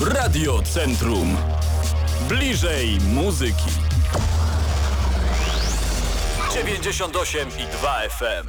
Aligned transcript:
Radio 0.00 0.62
Centrum. 0.62 1.36
Bliżej 2.28 2.98
muzyki. 3.00 3.70
98 6.54 7.48
i 7.48 7.76
2 7.78 7.98
FM. 8.08 8.48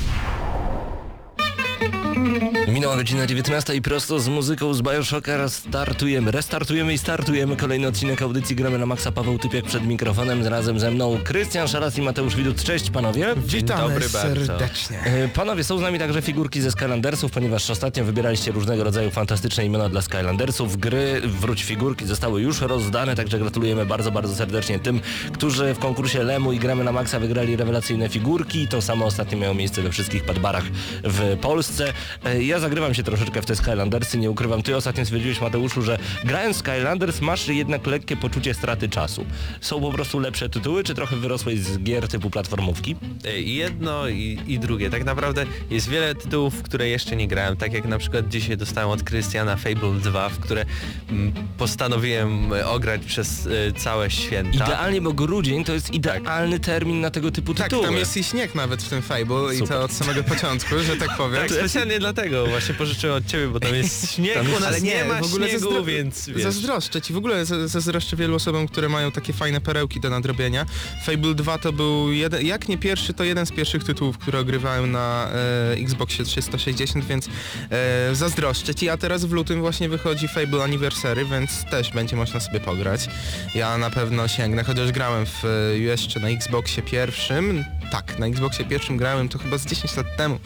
Minęła 2.67 2.95
godzina 2.95 3.27
19 3.27 3.75
i 3.75 3.81
prosto 3.81 4.19
z 4.19 4.27
muzyką 4.27 4.73
z 4.73 4.81
Bioshocka 4.81 5.49
startujemy, 5.49 6.31
restartujemy 6.31 6.93
i 6.93 6.97
startujemy 6.97 7.55
kolejny 7.55 7.87
odcinek 7.87 8.21
audycji 8.21 8.55
Gramy 8.55 8.77
na 8.77 8.85
Maxa. 8.85 9.11
Paweł 9.11 9.39
Typiak 9.39 9.65
przed 9.65 9.85
mikrofonem, 9.85 10.47
razem 10.47 10.79
ze 10.79 10.91
mną 10.91 11.17
Krystian 11.23 11.67
Szaras 11.67 11.97
i 11.97 12.01
Mateusz 12.01 12.35
Widut. 12.35 12.63
Cześć 12.63 12.89
panowie. 12.89 13.27
Witamy 13.37 13.81
dobry 13.81 14.09
bardzo. 14.09 14.19
serdecznie. 14.21 14.99
E, 15.03 15.27
Panowie, 15.27 15.63
są 15.63 15.77
z 15.77 15.81
nami 15.81 15.99
także 15.99 16.21
figurki 16.21 16.61
ze 16.61 16.71
Skylandersów, 16.71 17.31
ponieważ 17.31 17.69
ostatnio 17.69 18.03
wybieraliście 18.05 18.51
różnego 18.51 18.83
rodzaju 18.83 19.11
fantastyczne 19.11 19.65
imiona 19.65 19.89
dla 19.89 20.01
Skylandersów. 20.01 20.77
Gry 20.77 21.21
Wróć 21.25 21.63
Figurki 21.63 22.05
zostały 22.05 22.41
już 22.41 22.61
rozdane, 22.61 23.15
także 23.15 23.39
gratulujemy 23.39 23.85
bardzo, 23.85 24.11
bardzo 24.11 24.35
serdecznie 24.35 24.79
tym, 24.79 24.99
którzy 25.33 25.73
w 25.73 25.79
konkursie 25.79 26.23
Lemu 26.23 26.53
i 26.53 26.59
Gramy 26.59 26.83
na 26.83 26.91
Maxa 26.91 27.19
wygrali 27.19 27.55
rewelacyjne 27.55 28.09
figurki. 28.09 28.67
To 28.67 28.81
samo 28.81 29.05
ostatnio 29.05 29.37
miało 29.37 29.53
miejsce 29.53 29.81
we 29.81 29.91
wszystkich 29.91 30.23
padbarach 30.23 30.63
w 31.03 31.37
Polsce. 31.41 31.93
E, 32.25 32.43
Ja 32.43 32.59
zagrywam 32.59 32.93
się 32.93 33.03
troszeczkę 33.03 33.41
w 33.41 33.45
te 33.45 33.55
Skylandersy, 33.55 34.17
nie 34.17 34.31
ukrywam. 34.31 34.63
Ty 34.63 34.75
ostatnio 34.75 35.05
stwierdziłeś, 35.05 35.41
Mateuszu, 35.41 35.81
że 35.81 35.97
grając 36.23 36.55
w 36.57 36.59
Skylanders 36.59 37.21
masz 37.21 37.47
jednak 37.47 37.87
lekkie 37.87 38.17
poczucie 38.17 38.53
straty 38.53 38.89
czasu. 38.89 39.25
Są 39.61 39.81
po 39.81 39.91
prostu 39.91 40.19
lepsze 40.19 40.49
tytuły, 40.49 40.83
czy 40.83 40.95
trochę 40.95 41.15
wyrosłeś 41.15 41.59
z 41.59 41.79
gier 41.79 42.07
typu 42.07 42.29
platformówki? 42.29 42.95
E, 43.25 43.39
I 43.41 43.55
jedno 43.55 44.07
i, 44.07 44.39
i 44.47 44.59
drugie. 44.59 44.89
Tak 44.89 45.03
naprawdę 45.05 45.45
jest 45.69 45.89
wiele 45.89 46.15
tytułów, 46.15 46.53
w 46.55 46.61
które 46.61 46.89
jeszcze 46.89 47.15
nie 47.15 47.27
grałem. 47.27 47.57
Tak 47.57 47.73
jak 47.73 47.85
na 47.85 47.97
przykład 47.97 48.27
dzisiaj 48.29 48.57
dostałem 48.57 48.89
od 48.89 49.03
Krystiana 49.03 49.55
Fable 49.55 49.99
2, 50.03 50.29
w 50.29 50.39
które 50.39 50.65
mm, 51.09 51.33
postanowiłem 51.57 52.53
e, 52.53 52.67
ograć 52.67 53.01
przez 53.05 53.47
całe 53.77 54.11
święta. 54.11 54.65
Idealnie, 54.65 55.01
bo 55.01 55.13
grudzień 55.13 55.63
to 55.63 55.73
jest 55.73 55.93
idealny 55.93 56.59
termin 56.59 57.01
na 57.01 57.11
tego 57.11 57.31
typu 57.31 57.53
Tak, 57.53 57.69
tytuły. 57.69 57.85
tam 57.87 57.95
jest 57.95 58.17
i 58.17 58.23
śnieg 58.23 58.55
nawet 58.55 58.83
w 58.83 58.89
tym 58.89 59.01
Fable 59.01 59.55
i 59.55 59.57
Super. 59.57 59.77
to 59.77 59.83
od 59.83 59.91
samego 59.93 60.23
początku, 60.23 60.79
że 60.79 60.95
tak 60.97 61.09
powiem. 61.17 61.41
Tak, 61.41 61.51
specjalnie 61.51 61.99
dlatego 62.01 62.47
właśnie 62.47 62.75
pożyczyłem 62.75 63.15
od 63.17 63.25
ciebie, 63.25 63.47
bo 63.47 63.59
tam 63.59 63.75
jest 63.75 64.11
śnieg, 64.15 64.33
Tam 64.33 64.49
jest- 64.49 64.63
ale 64.65 64.81
nie, 64.81 65.05
ma 65.05 65.21
w 65.21 65.23
ogóle 65.25 65.49
śniegu, 65.49 65.69
zazdro- 65.71 65.85
więc 65.85 66.29
wiesz. 66.29 66.43
Zazdroszczę 66.43 67.01
ci, 67.01 67.13
w 67.13 67.17
ogóle 67.17 67.45
za- 67.45 67.67
zazdroszczę 67.67 68.15
wielu 68.17 68.35
osobom, 68.35 68.67
które 68.67 68.89
mają 68.89 69.11
takie 69.11 69.33
fajne 69.33 69.61
perełki 69.61 69.99
do 69.99 70.09
nadrobienia. 70.09 70.65
Fable 71.05 71.33
2 71.35 71.57
to 71.57 71.73
był 71.73 72.11
jeden, 72.11 72.45
jak 72.45 72.67
nie 72.67 72.77
pierwszy, 72.77 73.13
to 73.13 73.23
jeden 73.23 73.45
z 73.45 73.51
pierwszych 73.51 73.83
tytułów, 73.83 74.17
które 74.17 74.39
ogrywałem 74.39 74.91
na 74.91 75.27
e, 75.71 75.73
Xboxie 75.73 76.25
360, 76.25 77.05
więc 77.05 77.29
e, 77.71 78.15
zazdroszczę 78.15 78.75
ci, 78.75 78.89
a 78.89 78.97
teraz 78.97 79.25
w 79.25 79.31
lutym 79.31 79.59
właśnie 79.59 79.89
wychodzi 79.89 80.27
Fable 80.27 80.63
Anniversary, 80.63 81.25
więc 81.25 81.65
też 81.71 81.91
będzie 81.91 82.15
można 82.15 82.39
sobie 82.39 82.59
pograć. 82.59 83.07
Ja 83.55 83.77
na 83.77 83.89
pewno 83.89 84.27
sięgnę, 84.27 84.63
chociaż 84.63 84.91
grałem 84.91 85.25
w, 85.25 85.45
e, 85.45 85.77
jeszcze 85.77 86.19
na 86.19 86.29
Xboxie 86.29 86.83
pierwszym, 86.83 87.63
tak, 87.91 88.19
na 88.19 88.25
Xboxie 88.27 88.65
pierwszym 88.65 88.97
grałem 88.97 89.29
to 89.29 89.39
chyba 89.39 89.57
z 89.57 89.65
10 89.65 89.97
lat 89.97 90.05
temu, 90.17 90.39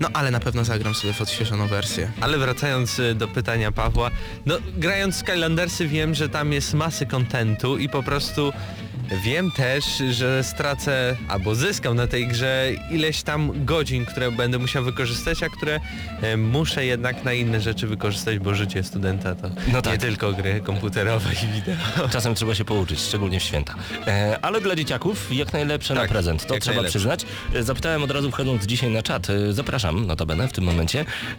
no 0.00 0.08
ale 0.12 0.30
na 0.30 0.40
pewno 0.40 0.64
zagram 0.64 0.94
sobie 0.98 1.12
w 1.12 1.20
odświeżoną 1.20 1.66
wersję. 1.66 2.10
Ale 2.20 2.38
wracając 2.38 2.98
y, 2.98 3.14
do 3.14 3.28
pytania 3.28 3.72
Pawła, 3.72 4.10
no 4.46 4.58
grając 4.76 5.14
w 5.14 5.18
Skylandersy 5.18 5.88
wiem, 5.88 6.14
że 6.14 6.28
tam 6.28 6.52
jest 6.52 6.74
masy 6.74 7.06
kontentu 7.06 7.78
i 7.78 7.88
po 7.88 8.02
prostu 8.02 8.52
wiem 9.24 9.50
też, 9.50 9.84
że 10.10 10.44
stracę 10.44 11.16
albo 11.28 11.54
zyskam 11.54 11.96
na 11.96 12.06
tej 12.06 12.28
grze 12.28 12.70
ileś 12.90 13.22
tam 13.22 13.64
godzin, 13.64 14.06
które 14.06 14.32
będę 14.32 14.58
musiał 14.58 14.84
wykorzystać, 14.84 15.42
a 15.42 15.48
które 15.48 15.80
e, 16.22 16.36
muszę 16.36 16.84
jednak 16.84 17.24
na 17.24 17.32
inne 17.32 17.60
rzeczy 17.60 17.86
wykorzystać, 17.86 18.38
bo 18.38 18.54
życie 18.54 18.82
studenta 18.84 19.34
to 19.34 19.50
No 19.72 19.82
tak. 19.82 19.92
nie 19.92 19.98
tylko 19.98 20.32
gry 20.32 20.60
komputerowe 20.64 21.30
i 21.32 21.46
wideo. 21.52 22.08
Czasem 22.12 22.34
trzeba 22.34 22.54
się 22.54 22.64
pouczyć, 22.64 23.00
szczególnie 23.00 23.40
w 23.40 23.42
święta. 23.42 23.74
E, 24.06 24.38
ale 24.42 24.60
dla 24.60 24.76
dzieciaków 24.76 25.34
jak 25.36 25.52
najlepsze 25.52 25.94
Tak, 25.94 26.02
na 26.02 26.08
prezent, 26.08 26.46
to 26.46 26.58
trzeba 26.58 26.74
najlepsze. 26.74 26.98
przyznać. 26.98 27.26
E, 27.54 27.62
Zapytałem 27.62 28.02
od 28.02 28.10
razu 28.10 28.30
wchodząc 28.30 28.66
dzisiaj 28.66 28.90
na 28.90 29.02
czat. 29.02 29.30
E, 29.30 29.52
zapraszam 29.52 30.06
notabene 30.06 30.48
w 30.48 30.52
tym 30.52 30.64
momencie 30.64 30.87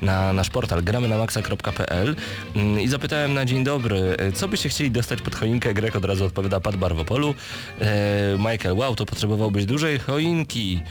na 0.01 0.33
nasz 0.33 0.49
portal 0.49 0.83
gramy 0.83 1.07
na 1.07 1.17
maxa.pl 1.17 2.15
mm, 2.55 2.79
i 2.79 2.87
zapytałem 2.87 3.33
na 3.33 3.45
dzień 3.45 3.63
dobry, 3.63 4.15
e, 4.17 4.31
co 4.31 4.47
byście 4.47 4.69
chcieli 4.69 4.91
dostać 4.91 5.21
pod 5.21 5.35
choinkę? 5.35 5.73
Grek 5.73 5.95
od 5.95 6.05
razu 6.05 6.25
odpowiada 6.25 6.59
Pat 6.59 6.75
Barwopolu. 6.75 7.35
E, 7.81 8.37
Michael, 8.37 8.75
wow, 8.75 8.95
to 8.95 9.05
potrzebowałbyś 9.05 9.65
dużej 9.65 9.99
choinki. 9.99 10.81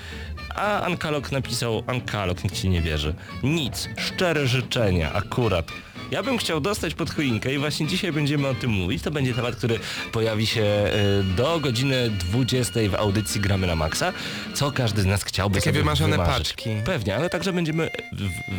A 0.55 0.81
Ankalok 0.83 1.33
napisał, 1.33 1.83
Ankalok, 1.87 2.45
nikt 2.45 2.57
ci 2.57 2.69
nie 2.69 2.83
wierzy. 2.83 3.15
Nic, 3.43 3.89
szczere 3.97 4.47
życzenia, 4.47 5.13
akurat. 5.13 5.67
Ja 6.11 6.23
bym 6.23 6.39
chciał 6.39 6.61
dostać 6.61 6.95
pod 6.95 7.11
choinkę 7.11 7.55
i 7.55 7.59
właśnie 7.59 7.87
dzisiaj 7.87 8.13
będziemy 8.13 8.49
o 8.49 8.55
tym 8.55 8.71
mówić. 8.71 9.03
To 9.03 9.11
będzie 9.11 9.35
temat, 9.35 9.57
który 9.57 9.79
pojawi 10.13 10.47
się 10.47 10.63
y, 10.63 11.25
do 11.37 11.61
godziny 11.61 12.11
20 12.11 12.81
w 12.91 12.95
audycji 12.95 13.41
Gramy 13.41 13.67
na 13.67 13.77
Maxa. 13.77 14.13
Co 14.55 14.73
każdy 14.73 15.03
z 15.03 15.07
nas 15.07 15.25
chciałby 15.25 15.55
Takie 15.55 15.65
sobie 15.71 15.79
wymarzone 15.79 16.11
wymarzyć. 16.11 16.49
paczki. 16.49 16.71
Pewnie, 16.85 17.17
ale 17.17 17.31
także 17.31 17.53
będziemy 17.53 17.91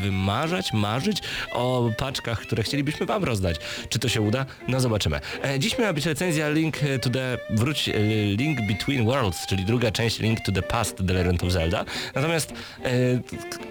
wymarzać, 0.03 0.73
marzyć 0.73 1.17
o 1.51 1.89
paczkach, 1.97 2.39
które 2.39 2.63
chcielibyśmy 2.63 3.05
wam 3.05 3.23
rozdać. 3.23 3.55
Czy 3.89 3.99
to 3.99 4.09
się 4.09 4.21
uda? 4.21 4.45
No 4.67 4.79
zobaczymy. 4.79 5.19
E, 5.43 5.59
dziś 5.59 5.77
miała 5.77 5.93
być 5.93 6.05
recenzja 6.05 6.49
Link 6.49 6.77
to 7.01 7.09
the... 7.09 7.37
Wróć, 7.49 7.89
e, 7.89 7.93
Link 8.35 8.61
Between 8.67 9.05
Worlds, 9.05 9.47
czyli 9.47 9.65
druga 9.65 9.91
część 9.91 10.19
Link 10.19 10.39
to 10.45 10.51
the 10.51 10.61
Past 10.61 10.97
The 11.07 11.13
Legend 11.13 11.43
of 11.43 11.51
Zelda. 11.51 11.85
Natomiast 12.15 12.53
e, 12.83 12.91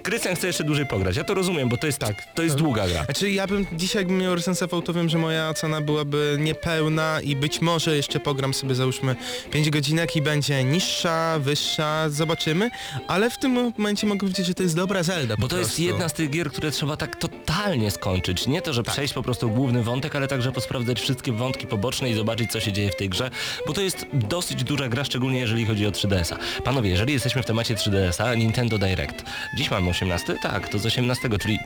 Krystian 0.02 0.36
chce 0.36 0.46
jeszcze 0.46 0.64
dłużej 0.64 0.86
pograć. 0.86 1.16
Ja 1.16 1.24
to 1.24 1.34
rozumiem, 1.34 1.68
bo 1.68 1.76
to 1.76 1.86
jest, 1.86 1.98
tak, 1.98 2.14
to 2.34 2.42
jest 2.42 2.56
długa 2.56 2.88
gra. 2.88 3.04
Znaczy 3.04 3.30
ja 3.30 3.46
bym 3.46 3.67
dzisiaj 3.72 4.00
jakbym 4.00 4.18
miał 4.18 4.34
recensował, 4.34 4.82
to 4.82 4.92
wiem, 4.92 5.08
że 5.08 5.18
moja 5.18 5.48
ocena 5.48 5.80
byłaby 5.80 6.36
niepełna 6.40 7.20
i 7.20 7.36
być 7.36 7.60
może 7.60 7.96
jeszcze 7.96 8.20
pogram 8.20 8.54
sobie 8.54 8.74
załóżmy 8.74 9.16
5 9.50 9.70
godzinek 9.70 10.16
i 10.16 10.22
będzie 10.22 10.64
niższa, 10.64 11.38
wyższa, 11.38 12.10
zobaczymy, 12.10 12.70
ale 13.08 13.30
w 13.30 13.38
tym 13.38 13.72
momencie 13.78 14.06
mogę 14.06 14.20
powiedzieć, 14.20 14.46
że 14.46 14.54
to 14.54 14.62
jest 14.62 14.76
dobra 14.76 15.02
Zelda 15.02 15.34
Bo 15.38 15.48
to 15.48 15.58
jest 15.58 15.70
prostu. 15.70 15.82
jedna 15.82 16.08
z 16.08 16.12
tych 16.12 16.30
gier, 16.30 16.50
które 16.50 16.70
trzeba 16.70 16.96
tak 16.96 17.16
totalnie 17.16 17.90
skończyć. 17.90 18.46
Nie 18.46 18.62
to, 18.62 18.72
że 18.72 18.82
przejść 18.82 19.14
po 19.14 19.22
prostu 19.22 19.50
główny 19.50 19.82
wątek, 19.82 20.16
ale 20.16 20.28
także 20.28 20.52
posprawdzać 20.52 21.00
wszystkie 21.00 21.32
wątki 21.32 21.66
poboczne 21.66 22.10
i 22.10 22.14
zobaczyć, 22.14 22.50
co 22.52 22.60
się 22.60 22.72
dzieje 22.72 22.90
w 22.90 22.96
tej 22.96 23.08
grze, 23.08 23.30
bo 23.66 23.72
to 23.72 23.80
jest 23.80 24.06
dosyć 24.12 24.64
duża 24.64 24.88
gra, 24.88 25.04
szczególnie 25.04 25.40
jeżeli 25.40 25.66
chodzi 25.66 25.86
o 25.86 25.90
3DS-a. 25.90 26.62
Panowie, 26.62 26.90
jeżeli 26.90 27.12
jesteśmy 27.12 27.42
w 27.42 27.46
temacie 27.46 27.74
3DS-a, 27.74 28.34
Nintendo 28.34 28.78
Direct. 28.78 29.24
Dziś 29.56 29.70
mamy 29.70 29.90
18? 29.90 30.36
Tak, 30.42 30.68
to 30.68 30.78
z 30.78 30.86
18, 30.86 31.28
czyli 31.40 31.58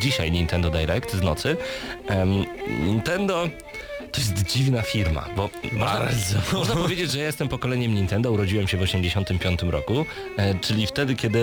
dzisiaj 0.00 0.32
Nintendo 0.32 0.70
Direct, 0.70 1.12
z 1.14 1.22
nocy. 1.22 1.47
Em, 2.08 2.44
Nintendo... 2.84 3.48
To 4.12 4.20
jest 4.20 4.42
dziwna 4.42 4.82
firma, 4.82 5.28
bo 5.36 5.50
można, 5.72 6.08
można 6.58 6.76
powiedzieć, 6.76 7.12
że 7.12 7.18
ja 7.18 7.24
jestem 7.24 7.48
pokoleniem 7.48 7.94
Nintendo, 7.94 8.32
urodziłem 8.32 8.68
się 8.68 8.76
w 8.76 8.82
85 8.82 9.62
roku, 9.62 10.06
e, 10.36 10.54
czyli 10.54 10.86
wtedy, 10.86 11.14
kiedy 11.14 11.40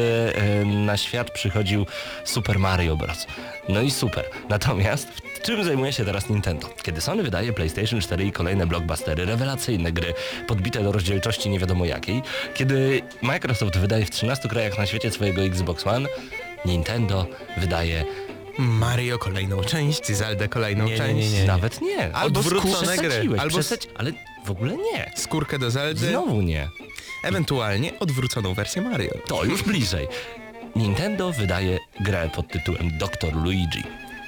na 0.65 0.97
świat 0.97 1.31
przychodził 1.31 1.85
Super 2.23 2.59
Mario 2.59 2.97
Bros. 2.97 3.27
No 3.69 3.81
i 3.81 3.91
super. 3.91 4.25
Natomiast 4.49 5.07
czym 5.45 5.63
zajmuje 5.63 5.93
się 5.93 6.05
teraz 6.05 6.29
Nintendo? 6.29 6.69
Kiedy 6.83 7.01
Sony 7.01 7.23
wydaje 7.23 7.53
PlayStation 7.53 8.01
4 8.01 8.25
i 8.25 8.31
kolejne 8.31 8.67
blockbustery, 8.67 9.25
rewelacyjne 9.25 9.91
gry, 9.91 10.13
podbite 10.47 10.83
do 10.83 10.91
rozdzielczości 10.91 11.49
nie 11.49 11.59
wiadomo 11.59 11.85
jakiej, 11.85 12.21
kiedy 12.53 13.01
Microsoft 13.21 13.77
wydaje 13.77 14.05
w 14.05 14.09
13 14.09 14.49
krajach 14.49 14.77
na 14.77 14.85
świecie 14.85 15.11
swojego 15.11 15.41
Xbox 15.41 15.87
One, 15.87 16.09
Nintendo 16.65 17.25
wydaje 17.57 18.05
Mario 18.57 19.17
kolejną 19.19 19.63
część, 19.63 20.11
Zelda 20.11 20.47
kolejną 20.47 20.85
Nie, 20.85 20.91
nie, 20.91 20.97
część. 20.97 21.31
nie, 21.31 21.39
nie. 21.39 21.45
nawet 21.47 21.81
nie. 21.81 22.13
Albo 22.15 22.39
Odwrócone 22.39 22.97
gry. 22.97 23.27
Albo 23.39 23.49
przesać, 23.59 23.87
ale 23.95 24.11
w 24.45 24.51
ogóle 24.51 24.77
nie. 24.77 25.11
Skórkę 25.15 25.59
do 25.59 25.71
Zeldy, 25.71 26.09
Znowu 26.09 26.41
nie. 26.41 26.69
ewentualnie 27.23 27.99
odwróconą 27.99 28.53
wersję 28.53 28.81
Mario. 28.81 29.11
To 29.27 29.43
już 29.45 29.63
bliżej. 29.63 30.07
Nintendo 30.75 31.31
wydaje 31.31 31.79
grę 31.99 32.29
pod 32.35 32.47
tytułem 32.47 32.97
Dr. 32.97 33.33
Luigi. 33.43 33.83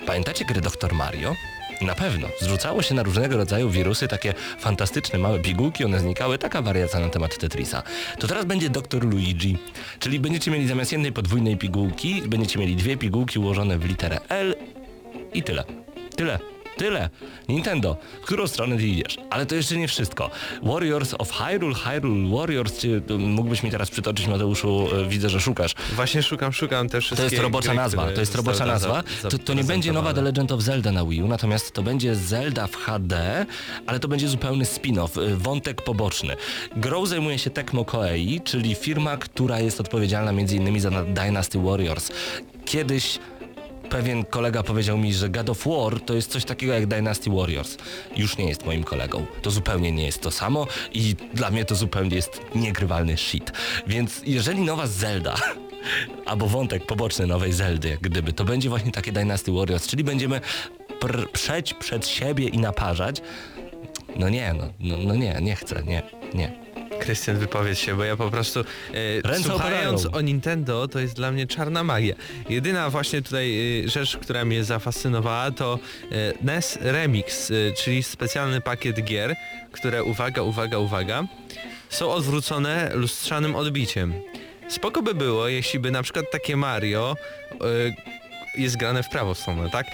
Pamiętacie 0.06 0.46
grę 0.46 0.62
Dr. 0.62 0.94
Mario? 0.94 1.36
Na 1.82 1.96
pewno. 1.96 2.28
Zrzucało 2.42 2.82
się 2.82 2.96
na 2.96 3.04
różnego 3.04 3.38
rodzaju 3.38 3.70
wirusy, 3.70 4.08
takie 4.08 4.34
fantastyczne 4.60 5.20
małe 5.20 5.40
pigułki, 5.40 5.86
one 5.86 6.00
znikały, 6.00 6.38
taka 6.38 6.62
wariacja 6.62 7.00
na 7.00 7.10
temat 7.10 7.38
Tetrisa. 7.38 7.84
To 8.20 8.28
teraz 8.28 8.46
będzie 8.46 8.70
Dr. 8.70 9.04
Luigi, 9.04 9.58
czyli 10.00 10.20
będziecie 10.20 10.52
mieli 10.52 10.68
zamiast 10.68 10.92
jednej 10.92 11.12
podwójnej 11.12 11.58
pigułki, 11.58 12.22
będziecie 12.28 12.60
mieli 12.60 12.76
dwie 12.76 12.98
pigułki 12.98 13.40
ułożone 13.40 13.78
w 13.78 13.86
literę 13.86 14.20
L 14.30 14.56
i 15.34 15.44
tyle. 15.44 15.64
Tyle. 16.16 16.57
Tyle. 16.78 17.10
Nintendo, 17.50 17.98
w 18.22 18.26
którą 18.26 18.48
stronę 18.48 18.78
ty 18.78 18.88
idziesz? 18.88 19.18
Ale 19.30 19.46
to 19.46 19.56
jeszcze 19.56 19.78
nie 19.78 19.88
wszystko. 19.88 20.30
Warriors 20.64 21.14
of 21.20 21.32
Hyrule, 21.32 21.76
Hyrule 21.76 22.38
Warriors, 22.38 22.78
czy 22.80 23.02
y, 23.12 23.14
mógłbyś 23.18 23.64
mi 23.64 23.72
teraz 23.72 23.90
przytoczyć 23.90 24.28
Mateuszu, 24.28 24.88
y, 24.96 25.08
widzę, 25.08 25.30
że 25.30 25.40
szukasz. 25.42 25.76
Właśnie 25.96 26.24
szukam, 26.24 26.54
szukam 26.54 26.90
te 26.90 26.98
To 26.98 27.02
wszystkie 27.02 27.24
jest 27.24 27.40
robocza 27.44 27.68
gry, 27.70 27.76
nazwa, 27.78 28.06
to 28.12 28.20
jest 28.20 28.36
robocza 28.36 28.58
zostały 28.58 28.72
nazwa. 28.72 29.04
za- 29.22 29.30
To, 29.30 29.38
to 29.38 29.54
nie 29.54 29.64
będzie 29.64 29.92
nowa 29.92 30.14
The. 30.14 30.22
Legend 30.22 30.52
of 30.52 30.62
Zelda 30.62 30.92
na 30.92 31.06
Wii 31.06 31.22
U, 31.24 31.28
natomiast 31.28 31.72
to 31.74 31.84
będzie 31.84 32.16
Zelda 32.16 32.68
w 32.68 32.76
HD, 32.76 33.46
ale 33.88 34.00
to 34.00 34.08
będzie 34.08 34.28
zupełny 34.28 34.66
spin-off, 34.66 35.22
y, 35.22 35.38
wątek 35.38 35.82
poboczny. 35.82 36.36
Grą 36.76 37.06
zajmuje 37.06 37.40
się 37.40 37.50
Tecmo 37.50 37.86
Koei, 37.86 38.42
czyli 38.42 38.76
firma, 38.76 39.18
która 39.18 39.60
jest 39.60 39.80
odpowiedzialna 39.82 40.32
m.in. 40.32 40.80
za 40.80 40.90
Dynasty 41.04 41.60
Warriors. 41.60 42.12
Kiedyś 42.66 43.20
pewien 43.90 44.26
kolega 44.26 44.64
powiedział 44.64 44.98
mi, 44.98 45.14
że 45.14 45.30
God 45.30 45.50
of 45.50 45.66
War 45.66 46.02
to 46.02 46.14
jest 46.14 46.32
coś 46.32 46.46
takiego 46.46 46.74
jak 46.74 46.86
Dynasty 46.88 47.30
Warriors. 47.30 47.78
Już 48.16 48.38
nie 48.38 48.46
jest 48.50 48.66
moim 48.66 48.84
kolegą. 48.84 49.26
To 49.42 49.52
zupełnie 49.52 49.92
nie 49.92 50.06
jest 50.06 50.22
to 50.22 50.32
samo 50.32 50.68
i 50.94 51.16
dla 51.34 51.50
mnie 51.52 51.66
to 51.66 51.76
zupełnie 51.76 52.16
jest 52.16 52.42
niegrywalny 52.56 53.18
shit. 53.18 53.52
Więc 53.88 54.22
jeżeli 54.26 54.62
nowa 54.62 54.88
Zelda 54.88 55.36
albo 56.26 56.48
wątek 56.48 56.86
poboczny 56.86 57.28
nowej 57.28 57.54
Zeldy, 57.54 57.90
jak 57.90 58.00
gdyby, 58.00 58.34
to 58.34 58.44
będzie 58.44 58.70
właśnie 58.70 58.92
takie 58.92 59.12
Dynasty 59.12 59.52
Warriors, 59.52 59.88
czyli 59.88 60.04
będziemy 60.04 60.42
pr- 61.00 61.28
przeć 61.32 61.74
przed 61.74 62.08
siebie 62.08 62.48
i 62.48 62.58
naparzać. 62.58 63.22
No 64.16 64.30
nie, 64.30 64.54
no, 64.54 64.64
no, 64.80 64.98
no 64.98 65.16
nie, 65.16 65.38
nie 65.42 65.56
chcę, 65.56 65.84
nie, 65.84 66.04
nie. 66.34 66.67
Krystian, 67.00 67.38
wypowiedz 67.38 67.80
się, 67.80 67.98
bo 67.98 68.04
ja 68.04 68.18
po 68.18 68.32
prostu 68.32 68.60
e, 69.24 69.40
słuchając 69.44 70.06
o 70.06 70.22
Nintendo, 70.22 70.88
to 70.88 71.00
jest 71.00 71.16
dla 71.16 71.32
mnie 71.32 71.48
czarna 71.48 71.84
magia. 71.84 72.16
Jedyna 72.50 72.90
właśnie 72.90 73.22
tutaj 73.22 73.80
e, 73.86 73.90
rzecz, 73.90 74.18
która 74.18 74.46
mnie 74.46 74.64
zafascynowała, 74.64 75.52
to 75.52 75.80
e, 76.12 76.34
NES 76.42 76.78
Remix, 76.82 77.52
e, 77.52 77.54
czyli 77.72 78.04
specjalny 78.04 78.62
pakiet 78.62 79.04
gier, 79.04 79.36
które, 79.72 80.04
uwaga, 80.04 80.42
uwaga, 80.42 80.78
uwaga, 80.78 81.24
są 81.90 82.12
odwrócone 82.12 82.92
lustrzanym 82.94 83.56
odbiciem. 83.56 84.14
Spoko 84.68 85.02
by 85.04 85.14
było, 85.16 85.48
jeśli 85.48 85.80
by 85.80 85.92
na 85.92 86.04
przykład 86.04 86.26
takie 86.32 86.58
Mario 86.58 87.16
e, 87.52 87.58
jest 88.58 88.78
grane 88.78 89.04
w 89.04 89.10
prawą 89.10 89.34
stronę, 89.34 89.70
tak? 89.70 89.88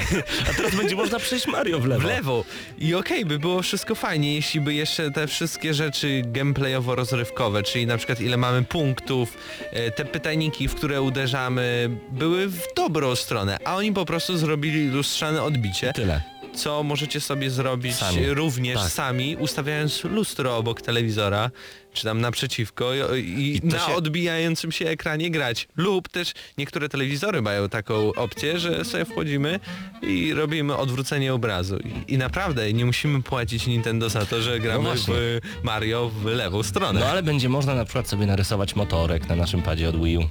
A 0.50 0.54
teraz 0.54 0.74
będzie 0.74 0.96
można 0.96 1.18
przejść 1.18 1.46
Mario 1.46 1.78
w 1.80 1.86
lewo. 1.86 2.00
w 2.00 2.04
lewo. 2.04 2.44
I 2.78 2.94
okej, 2.94 3.24
by 3.24 3.38
było 3.38 3.62
wszystko 3.62 3.94
fajnie, 3.94 4.34
jeśli 4.34 4.60
by 4.60 4.74
jeszcze 4.74 5.10
te 5.10 5.26
wszystkie 5.26 5.74
rzeczy 5.74 6.22
gameplayowo-rozrywkowe, 6.32 7.62
czyli 7.62 7.86
na 7.86 7.96
przykład 7.96 8.20
ile 8.20 8.36
mamy 8.36 8.62
punktów, 8.64 9.36
e, 9.72 9.90
te 9.90 10.04
pytajniki, 10.04 10.68
w 10.68 10.74
które 10.74 11.02
uderzamy, 11.02 11.90
były 12.10 12.48
w 12.48 12.60
dobrą 12.76 13.16
stronę, 13.16 13.58
a 13.64 13.76
oni 13.76 13.92
po 13.92 14.04
prostu 14.04 14.38
zrobili 14.38 14.88
lustrzane 14.88 15.42
odbicie, 15.42 15.92
Tyle. 15.92 16.22
Co 16.60 16.82
możecie 16.82 17.20
sobie 17.20 17.50
zrobić 17.50 17.94
Sami. 17.96 18.26
również 18.34 18.78
Tak. 18.78 18.90
sami, 18.90 19.36
ustawiając 19.36 20.04
lustro 20.04 20.56
obok 20.56 20.82
telewizora, 20.82 21.50
czy 21.92 22.04
tam 22.04 22.20
naprzeciwko 22.20 22.90
i, 23.16 23.60
i, 23.64 23.66
na 23.66 23.78
się- 23.78 23.94
odbijającym 23.94 24.72
się 24.72 24.88
ekranie 24.88 25.30
grać. 25.30 25.68
Lub 25.76 26.08
też 26.08 26.32
niektóre 26.58 26.88
telewizory 26.88 27.42
mają 27.42 27.68
taką 27.68 28.14
opcję, 28.14 28.58
że 28.58 28.84
sobie 28.84 29.04
wchodzimy 29.04 29.60
i 30.02 30.34
robimy 30.34 30.76
odwrócenie 30.76 31.34
obrazu. 31.34 31.76
I, 31.78 32.14
i 32.14 32.18
naprawdę 32.18 32.72
nie 32.72 32.84
musimy 32.84 33.22
płacić 33.22 33.66
Nintendo 33.66 34.08
za 34.08 34.26
to, 34.26 34.42
że 34.42 34.60
gramy 34.60 34.84
No 34.84 34.94
w 34.96 35.40
Mario 35.62 36.08
w 36.08 36.24
lewą 36.24 36.62
stronę. 36.62 37.00
No 37.00 37.06
ale 37.06 37.22
będzie 37.22 37.48
można 37.48 37.74
na 37.74 37.84
przykład 37.84 38.08
sobie 38.08 38.26
narysować 38.26 38.76
motorek 38.76 39.28
na 39.28 39.36
naszym 39.36 39.62
padzie 39.62 39.88
od 39.88 40.04
Wii 40.04 40.16
U. 40.18 40.24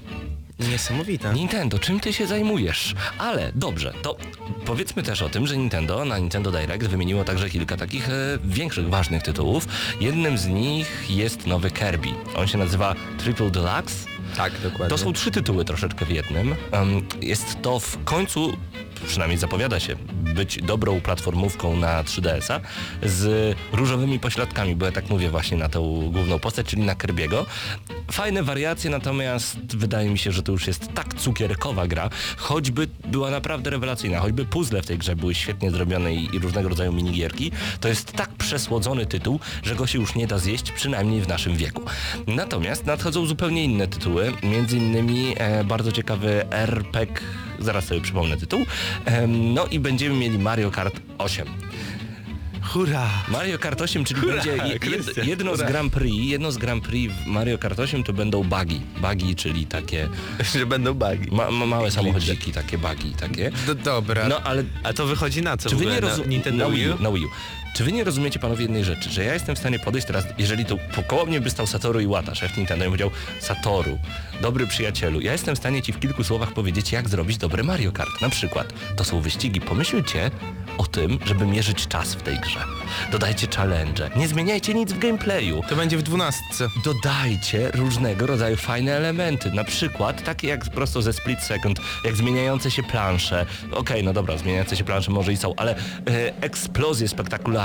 Niesamowite. 0.59 1.33
Nintendo, 1.33 1.79
czym 1.79 1.99
ty 1.99 2.13
się 2.13 2.27
zajmujesz? 2.27 2.95
Ale 3.17 3.51
dobrze, 3.55 3.93
to 4.01 4.17
powiedzmy 4.65 5.03
też 5.03 5.21
o 5.21 5.29
tym, 5.29 5.47
że 5.47 5.57
Nintendo 5.57 6.05
na 6.05 6.17
Nintendo 6.17 6.51
Direct 6.51 6.87
wymieniło 6.87 7.23
także 7.23 7.49
kilka 7.49 7.77
takich 7.77 8.09
e, 8.09 8.13
większych, 8.43 8.89
ważnych 8.89 9.23
tytułów. 9.23 9.67
Jednym 10.01 10.37
z 10.37 10.47
nich 10.47 11.05
jest 11.09 11.47
nowy 11.47 11.71
Kirby. 11.71 12.09
On 12.35 12.47
się 12.47 12.57
nazywa 12.57 12.95
Triple 13.17 13.49
Deluxe. 13.51 14.07
tak, 14.37 14.53
dokładnie. 14.63 14.87
To 14.89 14.97
są 14.97 15.13
trzy 15.13 15.31
tytuły 15.31 15.65
troszeczkę 15.65 16.05
w 16.05 16.09
jednym. 16.09 16.55
Em, 16.71 17.07
jest 17.21 17.61
to 17.61 17.79
w 17.79 18.03
końcu, 18.03 18.57
przynajmniej 19.07 19.37
zapowiada 19.37 19.79
się, 19.79 19.95
być 20.11 20.61
dobrą 20.63 21.01
platformówką 21.01 21.75
na 21.75 22.03
3DS-a 22.03 22.59
z 23.03 23.55
różowymi 23.71 24.19
pośladkami, 24.19 24.75
bo 24.75 24.85
ja 24.85 24.91
tak 24.91 25.09
mówię 25.09 25.29
właśnie 25.29 25.57
na 25.57 25.69
tą 25.69 26.09
główną 26.11 26.39
postać, 26.39 26.65
czyli 26.67 26.81
na 26.83 26.95
Kirby'ego. 26.95 27.45
Fajne 28.11 28.43
wariacje, 28.43 28.89
natomiast 28.89 29.77
wydaje 29.77 30.09
mi 30.09 30.17
się, 30.17 30.31
że 30.31 30.43
to 30.43 30.51
już 30.51 30.67
jest 30.67 30.93
tak 30.93 31.13
cukierkowa 31.13 31.87
gra, 31.87 32.09
choćby 32.37 32.87
była 33.07 33.31
naprawdę 33.31 33.69
rewelacyjna, 33.69 34.19
choćby 34.19 34.45
puzzle 34.45 34.81
w 34.81 34.85
tej 34.85 34.97
grze 34.97 35.15
były 35.15 35.35
świetnie 35.35 35.71
zrobione 35.71 36.13
i, 36.13 36.35
i 36.35 36.39
różnego 36.39 36.69
rodzaju 36.69 36.93
minigierki, 36.93 37.51
to 37.79 37.87
jest 37.87 38.11
tak 38.11 38.29
przesłodzony 38.29 39.05
tytuł, 39.05 39.39
że 39.63 39.75
go 39.75 39.87
się 39.87 39.99
już 39.99 40.15
nie 40.15 40.27
da 40.27 40.37
zjeść, 40.37 40.71
przynajmniej 40.71 41.21
w 41.21 41.27
naszym 41.27 41.55
wieku. 41.55 41.81
Natomiast 42.27 42.85
nadchodzą 42.85 43.25
zupełnie 43.25 43.63
inne 43.63 43.87
tytuły, 43.87 44.33
między 44.43 44.77
innymi 44.77 45.33
e, 45.37 45.63
bardzo 45.63 45.91
ciekawy 45.91 46.51
RPG, 46.51 47.21
zaraz 47.59 47.85
sobie 47.85 48.01
przypomnę 48.01 48.37
tytuł, 48.37 48.65
Em, 49.05 49.53
no 49.53 49.65
i 49.65 49.79
będziemy 49.79 50.15
mieli 50.15 50.39
Mario 50.39 50.71
Kart 50.71 50.99
8. 51.17 51.47
Hurra! 52.73 53.09
Mario 53.27 53.59
Kart 53.59 53.81
8, 53.81 54.03
czyli 54.05 54.21
Hurra, 54.21 54.33
będzie 54.35 54.51
je, 54.51 54.91
jed, 54.91 55.17
jedno 55.27 55.55
z 55.55 55.57
hurra. 55.57 55.69
Grand 55.71 55.93
Prix, 55.93 56.29
jedno 56.29 56.51
z 56.51 56.57
Grand 56.57 56.83
Prix 56.83 57.13
w 57.13 57.25
Mario 57.25 57.57
Kart 57.57 57.79
8 57.79 58.03
to 58.03 58.13
będą 58.13 58.43
buggy. 58.43 58.79
Buggy, 59.01 59.35
czyli 59.35 59.65
takie 59.65 60.09
że 60.55 60.65
będą 60.65 60.93
bugi. 60.93 61.31
ma, 61.31 61.51
ma, 61.51 61.65
małe 61.65 61.91
samochodziki, 61.91 62.51
takie 62.51 62.77
buggy, 62.77 63.11
takie. 63.19 63.51
D 63.67 63.75
dobra. 63.75 64.27
No 64.27 64.41
ale 64.41 64.63
A 64.83 64.93
to 64.93 65.05
wychodzi 65.05 65.41
na 65.41 65.57
co 65.57 65.69
czy 65.69 65.75
wy 65.75 65.85
nie 65.85 65.91
na 65.91 65.99
rozumiecie 65.99 66.29
Nintendo 66.29 66.69
na 66.69 66.75
Wii 66.75 66.89
U? 66.89 67.01
Na 67.03 67.11
Wii 67.11 67.25
U. 67.25 67.29
Czy 67.73 67.83
wy 67.83 67.91
nie 67.91 68.03
rozumiecie 68.03 68.39
panowie 68.39 68.61
jednej 68.61 68.83
rzeczy, 68.83 69.09
że 69.09 69.23
ja 69.23 69.33
jestem 69.33 69.55
w 69.55 69.59
stanie 69.59 69.79
podejść 69.79 70.07
teraz, 70.07 70.25
jeżeli 70.37 70.65
tu 70.65 70.77
po 70.95 71.03
koło 71.03 71.25
mnie 71.25 71.41
by 71.41 71.49
stał 71.49 71.67
Satoru 71.67 71.99
Iwata, 71.99 72.35
szef 72.35 72.57
Nintendo 72.57 72.85
i 72.85 72.87
powiedział 72.87 73.11
Satoru, 73.39 73.99
dobry 74.41 74.67
przyjacielu, 74.67 75.21
ja 75.21 75.31
jestem 75.31 75.55
w 75.55 75.57
stanie 75.57 75.81
ci 75.81 75.93
w 75.93 75.99
kilku 75.99 76.23
słowach 76.23 76.53
powiedzieć, 76.53 76.91
jak 76.91 77.09
zrobić 77.09 77.37
dobry 77.37 77.63
Mario 77.63 77.91
Kart. 77.91 78.21
Na 78.21 78.29
przykład, 78.29 78.73
to 78.95 79.03
są 79.03 79.21
wyścigi. 79.21 79.61
Pomyślcie 79.61 80.31
o 80.77 80.85
tym, 80.85 81.19
żeby 81.25 81.45
mierzyć 81.45 81.87
czas 81.87 82.15
w 82.15 82.21
tej 82.21 82.39
grze. 82.39 82.59
Dodajcie 83.11 83.47
challenge. 83.55 84.09
Nie 84.15 84.27
zmieniajcie 84.27 84.73
nic 84.73 84.93
w 84.93 84.99
gameplayu. 84.99 85.61
To 85.69 85.75
będzie 85.75 85.97
w 85.97 86.01
dwunastce. 86.01 86.67
Dodajcie 86.85 87.71
różnego 87.73 88.25
rodzaju 88.25 88.57
fajne 88.57 88.91
elementy, 88.95 89.51
na 89.51 89.63
przykład 89.63 90.23
takie 90.23 90.47
jak 90.47 90.65
prosto 90.65 91.01
ze 91.01 91.13
split 91.13 91.39
second, 91.39 91.79
jak 92.05 92.15
zmieniające 92.15 92.71
się 92.71 92.83
plansze. 92.83 93.45
Okej, 93.71 94.03
no 94.03 94.13
dobra, 94.13 94.37
zmieniające 94.37 94.75
się 94.75 94.83
plansze 94.83 95.11
może 95.11 95.33
i 95.33 95.37
są, 95.37 95.53
ale 95.55 95.75
e, 95.75 95.79
eksplozje 96.41 97.07
spektakularne, 97.07 97.58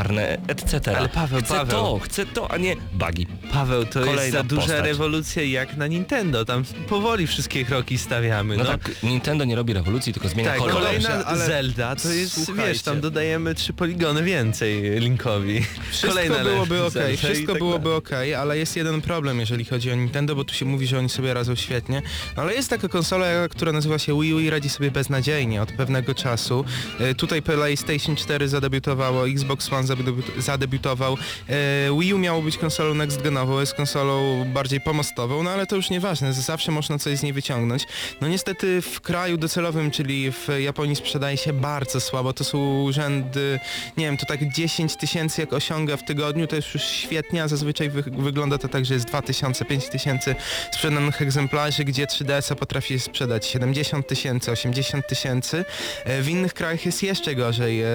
etc. 0.48 0.96
Ale 0.96 1.08
Paweł, 1.08 1.40
chcę 1.40 1.54
Paweł. 1.54 1.70
to, 1.76 1.98
chcę 1.98 2.26
to, 2.26 2.50
a 2.50 2.56
nie 2.56 2.76
bugi. 2.92 3.26
Paweł, 3.52 3.86
to 3.86 3.98
jest 4.00 4.10
Kolejna 4.14 4.38
za 4.38 4.44
duża 4.44 4.60
postać. 4.62 4.84
rewolucja 4.86 5.42
jak 5.42 5.76
na 5.76 5.86
Nintendo. 5.86 6.44
Tam 6.44 6.64
powoli 6.88 7.26
wszystkie 7.26 7.64
kroki 7.64 7.98
stawiamy. 7.98 8.56
No, 8.56 8.64
No, 8.64 8.70
tak, 8.70 8.90
Nintendo 9.02 9.44
nie 9.44 9.56
robi 9.56 9.72
rewolucji, 9.72 10.12
tylko 10.12 10.28
zmienia 10.28 10.50
Tak, 10.50 10.58
kolor. 10.58 10.74
kolejna 10.74 11.24
ale 11.24 11.46
Zelda 11.46 11.96
to 11.96 12.08
jest, 12.08 12.44
słuchajcie. 12.44 12.72
wiesz, 12.72 12.82
tam 12.82 13.00
dodajemy 13.00 13.54
trzy 13.54 13.72
poligony 13.72 14.22
więcej 14.22 14.82
Linkowi. 15.00 15.60
Wszystko 15.90 16.08
Kolejna 16.08 16.44
byłoby 16.44 16.78
Zelda 16.78 17.00
okej, 17.00 17.14
i 17.14 17.16
wszystko 17.16 17.52
tak 17.52 17.58
byłoby 17.58 17.84
dalej. 17.84 17.98
okej, 17.98 18.34
ale 18.34 18.58
jest 18.58 18.76
jeden 18.76 19.00
problem, 19.00 19.40
jeżeli 19.40 19.64
chodzi 19.64 19.92
o 19.92 19.94
Nintendo, 19.94 20.34
bo 20.36 20.44
tu 20.44 20.54
się 20.54 20.64
mówi, 20.64 20.86
że 20.86 20.98
oni 20.98 21.08
sobie 21.08 21.34
radzą 21.34 21.54
świetnie. 21.54 22.02
No, 22.36 22.42
ale 22.42 22.54
jest 22.54 22.70
taka 22.70 22.88
konsola, 22.88 23.26
która 23.50 23.72
nazywa 23.72 23.98
się 23.98 24.20
Wii 24.20 24.34
U 24.34 24.40
i 24.40 24.50
radzi 24.50 24.68
sobie 24.68 24.90
beznadziejnie 24.90 25.62
od 25.62 25.72
pewnego 25.72 26.14
czasu. 26.14 26.64
E, 27.00 27.14
Tutaj 27.14 27.42
PlayStation 27.42 28.16
4 28.16 28.48
zadebiutowało, 28.48 29.28
Xbox 29.28 29.72
One 29.72 29.83
zadebiut- 29.86 30.40
zadebiutował. 30.40 31.16
E, 31.48 31.98
Wii 32.00 32.14
U 32.14 32.18
miało 32.18 32.42
być 32.42 32.58
konsolą 32.58 32.94
next 32.94 33.22
genową, 33.22 33.60
jest 33.60 33.74
konsolą 33.74 34.44
bardziej 34.54 34.80
pomostową, 34.80 35.42
no 35.42 35.50
ale 35.50 35.66
to 35.66 35.76
już 35.76 35.90
nieważne, 35.90 36.32
zawsze 36.32 36.72
można 36.72 36.98
coś 36.98 37.18
z 37.18 37.22
niej 37.22 37.32
wyciągnąć. 37.32 37.86
No 38.20 38.28
niestety 38.28 38.82
w 38.82 39.00
kraju 39.00 39.36
docelowym, 39.36 39.90
czyli 39.90 40.32
w 40.32 40.48
Japonii 40.58 40.96
sprzedaje 40.96 41.36
się 41.36 41.52
bardzo 41.52 42.00
słabo, 42.00 42.32
to 42.32 42.44
są 42.44 42.86
rzędy, 42.92 43.60
nie 43.96 44.04
wiem, 44.06 44.16
to 44.16 44.26
tak 44.26 44.52
10 44.52 44.96
tysięcy 44.96 45.40
jak 45.40 45.52
osiąga 45.52 45.96
w 45.96 46.04
tygodniu, 46.04 46.46
to 46.46 46.56
jest 46.56 46.74
już 46.74 46.82
świetnie, 46.82 47.42
a 47.42 47.48
zazwyczaj 47.48 47.90
wy 47.90 48.02
wygląda 48.02 48.58
to 48.58 48.68
tak, 48.68 48.84
że 48.84 48.94
jest 48.94 49.06
2000, 49.06 49.64
5000 49.64 50.34
sprzedanych 50.72 51.22
egzemplarzy, 51.22 51.84
gdzie 51.84 52.06
3DS-a 52.06 52.54
potrafi 52.54 53.00
sprzedać 53.00 53.46
70 53.46 54.06
tysięcy, 54.08 54.50
80 54.52 55.06
tysięcy. 55.08 55.64
E, 56.04 56.22
W 56.22 56.28
innych 56.28 56.54
krajach 56.54 56.86
jest 56.86 57.02
jeszcze 57.02 57.34
gorzej. 57.34 57.82
E, 57.82 57.86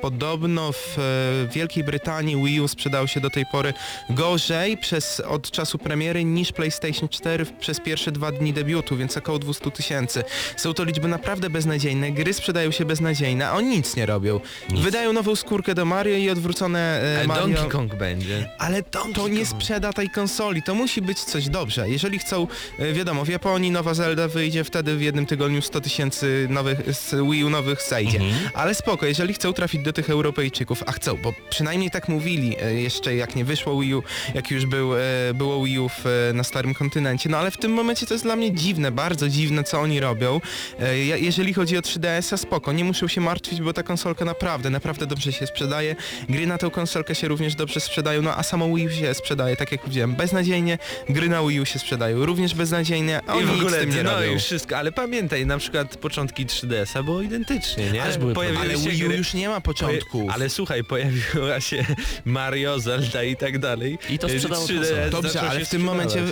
Podobno 0.00 0.72
w 0.72 0.98
w 1.48 1.48
Wielkiej 1.52 1.84
Brytanii 1.84 2.44
Wii 2.44 2.60
U 2.60 2.68
sprzedał 2.68 3.08
się 3.08 3.20
do 3.20 3.30
tej 3.30 3.46
pory 3.46 3.74
gorzej 4.10 4.76
przez, 4.76 5.20
od 5.20 5.50
czasu 5.50 5.78
premiery 5.78 6.24
niż 6.24 6.52
PlayStation 6.52 7.08
4 7.08 7.44
w- 7.44 7.52
przez 7.52 7.80
pierwsze 7.80 8.12
dwa 8.12 8.32
dni 8.32 8.52
debiutu, 8.52 8.96
więc 8.96 9.16
około 9.16 9.38
200 9.38 9.70
tysięcy. 9.70 10.22
Są 10.56 10.74
to 10.74 10.84
liczby 10.84 11.08
naprawdę 11.08 11.50
beznadziejne, 11.50 12.10
gry 12.12 12.32
sprzedają 12.34 12.70
się 12.70 12.84
beznadziejne, 12.84 13.48
a 13.48 13.52
oni 13.52 13.68
nic 13.68 13.96
nie 13.96 14.06
robią. 14.06 14.40
Wydają 14.74 15.12
nową 15.12 15.36
skórkę 15.36 15.74
do 15.74 15.84
Mario 15.84 16.16
i 16.16 16.30
odwrócone 16.30 17.02
e, 17.02 17.16
Ale 17.18 17.26
Mario... 17.26 17.42
Donkey 17.46 17.68
Kong 17.68 17.94
będzie. 17.94 18.50
Ale 18.58 18.82
to, 18.82 19.04
to 19.14 19.28
nie 19.28 19.46
sprzeda 19.46 19.92
tej 19.92 20.10
konsoli, 20.10 20.62
to 20.62 20.74
musi 20.74 21.02
być 21.02 21.18
coś 21.24 21.48
dobrze. 21.48 21.88
Jeżeli 21.90 22.18
chcą, 22.18 22.46
e, 22.78 22.92
wiadomo, 22.92 23.24
w 23.24 23.28
Japonii 23.28 23.70
nowa 23.70 23.94
Zelda 23.94 24.28
wyjdzie, 24.28 24.64
wtedy 24.64 24.96
w 24.96 25.02
jednym 25.02 25.26
tygodniu 25.26 25.62
100 25.62 25.80
tysięcy 25.80 26.46
nowych, 26.50 26.94
z 26.94 27.10
Wii 27.30 27.44
U 27.44 27.50
nowych 27.50 27.82
zejdzie. 27.82 28.20
Ale 28.54 28.74
spoko, 28.74 29.06
jeżeli 29.06 29.34
chcą 29.34 29.52
trafić 29.52 29.82
do 29.82 29.92
tych 29.92 30.10
Europejczyków, 30.10 30.82
a 30.86 30.92
chcą, 30.98 31.16
bo 31.16 31.34
przynajmniej 31.50 31.90
tak 31.90 32.08
mówili 32.08 32.56
e, 32.62 32.74
jeszcze 32.74 33.16
jak 33.16 33.36
nie 33.36 33.44
wyszło 33.44 33.80
Wii 33.80 33.94
U, 33.94 34.02
jak 34.34 34.50
już 34.50 34.66
był, 34.66 34.96
e, 34.96 35.00
było 35.34 35.64
Wii 35.64 35.78
U 35.78 35.88
w, 35.88 36.06
e, 36.06 36.32
na 36.32 36.44
starym 36.44 36.74
kontynencie, 36.74 37.28
no 37.28 37.38
ale 37.38 37.50
w 37.50 37.56
tym 37.56 37.72
momencie 37.72 38.06
to 38.06 38.14
jest 38.14 38.24
dla 38.24 38.36
mnie 38.36 38.52
dziwne, 38.52 38.92
bardzo 38.92 39.28
dziwne, 39.28 39.64
co 39.64 39.80
oni 39.80 40.00
robią. 40.00 40.40
Jeżeli 41.16 41.54
chodzi 41.54 41.78
o 41.78 41.80
3DS-a, 41.80 42.36
spoko, 42.36 42.72
nie 42.72 42.84
muszą 42.84 43.08
się 43.08 43.20
martwić, 43.20 43.60
bo 43.60 43.72
ta 43.72 43.82
konsolka 43.82 44.24
naprawdę, 44.24 44.70
naprawdę 44.70 45.06
dobrze 45.06 45.32
się 45.32 45.46
sprzedaje. 45.46 45.96
Gry 46.28 46.46
na 46.46 46.58
tą 46.58 46.70
konsolkę 46.70 47.14
się 47.14 47.28
również 47.28 47.54
dobrze 47.54 47.80
sprzedają, 47.80 48.22
no 48.22 48.36
a 48.36 48.42
samo 48.42 48.74
Wii 48.74 48.86
U 48.86 48.90
się 48.90 49.14
sprzedaje, 49.14 49.56
tak 49.56 49.72
jak 49.72 49.80
powiedziałem, 49.80 50.14
beznadziejnie. 50.14 50.78
Gry 51.08 51.28
na 51.28 51.42
Wii 51.42 51.60
U 51.60 51.64
się 51.64 51.78
sprzedają 51.78 52.26
również 52.26 52.54
beznadziejnie, 52.54 53.20
a 53.26 53.34
I 53.34 53.38
oni 53.38 53.46
w 53.46 53.50
nic 53.50 53.60
ogóle, 53.60 53.76
z 53.76 53.80
tym 53.80 53.90
nie 53.90 54.02
no 54.02 54.20
robią. 54.20 54.34
i 54.34 54.38
wszystko, 54.38 54.76
ale 54.76 54.92
pamiętaj, 54.92 55.46
na 55.46 55.58
przykład 55.58 55.96
początki 55.96 56.46
3DS-a 56.46 57.02
było 57.02 57.22
identycznie, 57.22 57.90
nie? 57.90 58.02
Były 58.18 58.34
Pojawiły 58.34 58.62
Ale 58.62 58.76
Wii 58.76 59.06
U 59.06 59.10
już 59.10 59.34
nie 59.34 59.48
ma 59.48 59.60
początków. 59.60 60.30
Ale 60.30 60.48
słuchaj, 60.48 60.84
pojawiła 60.88 61.60
się 61.60 61.84
Mario, 62.24 62.80
Zelda 62.80 63.22
i 63.22 63.36
tak 63.36 63.58
dalej. 63.58 63.98
I 64.10 64.18
to 64.18 64.28
sprzedało 64.28 64.66
3DS 64.66 64.76
konsolę. 64.78 65.10
Dobrze, 65.10 65.40
ale 65.40 65.64
w 65.64 65.68
tym 65.68 65.82
momencie 65.82 66.22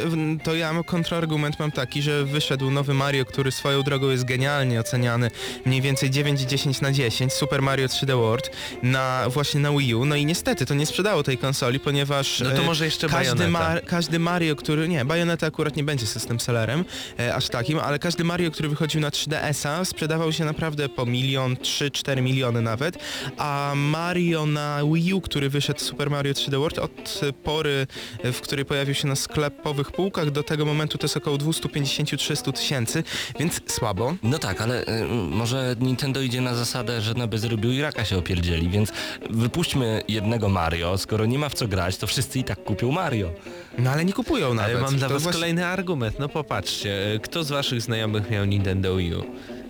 to 0.45 0.55
ja 0.55 0.83
kontrargument 0.87 1.59
mam 1.59 1.73
taki, 1.73 2.03
że 2.03 2.25
wyszedł 2.25 2.71
nowy 2.71 2.95
Mario, 2.95 3.25
który 3.25 3.53
swoją 3.53 3.83
drogą 3.83 4.11
jest 4.11 4.25
genialnie 4.25 4.81
oceniany, 4.81 5.31
mniej 5.67 5.83
więcej 5.83 6.11
9-10 6.11 6.83
na 6.83 6.93
10, 6.93 7.33
Super 7.33 7.63
Mario 7.63 7.87
3D 7.87 8.17
World, 8.17 8.51
na, 8.83 9.25
właśnie 9.29 9.61
na 9.61 9.71
Wii 9.71 9.95
U, 9.95 10.05
no 10.05 10.17
i 10.17 10.27
niestety 10.27 10.67
to 10.67 10.75
nie 10.75 10.87
sprzedało 10.87 11.23
tej 11.23 11.39
konsoli, 11.39 11.81
ponieważ 11.81 12.41
No 12.41 12.51
to 12.51 12.63
e, 12.63 12.67
może 12.67 12.85
jeszcze 12.85 13.09
każdy, 13.09 13.45
każdy 13.87 14.19
Mario, 14.19 14.57
który, 14.57 14.89
nie, 14.89 15.05
Bayonetta 15.05 15.47
akurat 15.47 15.77
nie 15.77 15.85
będzie 15.85 16.07
system 16.07 16.41
sellerem, 16.41 16.85
e, 17.19 17.35
aż 17.35 17.49
takim, 17.49 17.79
ale 17.79 17.99
każdy 17.99 18.25
Mario, 18.25 18.51
który 18.51 18.69
wychodził 18.69 19.01
na 19.01 19.11
3DS-a 19.11 19.85
sprzedawał 19.85 20.33
się 20.33 20.45
naprawdę 20.45 20.89
po 20.89 21.07
milion, 21.07 21.55
3-4 21.55 22.23
miliony 22.23 22.63
nawet, 22.63 22.99
a 23.39 23.73
Mario 23.77 24.46
na 24.47 24.81
Wii 24.95 25.15
U, 25.15 25.21
który 25.21 25.49
wyszedł 25.51 25.81
Super 25.81 26.11
Mario 26.11 26.33
3D 26.33 26.59
World 26.59 26.79
od 26.79 27.21
pory, 27.45 27.87
e, 28.23 28.33
w 28.33 28.41
której 28.41 28.65
pojawił 28.65 28.95
się 28.95 29.09
na 29.09 29.17
sklepowych 29.17 29.93
półkach, 29.93 30.31
do 30.31 30.43
tego 30.43 30.65
momentu 30.65 30.99
to 30.99 31.05
jest 31.05 31.17
około 31.17 31.37
250-300 31.37 32.53
tysięcy, 32.53 33.05
więc 33.39 33.61
słabo. 33.67 34.15
No 34.23 34.39
tak, 34.39 34.61
ale 34.61 34.83
y, 34.85 35.05
może 35.31 35.77
Nintendo 35.81 36.21
idzie 36.21 36.41
na 36.41 36.55
zasadę, 36.55 37.01
że 37.01 37.15
na 37.15 37.27
bezrobiu 37.27 37.71
i 37.73 37.81
raka 37.81 38.05
się 38.05 38.19
opierdzieli, 38.19 38.69
więc 38.69 38.93
wypuśćmy 39.31 40.03
jednego 40.09 40.49
Mario, 40.49 40.99
skoro 40.99 41.27
nie 41.27 41.39
ma 41.39 41.49
w 41.49 41.55
co 41.55 41.69
grać, 41.69 41.97
to 41.97 42.07
wszyscy 42.07 42.39
i 42.39 42.45
tak 42.45 42.65
kupią 42.65 42.93
Mario. 42.93 43.31
No 43.79 43.91
ale 43.91 44.05
nie 44.05 44.13
kupują 44.13 44.55
nawet. 44.55 44.71
Ale 44.77 44.81
mam 44.85 44.97
dla 44.97 45.09
To 45.09 45.15
was 45.15 45.23
właśnie- 45.23 45.41
kolejny 45.41 45.67
argument. 45.67 46.19
No 46.19 46.29
popatrzcie, 46.29 47.15
e, 47.15 47.19
kto 47.19 47.45
z 47.45 47.51
waszych 47.51 47.83
znajomych 47.83 48.31
miał 48.31 48.45
Nintendo 48.45 48.97
Wii 48.97 49.15
U? 49.15 49.25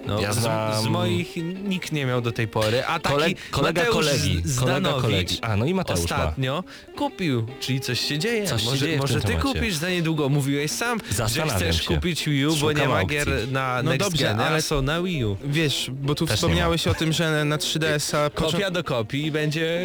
No, 0.06 0.20
Ja 0.20 0.32
z, 0.32 0.38
znam- 0.38 0.82
z 0.82 0.86
moich 0.86 1.36
nikt 1.64 1.92
nie 1.92 2.06
miał 2.06 2.20
do 2.20 2.32
tej 2.32 2.48
pory, 2.48 2.84
a 2.84 2.98
taki 3.00 3.14
Kole- 3.16 3.34
kolega 3.50 3.80
Mateusz 3.80 3.94
kolegi, 4.06 4.42
Z- 4.44 4.60
kolega 4.60 4.92
kolegi. 4.92 5.38
A, 5.42 5.56
no 5.56 5.64
i 5.66 5.74
Mateusz 5.74 5.98
ma. 6.10 6.16
ostatnio 6.16 6.64
kupił, 6.96 7.46
czyli 7.60 7.80
coś 7.80 8.00
się 8.00 8.18
dzieje. 8.18 8.46
Coś 8.46 8.60
się 8.62 8.66
może 8.70 8.78
dzieje 8.86 8.98
w 8.98 9.00
może 9.00 9.20
ty 9.20 9.26
temacie. 9.28 9.42
kupisz 9.42 9.74
za 9.74 9.90
niedługo, 9.90 10.28
mówiłeś 10.28 10.70
sam, 10.70 11.00
że 11.34 11.42
chcesz 11.42 11.82
się. 11.82 11.94
kupić 11.94 12.24
Wii 12.28 12.46
U, 12.46 12.56
bo 12.56 12.72
nie 12.72 12.88
ma 12.88 13.04
gier 13.04 13.28
na 13.52 13.82
No 13.82 13.90
Next 13.90 14.08
dobrze, 14.08 14.24
Gen, 14.24 14.40
ale 14.40 14.62
są 14.62 14.82
na 14.82 15.02
Wii 15.02 15.24
U. 15.24 15.36
Wiesz, 15.44 15.90
bo 16.02 16.14
tu 16.14 16.26
Też 16.26 16.36
wspomniałeś 16.36 16.86
o 16.86 16.94
tym, 16.94 17.12
że 17.12 17.44
na 17.44 17.56
3DS-a... 17.56 18.30
począ- 18.30 18.52
Kopia 18.52 18.70
do 18.70 18.84
kopii 18.84 19.26
i 19.26 19.30
będzie 19.30 19.80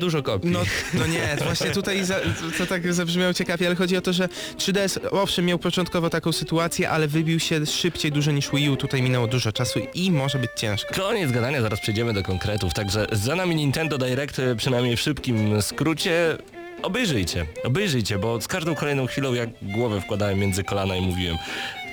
dużo 0.00 0.22
kopii. 0.22 0.50
No, 0.50 0.60
no 0.94 1.06
nie, 1.06 1.36
właśnie 1.44 1.70
tutaj 1.70 2.04
za, 2.04 2.16
to 2.58 2.66
tak 2.66 2.94
zabrzmiało 2.94 3.34
ciekawie, 3.34 3.66
ale 3.66 3.76
chodzi 3.76 3.96
o 3.96 4.00
to, 4.00 4.12
że 4.12 4.28
3DS 4.58 4.98
owszem 5.10 5.44
miał 5.44 5.58
początkowo 5.58 6.10
taką 6.10 6.32
sytuację, 6.32 6.90
ale 6.90 7.08
wybił 7.08 7.40
się 7.40 7.66
szybciej 7.66 8.12
dużo 8.12 8.30
niż 8.32 8.50
Wii 8.50 8.70
U, 8.70 8.76
tutaj 8.76 9.02
minęło 9.02 9.26
dużo 9.26 9.39
czasu 9.40 9.80
i 9.94 10.10
może 10.10 10.38
być 10.38 10.50
ciężko. 10.56 10.94
Koniec 10.94 11.32
gadania, 11.32 11.62
zaraz 11.62 11.80
przejdziemy 11.80 12.12
do 12.12 12.22
konkretów, 12.22 12.74
także 12.74 13.06
za 13.12 13.34
nami 13.34 13.54
Nintendo 13.54 13.98
Direct, 13.98 14.40
przynajmniej 14.56 14.96
w 14.96 15.00
szybkim 15.00 15.62
skrócie. 15.62 16.36
Obejrzyjcie, 16.82 17.46
obejrzyjcie, 17.64 18.18
bo 18.18 18.40
z 18.40 18.48
każdą 18.48 18.74
kolejną 18.74 19.06
chwilą 19.06 19.34
jak 19.34 19.50
głowę 19.62 20.00
wkładałem 20.00 20.38
między 20.38 20.64
kolana 20.64 20.96
i 20.96 21.00
mówiłem 21.00 21.36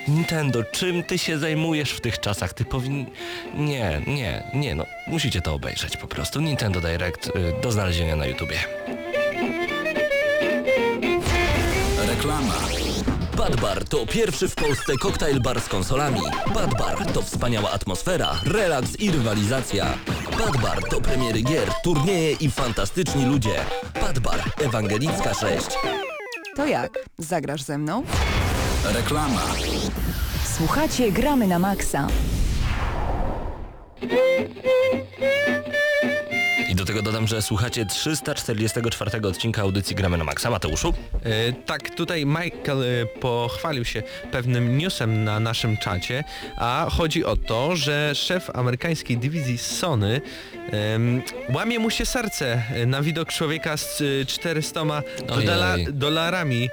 Nintendo, 0.08 0.64
czym 0.64 1.02
ty 1.02 1.18
się 1.18 1.38
zajmujesz 1.38 1.90
w 1.90 2.00
tych 2.00 2.20
czasach? 2.20 2.52
Ty 2.52 2.64
powin... 2.64 3.06
Nie, 3.54 4.00
nie, 4.06 4.42
nie, 4.54 4.74
no 4.74 4.86
musicie 5.06 5.40
to 5.40 5.54
obejrzeć 5.54 5.96
po 5.96 6.06
prostu. 6.06 6.40
Nintendo 6.40 6.80
Direct 6.80 7.26
y, 7.26 7.32
do 7.62 7.72
znalezienia 7.72 8.16
na 8.16 8.26
YouTubie. 8.26 8.58
Reklama. 12.08 12.77
Bad 13.48 13.60
Bar 13.60 13.84
to 13.84 14.06
pierwszy 14.06 14.48
w 14.48 14.54
Polsce 14.54 14.96
koktajl 14.96 15.40
bar 15.40 15.60
z 15.60 15.68
konsolami. 15.68 16.20
Bad 16.54 16.78
Bar 16.78 17.12
to 17.12 17.22
wspaniała 17.22 17.70
atmosfera, 17.70 18.40
relaks 18.44 19.00
i 19.00 19.10
rywalizacja. 19.10 19.98
Bad 20.38 20.56
Bar 20.56 20.78
to 20.90 21.00
premiery 21.00 21.42
gier, 21.42 21.72
turnieje 21.84 22.32
i 22.32 22.50
fantastyczni 22.50 23.24
ludzie. 23.24 23.64
Bad 23.94 24.18
Bar, 24.18 24.40
Ewangelicka 24.64 25.34
6. 25.34 25.66
To 26.56 26.66
jak? 26.66 26.98
Zagrasz 27.18 27.62
ze 27.62 27.78
mną? 27.78 28.04
Reklama. 28.84 29.42
Słuchacie 30.56 31.12
Gramy 31.12 31.46
na 31.46 31.58
Maxa. 31.58 32.06
I 36.68 36.74
do 36.74 36.84
tego 36.84 37.02
dodam, 37.02 37.26
że 37.26 37.42
słuchacie 37.42 37.86
344 37.86 39.28
odcinka 39.28 39.62
audycji 39.62 39.96
Gramy 39.96 40.18
na 40.18 40.24
Maxa. 40.24 40.50
Mateuszu? 40.50 40.94
E, 41.24 41.52
tak, 41.52 41.94
tutaj 41.94 42.26
Michael 42.26 42.82
e, 42.82 43.06
pochwalił 43.06 43.84
się 43.84 44.02
pewnym 44.32 44.78
newsem 44.78 45.24
na 45.24 45.40
naszym 45.40 45.76
czacie, 45.76 46.24
a 46.56 46.86
chodzi 46.90 47.24
o 47.24 47.36
to, 47.36 47.76
że 47.76 48.14
szef 48.14 48.50
amerykańskiej 48.50 49.16
dywizji 49.18 49.58
Sony 49.58 50.20
łamie 51.54 51.78
mu 51.78 51.90
się 51.90 52.06
serce 52.06 52.62
e, 52.74 52.86
na 52.86 53.02
widok 53.02 53.32
człowieka 53.32 53.76
z 53.76 54.00
e, 54.22 54.26
400 54.26 54.84
dola, 54.84 55.74
Ojej. 55.74 55.86
dolarami 55.92 56.68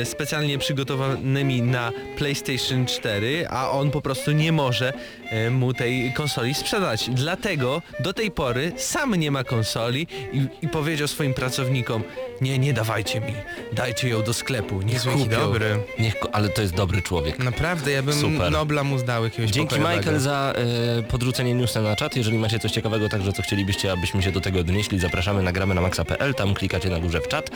e, 0.00 0.04
specjalnie 0.04 0.58
przygotowanymi 0.58 1.62
na 1.62 1.92
PlayStation 2.16 2.86
4, 2.86 3.48
a 3.48 3.70
on 3.70 3.90
po 3.90 4.00
prostu 4.00 4.32
nie 4.32 4.52
może 4.52 4.92
e, 4.92 5.25
mu 5.50 5.74
tej 5.74 6.12
konsoli 6.12 6.54
sprzedać. 6.54 7.10
Dlatego 7.10 7.82
do 8.00 8.12
tej 8.12 8.30
pory 8.30 8.72
sam 8.76 9.14
nie 9.14 9.30
ma 9.30 9.44
konsoli 9.44 10.06
i, 10.32 10.46
i 10.62 10.68
powiedział 10.68 11.08
swoim 11.08 11.34
pracownikom 11.34 12.02
nie, 12.40 12.58
nie 12.58 12.72
dawajcie 12.72 13.20
mi, 13.20 13.34
dajcie 13.72 14.08
ją 14.08 14.22
do 14.22 14.32
sklepu, 14.34 14.82
niech 14.82 15.04
Jaki 15.04 15.18
kupią. 15.18 15.40
dobry. 15.40 15.78
Niech, 15.98 16.14
ale 16.32 16.48
to 16.48 16.62
jest 16.62 16.74
dobry 16.74 17.02
człowiek. 17.02 17.38
Naprawdę, 17.38 17.90
ja 17.90 18.02
bym 18.02 18.14
Super. 18.14 18.52
Nobla 18.52 18.84
mu 18.84 18.98
zdał 18.98 19.24
jakiegoś 19.24 19.50
Dzięki. 19.50 19.74
Michael 19.78 20.20
za 20.20 20.54
e, 20.98 21.02
podrzucenie 21.02 21.54
newsa 21.54 21.82
na 21.82 21.96
czat. 21.96 22.16
Jeżeli 22.16 22.38
macie 22.38 22.58
coś 22.58 22.72
ciekawego 22.72 23.08
także 23.08 23.32
co 23.32 23.42
chcielibyście, 23.42 23.92
abyśmy 23.92 24.22
się 24.22 24.32
do 24.32 24.40
tego 24.40 24.60
odnieśli, 24.60 24.98
zapraszamy 24.98 25.42
na 25.42 25.52
gramy 25.52 25.74
na 25.74 25.80
maxa.pl, 25.80 26.34
tam 26.34 26.54
klikacie 26.54 26.88
na 26.90 26.98
górze 27.00 27.20
w 27.20 27.28
czat 27.28 27.50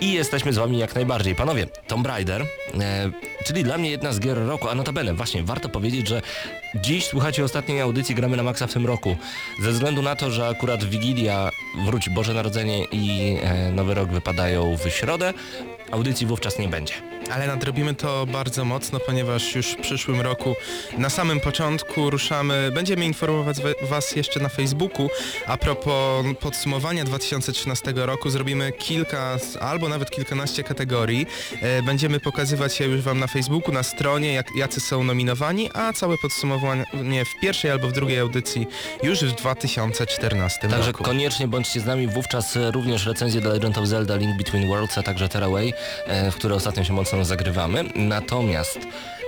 i 0.00 0.12
jesteśmy 0.12 0.52
z 0.52 0.56
wami 0.56 0.78
jak 0.78 0.94
najbardziej. 0.94 1.34
Panowie, 1.34 1.66
Tomb 1.86 2.06
Raider, 2.06 2.42
e, 2.42 3.10
czyli 3.44 3.64
dla 3.64 3.78
mnie 3.78 3.90
jedna 3.90 4.12
z 4.12 4.20
gier 4.20 4.38
roku, 4.46 4.68
a 4.68 4.74
notabene, 4.74 5.14
właśnie, 5.14 5.42
warto 5.42 5.68
powiedzieć, 5.68 6.08
że 6.08 6.22
dziś 6.74 7.05
słuchacie 7.06 7.44
ostatniej 7.44 7.80
audycji 7.80 8.14
Gramy 8.14 8.36
na 8.36 8.42
Maxa 8.42 8.66
w 8.66 8.72
tym 8.72 8.86
roku. 8.86 9.16
Ze 9.62 9.70
względu 9.70 10.02
na 10.02 10.16
to, 10.16 10.30
że 10.30 10.48
akurat 10.48 10.84
Wigilia 10.84 11.50
wróci 11.86 12.10
Boże 12.10 12.34
Narodzenie 12.34 12.84
i 12.84 13.36
e, 13.42 13.72
Nowy 13.72 13.94
Rok 13.94 14.08
wypadają 14.08 14.76
w 14.76 14.88
środę, 14.90 15.34
audycji 15.90 16.26
wówczas 16.26 16.58
nie 16.58 16.68
będzie. 16.68 17.15
Ale 17.32 17.46
nadrobimy 17.46 17.94
to 17.94 18.26
bardzo 18.26 18.64
mocno, 18.64 19.00
ponieważ 19.00 19.54
już 19.54 19.66
w 19.66 19.76
przyszłym 19.76 20.20
roku 20.20 20.54
na 20.98 21.10
samym 21.10 21.40
początku 21.40 22.10
ruszamy, 22.10 22.70
będziemy 22.74 23.04
informować 23.04 23.56
Was 23.82 24.16
jeszcze 24.16 24.40
na 24.40 24.48
Facebooku. 24.48 25.08
A 25.46 25.56
propos 25.56 26.26
podsumowania 26.40 27.04
2013 27.04 27.92
roku 27.96 28.30
zrobimy 28.30 28.72
kilka 28.72 29.38
albo 29.60 29.88
nawet 29.88 30.10
kilkanaście 30.10 30.62
kategorii. 30.64 31.26
E, 31.62 31.82
Będziemy 31.82 32.20
pokazywać 32.20 32.80
je 32.80 32.86
już 32.86 33.00
Wam 33.00 33.18
na 33.18 33.26
Facebooku, 33.26 33.72
na 33.74 33.82
stronie, 33.82 34.32
jak, 34.32 34.46
jacy 34.56 34.80
są 34.80 35.04
nominowani, 35.04 35.70
a 35.74 35.92
całe 35.92 36.18
podsumowanie 36.18 37.24
w 37.24 37.40
pierwszej 37.40 37.70
albo 37.70 37.88
w 37.88 37.92
drugiej 37.92 38.18
audycji 38.18 38.66
już 39.02 39.18
w 39.24 39.34
2014 39.34 40.60
Także 40.68 40.92
roku. 40.92 41.04
koniecznie 41.04 41.48
bądźcie 41.48 41.80
z 41.80 41.84
nami, 41.86 42.06
wówczas 42.08 42.56
e, 42.56 42.70
również 42.70 43.06
recenzję 43.06 43.40
The 43.42 43.48
Legend 43.48 43.78
of 43.78 43.86
Zelda 43.86 44.16
Link 44.16 44.36
Between 44.36 44.68
Worlds, 44.68 44.98
a 44.98 45.02
także 45.02 45.28
Terraway, 45.28 45.72
e, 46.06 46.30
w 46.30 46.34
które 46.34 46.54
ostatnio 46.54 46.84
się 46.84 46.92
mocno 46.92 47.15
zagrywamy. 47.24 47.84
Natomiast 47.94 48.78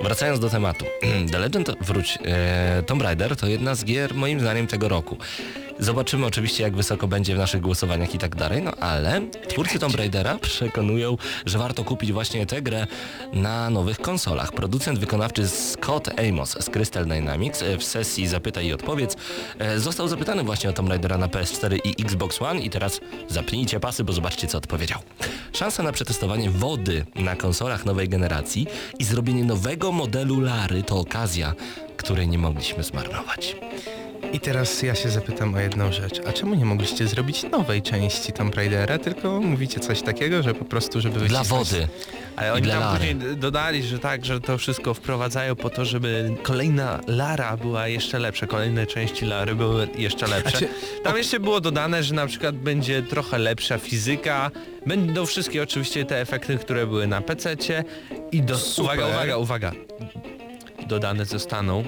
wracając 0.02 0.40
do 0.40 0.50
tematu, 0.50 0.84
The 1.32 1.38
Legend, 1.38 1.70
wróć, 1.80 2.18
e, 2.24 2.82
Tomb 2.82 3.02
Raider 3.02 3.36
to 3.36 3.46
jedna 3.46 3.74
z 3.74 3.84
gier 3.84 4.14
moim 4.14 4.40
zdaniem 4.40 4.66
tego 4.66 4.88
roku. 4.88 5.16
Zobaczymy 5.80 6.26
oczywiście 6.26 6.62
jak 6.62 6.76
wysoko 6.76 7.08
będzie 7.08 7.34
w 7.34 7.38
naszych 7.38 7.60
głosowaniach 7.60 8.14
i 8.14 8.18
tak 8.18 8.36
dalej, 8.36 8.62
no 8.62 8.70
ale 8.70 9.20
twórcy 9.48 9.78
Tomb 9.78 9.96
Raidera 9.96 10.38
przekonują, 10.38 11.16
że 11.46 11.58
warto 11.58 11.84
kupić 11.84 12.12
właśnie 12.12 12.46
tę 12.46 12.62
grę 12.62 12.86
na 13.32 13.70
nowych 13.70 13.98
konsolach. 13.98 14.52
Producent 14.52 14.98
wykonawczy 14.98 15.48
Scott 15.48 16.08
Amos 16.28 16.56
z 16.60 16.70
Crystal 16.70 17.06
Dynamics 17.06 17.62
e, 17.62 17.78
w 17.78 17.84
sesji 17.84 18.26
Zapytaj 18.28 18.66
i 18.66 18.72
Odpowiedz 18.72 19.16
e, 19.58 19.80
został 19.80 20.08
zapytany 20.08 20.44
właśnie 20.44 20.70
o 20.70 20.72
Tomb 20.72 20.88
Raidera 20.88 21.18
na 21.18 21.28
PS4 21.28 21.78
i 21.84 22.02
Xbox 22.02 22.42
One 22.42 22.60
i 22.60 22.70
teraz 22.70 23.00
zapnijcie 23.28 23.80
pasy, 23.80 24.04
bo 24.04 24.12
zobaczcie 24.12 24.46
co 24.46 24.58
odpowiedział. 24.58 24.98
Szansa 25.52 25.82
na 25.82 25.92
przetestowanie 25.92 26.50
wody 26.50 27.04
na 27.14 27.36
konsolach 27.36 27.84
nowej 27.84 28.08
generacji 28.08 28.66
i 28.98 29.04
zrobienie 29.04 29.44
nowego 29.44 29.87
modelu 29.92 30.40
Lary 30.40 30.82
to 30.82 30.96
okazja, 30.96 31.54
której 31.96 32.28
nie 32.28 32.38
mogliśmy 32.38 32.84
zmarnować. 32.84 33.56
I 34.32 34.40
teraz 34.40 34.82
ja 34.82 34.94
się 34.94 35.08
zapytam 35.08 35.54
o 35.54 35.60
jedną 35.60 35.92
rzecz. 35.92 36.20
A 36.28 36.32
czemu 36.32 36.54
nie 36.54 36.64
mogliście 36.64 37.06
zrobić 37.08 37.42
nowej 37.42 37.82
części 37.82 38.32
Tomb 38.32 38.54
Raidera, 38.54 38.98
tylko 38.98 39.40
mówicie 39.40 39.80
coś 39.80 40.02
takiego, 40.02 40.42
że 40.42 40.54
po 40.54 40.64
prostu, 40.64 41.00
żeby 41.00 41.18
Dla 41.20 41.38
wycisnąć- 41.42 41.68
wody. 41.70 41.88
Ale 42.36 42.52
oni 42.52 42.62
Dla 42.62 42.74
tam 42.74 42.82
Lary. 42.82 42.98
później 43.14 43.36
dodali, 43.36 43.82
że 43.82 43.98
tak, 43.98 44.24
że 44.24 44.40
to 44.40 44.58
wszystko 44.58 44.94
wprowadzają 44.94 45.56
po 45.56 45.70
to, 45.70 45.84
żeby 45.84 46.34
kolejna 46.42 47.00
Lara 47.06 47.56
była 47.56 47.88
jeszcze 47.88 48.18
lepsza, 48.18 48.46
kolejne 48.46 48.86
części 48.86 49.24
Lary 49.24 49.54
były 49.54 49.88
jeszcze 49.96 50.26
lepsze. 50.26 50.50
Znaczy, 50.58 50.68
Tam 51.04 51.16
jeszcze 51.16 51.40
było 51.40 51.60
dodane, 51.60 52.02
że 52.02 52.14
na 52.14 52.26
przykład 52.26 52.56
będzie 52.56 53.02
trochę 53.02 53.38
lepsza 53.38 53.78
fizyka, 53.78 54.50
będą 54.86 55.26
wszystkie 55.26 55.62
oczywiście 55.62 56.04
te 56.04 56.20
efekty, 56.20 56.58
które 56.58 56.86
były 56.86 57.06
na 57.06 57.20
PC-cie 57.20 57.84
i 58.32 58.42
do... 58.42 58.58
Super. 58.58 58.84
Uwaga, 58.98 59.06
uwaga, 59.14 59.36
uwaga. 59.36 59.72
Dodane 60.86 61.24
zostaną 61.24 61.84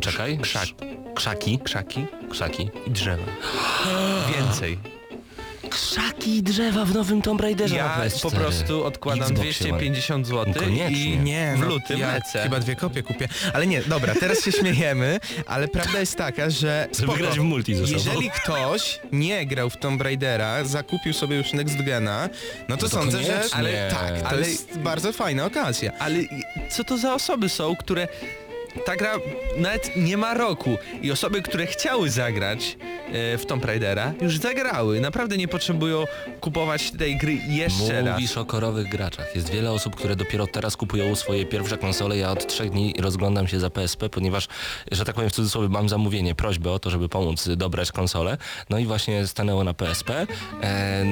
Poczekaj. 0.00 0.38
Krzak. 0.38 0.68
Krzaki. 1.14 1.58
krzaki 1.64 2.06
Krzaki. 2.30 2.68
i 2.86 2.90
drzewa. 2.90 3.24
Więcej. 4.36 4.78
Krzaki 5.70 6.36
i 6.36 6.42
drzewa 6.42 6.84
w 6.84 6.94
nowym 6.94 7.22
Tomb 7.22 7.40
Raiderze 7.40 7.76
Ja 7.76 7.84
na 7.98 8.04
PS4. 8.04 8.22
po 8.22 8.30
prostu 8.30 8.84
odkładam 8.84 9.22
Xboxie 9.32 9.52
250 9.52 10.26
zł 10.26 10.44
No 10.56 10.62
koniecznie. 10.62 11.14
i 11.14 11.18
Nie, 11.18 11.52
w 11.56 11.60
no, 11.60 11.66
lutym 11.66 11.98
ja 12.00 12.12
lecę. 12.14 12.42
chyba 12.42 12.60
dwie 12.60 12.76
kopie 12.76 13.02
kupię. 13.02 13.28
Ale 13.52 13.66
nie, 13.66 13.82
dobra, 13.82 14.14
teraz 14.20 14.44
się 14.44 14.52
śmiejemy, 14.52 15.20
ale 15.46 15.68
prawda 15.68 16.00
jest 16.00 16.16
taka, 16.16 16.50
że 16.50 16.88
Żeby 16.92 17.02
spoko, 17.12 17.18
grać 17.18 17.38
w 17.38 17.42
multi 17.42 17.74
ze 17.74 17.86
sobą. 17.86 17.98
jeżeli 17.98 18.30
ktoś 18.30 19.00
nie 19.12 19.46
grał 19.46 19.70
w 19.70 19.76
Tomb 19.76 20.02
Raidera, 20.02 20.64
zakupił 20.64 21.12
sobie 21.12 21.36
już 21.36 21.52
Next 21.52 21.82
Gena, 21.82 22.28
no 22.68 22.76
to, 22.76 22.82
No 22.84 22.88
to 22.88 22.88
sądzę, 22.88 23.22
że 23.22 23.32
koniecznie. 23.32 23.54
ale 23.58 23.90
tak, 23.90 24.20
to 24.22 24.28
Ale- 24.28 24.48
jest 24.48 24.78
bardzo 24.78 25.12
fajna 25.12 25.44
okazja. 25.46 25.92
Ale 25.98 26.14
co 26.70 26.84
to 26.84 26.98
za 26.98 27.14
osoby 27.14 27.48
są, 27.48 27.76
które 27.76 28.08
ta 28.84 28.96
gra 28.96 29.12
nawet 29.56 29.96
nie 29.96 30.16
ma 30.16 30.34
roku 30.34 30.76
i 31.02 31.12
osoby, 31.12 31.42
które 31.42 31.66
chciały 31.66 32.10
zagrać 32.10 32.78
e, 33.12 33.38
w 33.38 33.46
Tomb 33.46 33.64
Raidera 33.64 34.12
już 34.20 34.38
zagrały. 34.38 35.00
Naprawdę 35.00 35.36
nie 35.36 35.48
potrzebują 35.48 36.04
kupować 36.40 36.90
tej 36.90 37.16
gry 37.16 37.38
jeszcze 37.48 38.02
raz. 38.02 38.14
Mówisz 38.14 38.36
o 38.36 38.44
korowych 38.44 38.88
graczach. 38.88 39.36
Jest 39.36 39.50
wiele 39.50 39.72
osób, 39.72 39.96
które 39.96 40.16
dopiero 40.16 40.46
teraz 40.46 40.76
kupują 40.76 41.16
swoje 41.16 41.46
pierwsze 41.46 41.78
konsole. 41.78 42.16
Ja 42.16 42.30
od 42.30 42.46
trzech 42.46 42.70
dni 42.70 42.94
rozglądam 42.98 43.48
się 43.48 43.60
za 43.60 43.70
PSP, 43.70 44.08
ponieważ, 44.08 44.48
że 44.92 45.04
tak 45.04 45.14
powiem 45.14 45.30
w 45.30 45.32
cudzysłowie, 45.32 45.68
mam 45.68 45.88
zamówienie, 45.88 46.34
prośbę 46.34 46.72
o 46.72 46.78
to, 46.78 46.90
żeby 46.90 47.08
pomóc 47.08 47.48
dobrać 47.56 47.92
konsolę. 47.92 48.38
No 48.70 48.78
i 48.78 48.86
właśnie 48.86 49.26
stanęło 49.26 49.64
na 49.64 49.74
PSP. 49.74 50.26
E, 50.62 51.04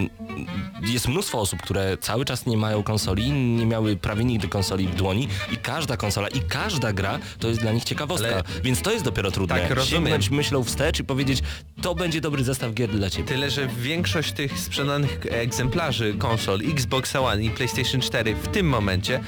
jest 0.83 1.09
mnóstwo 1.09 1.40
osób, 1.40 1.62
które 1.62 1.99
cały 1.99 2.25
czas 2.25 2.47
nie 2.47 2.56
mają 2.56 2.83
konsoli, 2.83 3.30
nie 3.33 3.66
miały 3.66 3.97
prawie 3.97 4.25
nigdy 4.25 4.49
konsoli 4.49 4.88
w 4.88 4.94
dłoni 4.94 5.28
i 5.52 5.56
każda 5.56 5.97
konsola 5.97 6.28
i 6.28 6.40
każda 6.40 6.92
gra 6.92 7.18
to 7.38 7.49
jest 7.49 7.53
dla 7.58 7.73
nich 7.73 7.84
ciekawostka. 7.84 8.28
Ale- 8.28 8.42
Więc 8.64 8.82
to 8.82 8.92
jest 8.92 9.04
dopiero 9.04 9.30
trudne. 9.30 9.61
Tak, 9.61 9.70
rozumiem. 9.70 10.02
Sięgnąć 10.04 10.30
myślą 10.30 10.64
wstecz 10.64 11.00
i 11.00 11.04
powiedzieć, 11.04 11.42
to 11.82 11.94
będzie 11.94 12.20
dobry 12.20 12.44
zestaw 12.44 12.75
gier 12.75 12.90
dla 12.90 13.11
ciebie. 13.11 13.28
Tyle, 13.28 13.50
że 13.50 13.68
większość 13.68 14.32
tych 14.32 14.58
sprzedanych 14.58 15.18
egzemplarzy 15.30 16.14
konsol 16.18 16.61
Xbox 16.73 17.16
One 17.16 17.42
i 17.44 17.50
PlayStation 17.50 18.00
4 18.00 18.34
w 18.34 18.49
tym 18.49 18.66
momencie 18.68 19.20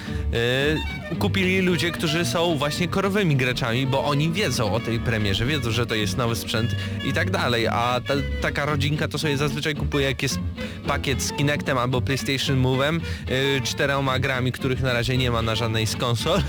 e, 1.11 1.15
kupili 1.19 1.61
ludzie, 1.61 1.91
którzy 1.91 2.25
są 2.25 2.57
właśnie 2.59 2.89
korowymi 2.89 3.37
graczami, 3.37 3.87
bo 3.87 4.05
oni 4.05 4.31
wiedzą 4.33 4.75
o 4.75 4.81
tej 4.81 5.01
premierze, 5.01 5.47
wiedzą, 5.47 5.71
że 5.71 5.87
to 5.87 5.95
jest 5.95 6.17
nowy 6.17 6.37
sprzęt 6.37 6.77
i 7.05 7.13
tak 7.13 7.31
dalej, 7.31 7.67
a 7.67 8.01
ta, 8.07 8.15
taka 8.41 8.67
rodzinka 8.67 9.09
to 9.09 9.19
sobie 9.19 9.37
zazwyczaj 9.37 9.75
kupuje 9.75 10.07
jak 10.07 10.23
jest 10.23 10.39
pakiet 10.87 11.23
z 11.23 11.33
Kinectem 11.33 11.79
albo 11.79 12.01
PlayStation 12.01 12.63
Move'em, 12.63 13.01
e, 13.29 13.61
czterema 13.61 14.19
grami, 14.19 14.53
których 14.53 14.83
na 14.83 14.93
razie 14.93 15.17
nie 15.17 15.31
ma 15.31 15.43
na 15.43 15.55
żadnej 15.55 15.87
z 15.87 15.97
konsol 15.97 16.41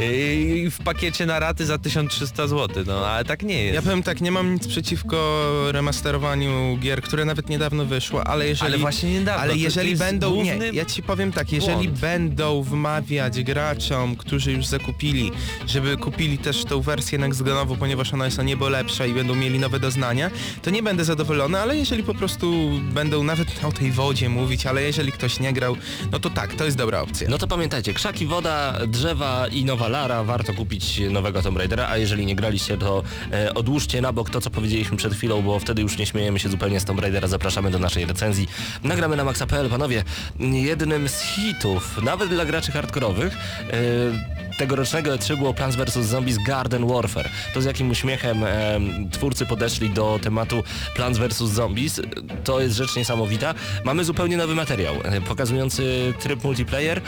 e, 0.00 0.34
i 0.34 0.70
w 0.70 0.78
pakiecie 0.78 1.26
na 1.26 1.38
raty 1.38 1.66
za 1.66 1.78
1300 1.78 2.46
zł, 2.46 2.84
no 2.86 3.06
ale 3.06 3.24
tak 3.24 3.42
nie 3.42 3.62
jest. 3.64 3.74
Ja 3.74 3.82
powiem 3.82 4.02
tak, 4.02 4.20
nie 4.20 4.30
mam 4.32 4.54
nic 4.54 4.66
przeciwko 4.66 5.42
remasterowaniu 5.72 6.78
gier, 6.80 7.02
które 7.02 7.24
nawet 7.24 7.48
niedawno 7.48 7.84
wyszło, 7.84 8.26
ale 8.26 8.48
jeżeli... 8.48 8.72
Ale 8.72 8.78
właśnie 8.78 9.12
niedawno, 9.12 9.42
Ale 9.42 9.56
jeżeli 9.56 9.96
będą... 9.96 10.42
Nie, 10.42 10.58
ja 10.72 10.84
ci 10.84 11.02
powiem 11.02 11.32
tak, 11.32 11.52
jeżeli 11.52 11.88
błąd. 11.88 12.00
będą 12.00 12.62
wmawiać 12.62 13.42
graczom, 13.42 14.16
którzy 14.16 14.52
już 14.52 14.66
zakupili, 14.66 15.32
żeby 15.66 15.96
kupili 15.96 16.38
też 16.38 16.64
tą 16.64 16.80
wersję 16.80 17.18
next 17.18 17.42
genową, 17.42 17.76
ponieważ 17.76 18.14
ona 18.14 18.24
jest 18.24 18.38
o 18.38 18.42
niebo 18.42 18.68
lepsza 18.68 19.06
i 19.06 19.14
będą 19.14 19.34
mieli 19.34 19.58
nowe 19.58 19.80
doznania, 19.80 20.30
to 20.62 20.70
nie 20.70 20.82
będę 20.82 21.04
zadowolony, 21.04 21.58
ale 21.58 21.76
jeżeli 21.76 22.02
po 22.02 22.14
prostu 22.14 22.70
będą 22.92 23.22
nawet 23.22 23.50
o 23.72 23.78
tej 23.78 23.92
wodzie 23.92 24.28
mówić, 24.28 24.66
ale 24.66 24.82
jeżeli 24.82 25.12
ktoś 25.12 25.40
nie 25.40 25.52
grał, 25.52 25.76
no 26.12 26.18
to 26.18 26.30
tak, 26.30 26.54
to 26.54 26.64
jest 26.64 26.76
dobra 26.76 27.00
opcja. 27.00 27.28
No 27.30 27.38
to 27.38 27.46
pamiętajcie, 27.46 27.94
krzaki, 27.94 28.26
woda, 28.26 28.78
drzewa 28.86 29.48
i 29.48 29.64
nowa 29.64 29.88
Lara, 29.88 30.24
warto 30.24 30.54
kupić 30.54 31.00
nowego 31.10 31.42
Tomb 31.42 31.58
Raidera, 31.58 31.88
a 31.88 31.96
jeżeli 31.96 32.26
nie 32.26 32.36
graliście, 32.36 32.78
to 32.78 33.02
e, 33.32 33.54
odłóżcie 33.54 34.00
na 34.00 34.12
bok 34.12 34.30
to, 34.30 34.40
co 34.40 34.50
powiedzieliśmy 34.50 34.96
przed 34.96 35.14
chwilą, 35.14 35.42
bo 35.42 35.58
wtedy 35.58 35.82
już 35.82 35.98
nie 35.98 36.06
śmiejemy 36.06 36.38
się 36.38 36.48
zupełnie 36.48 36.80
z 36.80 36.84
Tomb 36.84 37.00
Raidera, 37.00 37.28
zapraszamy 37.28 37.70
do 37.70 37.78
naszej 37.78 38.04
recenzji. 38.04 38.48
Nagramy 38.84 39.16
na 39.16 39.24
maxa.pl, 39.24 39.68
panowie, 39.70 40.04
jednym 40.40 41.08
z 41.08 41.20
hitów, 41.20 42.02
nawet 42.02 42.28
dla 42.28 42.44
graczy 42.44 42.72
hardkorowych, 42.72 43.36
e, 43.70 44.51
tegorocznego 44.58 45.10
E3 45.10 45.36
było 45.36 45.54
Plants 45.54 45.76
vs. 45.76 46.06
Zombies 46.06 46.38
Garden 46.46 46.86
Warfare. 46.86 47.28
To 47.54 47.62
z 47.62 47.64
jakim 47.64 47.90
uśmiechem 47.90 48.44
e, 48.44 48.80
twórcy 49.10 49.46
podeszli 49.46 49.90
do 49.90 50.18
tematu 50.22 50.64
Plants 50.94 51.18
vs. 51.18 51.38
Zombies, 51.38 52.00
to 52.44 52.60
jest 52.60 52.76
rzecz 52.76 52.96
niesamowita. 52.96 53.54
Mamy 53.84 54.04
zupełnie 54.04 54.36
nowy 54.36 54.54
materiał, 54.54 54.94
e, 55.04 55.20
pokazujący 55.20 56.14
tryb 56.20 56.44
multiplayer. 56.44 57.02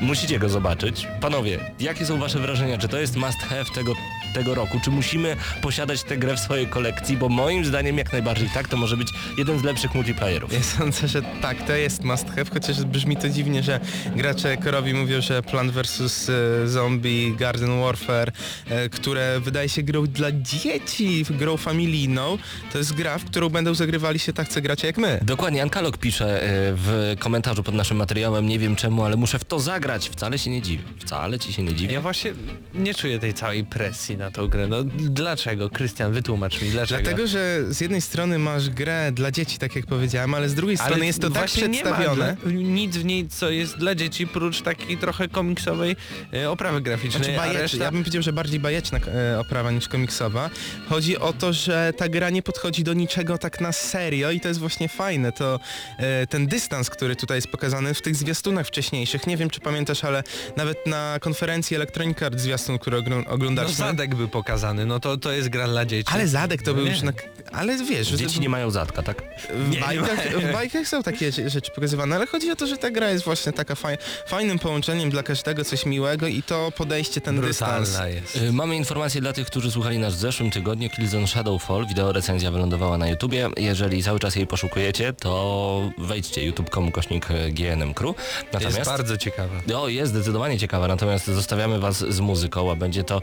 Musicie 0.00 0.38
go 0.38 0.48
zobaczyć. 0.48 1.06
Panowie, 1.20 1.74
jakie 1.80 2.06
są 2.06 2.18
wasze 2.18 2.38
wrażenia? 2.38 2.78
Czy 2.78 2.88
to 2.88 2.98
jest 2.98 3.16
must 3.16 3.38
have 3.38 3.64
tego, 3.74 3.92
tego 4.36 4.54
roku? 4.54 4.80
Czy 4.84 4.90
musimy 4.90 5.36
posiadać 5.62 6.02
tę 6.02 6.16
grę 6.16 6.36
w 6.36 6.40
swojej 6.40 6.66
kolekcji? 6.66 7.16
Bo 7.16 7.28
moim 7.28 7.64
zdaniem 7.64 7.98
jak 7.98 8.12
najbardziej 8.12 8.48
tak, 8.54 8.68
to 8.68 8.76
może 8.76 8.96
być 8.96 9.08
jeden 9.38 9.58
z 9.58 9.62
lepszych 9.62 9.94
multiplayerów. 9.94 10.52
Ja 10.52 10.62
sądzę, 10.62 11.08
że 11.08 11.22
tak, 11.22 11.66
to 11.66 11.72
jest 11.72 12.04
must 12.04 12.28
have, 12.28 12.44
chociaż 12.54 12.84
brzmi 12.84 13.16
to 13.16 13.28
dziwnie, 13.28 13.62
że 13.62 13.80
gracze 14.16 14.56
korowi 14.56 14.94
mówią, 14.94 15.20
że 15.20 15.42
Plant 15.42 15.72
vs. 15.72 16.28
e, 16.28 16.68
Zombie, 16.68 17.34
Garden 17.38 17.80
Warfare, 17.80 18.32
e, 18.68 18.88
które 18.88 19.40
wydaje 19.40 19.68
się 19.68 19.82
grą 19.82 20.06
dla 20.06 20.32
dzieci, 20.32 21.24
grą 21.30 21.56
familijną, 21.56 22.38
to 22.72 22.78
jest 22.78 22.94
gra, 22.94 23.18
w 23.18 23.24
którą 23.24 23.48
będą 23.48 23.74
zagrywali 23.74 24.18
się 24.18 24.32
tacy 24.32 24.60
gracze 24.62 24.86
jak 24.86 24.98
my. 24.98 25.20
Dokładnie, 25.22 25.62
Ankalog 25.62 25.98
pisze 25.98 26.42
e, 26.42 26.48
w 26.76 27.14
komentarzu 27.18 27.62
pod 27.62 27.74
naszym 27.74 27.96
materiałem, 27.96 28.46
nie 28.48 28.58
wiem 28.58 28.76
czemu, 28.76 29.04
ale 29.04 29.16
muszę 29.16 29.38
w 29.38 29.44
to 29.44 29.60
zagrać. 29.60 30.08
Wcale 30.08 30.38
się 30.38 30.50
nie 30.50 30.62
dziwię. 30.62 30.84
Wcale 30.98 31.38
ci 31.38 31.52
się 31.52 31.62
nie 31.62 31.74
dziwię. 31.74 31.94
Ja 31.94 32.00
właśnie 32.00 32.32
nie 32.74 32.94
czuję 32.94 33.18
tej 33.18 33.34
całej 33.34 33.64
presji 33.64 34.16
na 34.16 34.25
tą 34.30 34.48
grę. 34.48 34.66
No 34.68 34.76
dlaczego? 34.96 35.70
Krystian, 35.70 36.12
wytłumacz 36.12 36.62
mi, 36.62 36.70
dlaczego? 36.70 37.02
Dlatego, 37.02 37.26
że 37.26 37.64
z 37.68 37.80
jednej 37.80 38.00
strony 38.00 38.38
masz 38.38 38.70
grę 38.70 39.12
dla 39.12 39.30
dzieci, 39.30 39.58
tak 39.58 39.76
jak 39.76 39.86
powiedziałem, 39.86 40.34
ale 40.34 40.48
z 40.48 40.54
drugiej 40.54 40.76
strony 40.76 41.06
jest 41.06 41.20
to 41.20 41.30
tak 41.30 41.38
właśnie 41.38 41.68
nie 41.68 41.84
ma 41.84 41.92
przedstawione. 41.92 42.36
nic 42.54 42.96
w 42.96 43.04
niej, 43.04 43.28
co 43.28 43.50
jest 43.50 43.76
dla 43.78 43.94
dzieci, 43.94 44.26
prócz 44.26 44.62
takiej 44.62 44.98
trochę 44.98 45.28
komiksowej 45.28 45.96
e, 46.34 46.50
oprawy 46.50 46.80
graficznej, 46.80 47.24
Znaczy 47.24 47.38
a 47.40 47.42
bajeczna, 47.42 47.62
reszta... 47.62 47.84
ja 47.84 47.90
bym 47.92 48.00
powiedział, 48.00 48.22
że 48.22 48.32
bardziej 48.32 48.60
bajeczna 48.60 48.98
e, 48.98 49.40
oprawa 49.40 49.70
niż 49.70 49.88
komiksowa. 49.88 50.50
Chodzi 50.88 51.18
o 51.18 51.32
to, 51.32 51.52
że 51.52 51.92
ta 51.96 52.08
gra 52.08 52.30
nie 52.30 52.42
podchodzi 52.42 52.84
do 52.84 52.92
niczego 52.92 53.38
tak 53.38 53.60
na 53.60 53.72
serio 53.72 54.30
i 54.30 54.40
to 54.40 54.48
jest 54.48 54.60
właśnie 54.60 54.88
fajne. 54.88 55.32
To 55.32 55.60
e, 55.98 56.26
ten 56.26 56.46
dystans, 56.46 56.90
który 56.90 57.16
tutaj 57.16 57.36
jest 57.36 57.48
pokazany 57.48 57.94
w 57.94 58.02
tych 58.02 58.16
zwiastunach 58.16 58.66
wcześniejszych. 58.66 59.26
Nie 59.26 59.36
wiem, 59.36 59.50
czy 59.50 59.60
pamiętasz, 59.60 60.04
ale 60.04 60.22
nawet 60.56 60.86
na 60.86 61.18
konferencji 61.20 61.76
Electronic 61.76 62.22
Arts 62.22 62.42
zwiastun, 62.42 62.78
który 62.78 62.96
ogl- 62.98 63.50
No 63.54 63.68
zadek 63.68 64.14
był 64.16 64.28
pokazany, 64.28 64.86
no 64.86 65.00
to, 65.00 65.16
to 65.16 65.32
jest 65.32 65.48
gra 65.48 65.68
dla 65.68 65.84
dzieci. 65.84 66.10
ale 66.14 66.28
zadek 66.28 66.62
to 66.62 66.70
No 66.70 66.74
był 66.74 66.84
nie. 66.84 66.90
już 66.90 67.02
na... 67.02 67.12
Ale 67.52 67.76
wiesz, 67.84 68.08
że 68.08 68.16
Dzieci 68.16 68.40
nie 68.40 68.48
mają 68.48 68.70
zadka, 68.70 69.02
tak? 69.02 69.22
w, 69.50 69.68
nie 69.70 69.80
bajkach, 69.80 70.16
mają. 70.34 70.40
w 70.48 70.52
bajkach 70.52 70.88
są 70.88 71.02
takie 71.02 71.28
rze- 71.32 71.48
rzeczy 71.50 71.70
pokazywane, 71.74 72.16
ale 72.16 72.26
chodzi 72.26 72.50
o 72.50 72.56
to, 72.56 72.66
że 72.66 72.76
ta 72.76 72.90
gra 72.90 73.10
jest 73.10 73.24
właśnie 73.24 73.52
taka 73.52 73.74
faj, 73.74 73.98
fajnym 74.26 74.58
połączeniem 74.58 75.10
dla 75.10 75.22
każdego 75.22 75.64
coś 75.64 75.86
miłego 75.86 76.26
i 76.26 76.42
to 76.42 76.72
podejście, 76.76 77.20
ten 77.20 77.40
dystans. 77.40 77.88
Brutalna 77.90 78.08
jest. 78.14 78.36
Y, 78.36 78.52
Mamy 78.52 78.76
informację 78.76 79.20
dla 79.20 79.32
tych, 79.32 79.46
którzy 79.46 79.70
słuchali 79.70 79.98
nas 79.98 80.14
w 80.14 80.18
zeszłym 80.18 80.50
tygodniu. 80.50 80.90
Killzone 80.90 81.26
Shadowfall, 81.26 81.86
wideo 81.86 82.12
recenzja 82.12 82.50
wylądowała 82.50 82.98
na 82.98 83.08
YouTubie. 83.08 83.50
Jeżeli 83.56 84.02
cały 84.02 84.18
czas 84.20 84.36
jej 84.36 84.46
poszukujecie, 84.46 85.12
to 85.12 85.90
wejdźcie 85.98 86.44
youtube.com 86.44 86.92
kośnik 86.92 87.26
GNM 87.50 87.94
Crew. 87.94 88.16
Jest 88.16 88.52
Natomiast... 88.52 88.90
bardzo 88.90 89.16
ciekawa. 89.16 89.54
O, 89.76 89.88
jest 89.88 90.12
zdecydowanie 90.12 90.58
ciekawa, 90.58 90.88
natomiast 90.88 91.26
zostawiamy 91.26 91.78
was 91.78 91.98
z 92.08 92.20
muzyką, 92.20 92.70
a 92.72 92.76
będzie 92.76 93.04
to 93.04 93.22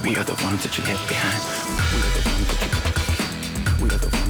We 0.00 0.16
are 0.16 0.24
the 0.24 0.34
ones 0.44 0.62
that 0.64 0.76
you 0.76 0.84
left 0.84 1.06
behind. 1.08 1.42
We 1.92 2.00
are 2.00 2.12
the 2.16 2.22
ones 2.30 2.48
that 2.48 2.60
you. 3.78 3.84
We 3.84 3.90
are 3.94 3.98
the 3.98 4.21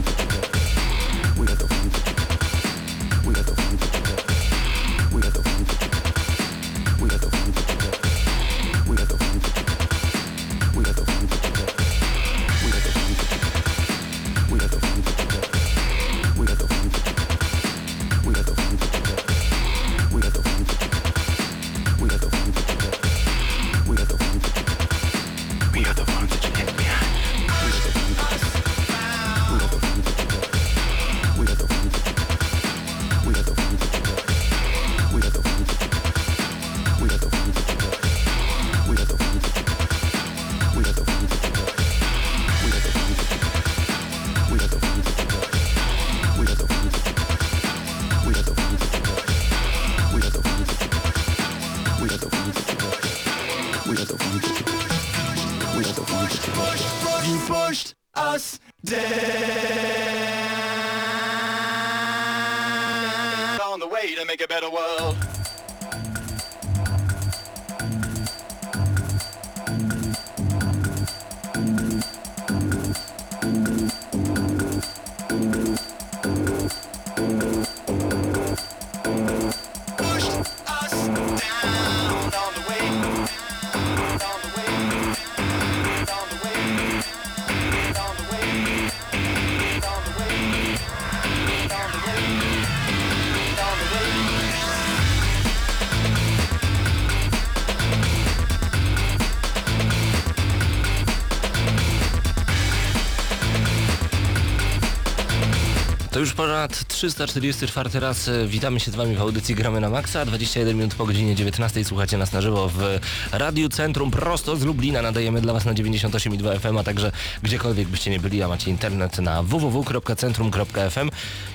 344 107.02 108.00
raz 108.00 108.28
e, 108.28 108.46
witamy 108.46 108.80
się 108.80 108.90
z 108.90 108.94
Wami 108.94 109.16
w 109.16 109.20
audycji 109.20 109.54
Gramy 109.54 109.80
na 109.80 109.90
Maxa. 109.90 110.24
21 110.24 110.76
minut 110.76 110.94
po 110.94 111.06
godzinie 111.06 111.34
19 111.34 111.84
słuchacie 111.84 112.18
nas 112.18 112.32
na 112.32 112.40
żywo 112.40 112.68
w 112.68 112.98
Radiu 113.32 113.68
Centrum 113.68 114.10
prosto 114.10 114.56
z 114.56 114.64
Lublina. 114.64 115.02
Nadajemy 115.02 115.40
dla 115.40 115.52
Was 115.52 115.64
na 115.64 115.74
98,2 115.74 116.58
FM, 116.58 116.78
a 116.78 116.84
także 116.84 117.12
gdziekolwiek 117.42 117.88
byście 117.88 118.10
nie 118.10 118.20
byli, 118.20 118.42
a 118.42 118.48
macie 118.48 118.70
internet 118.70 119.18
na 119.18 119.42
www.centrum.fm. 119.42 121.10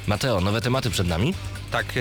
Mateo, 0.08 0.42
nowe 0.42 0.62
tematy 0.62 0.90
przed 0.90 1.08
nami. 1.08 1.34
Tak, 1.72 1.86
e, 1.98 2.00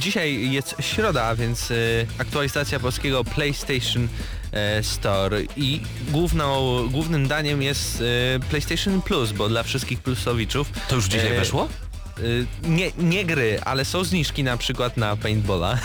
dzisiaj 0.00 0.50
jest 0.50 0.74
środa, 0.80 1.34
więc 1.34 1.70
e, 1.70 1.74
aktualizacja 2.18 2.80
polskiego 2.80 3.24
PlayStation 3.24 4.08
Store 4.82 5.42
i 5.56 5.80
główną, 6.08 6.78
głównym 6.88 7.28
daniem 7.28 7.62
jest 7.62 8.02
PlayStation 8.50 9.02
Plus, 9.02 9.32
bo 9.32 9.48
dla 9.48 9.62
wszystkich 9.62 10.00
plusowiczów. 10.00 10.68
To 10.88 10.94
już 10.94 11.04
dzisiaj 11.04 11.36
weszło? 11.36 11.68
Y, 12.18 12.46
Nie, 12.62 12.90
nie 12.98 13.24
gry, 13.24 13.60
ale 13.64 13.84
są 13.84 14.04
zniżki 14.04 14.44
na 14.44 14.56
przykład 14.56 14.96
na 14.96 15.16
paintballa. 15.16 15.78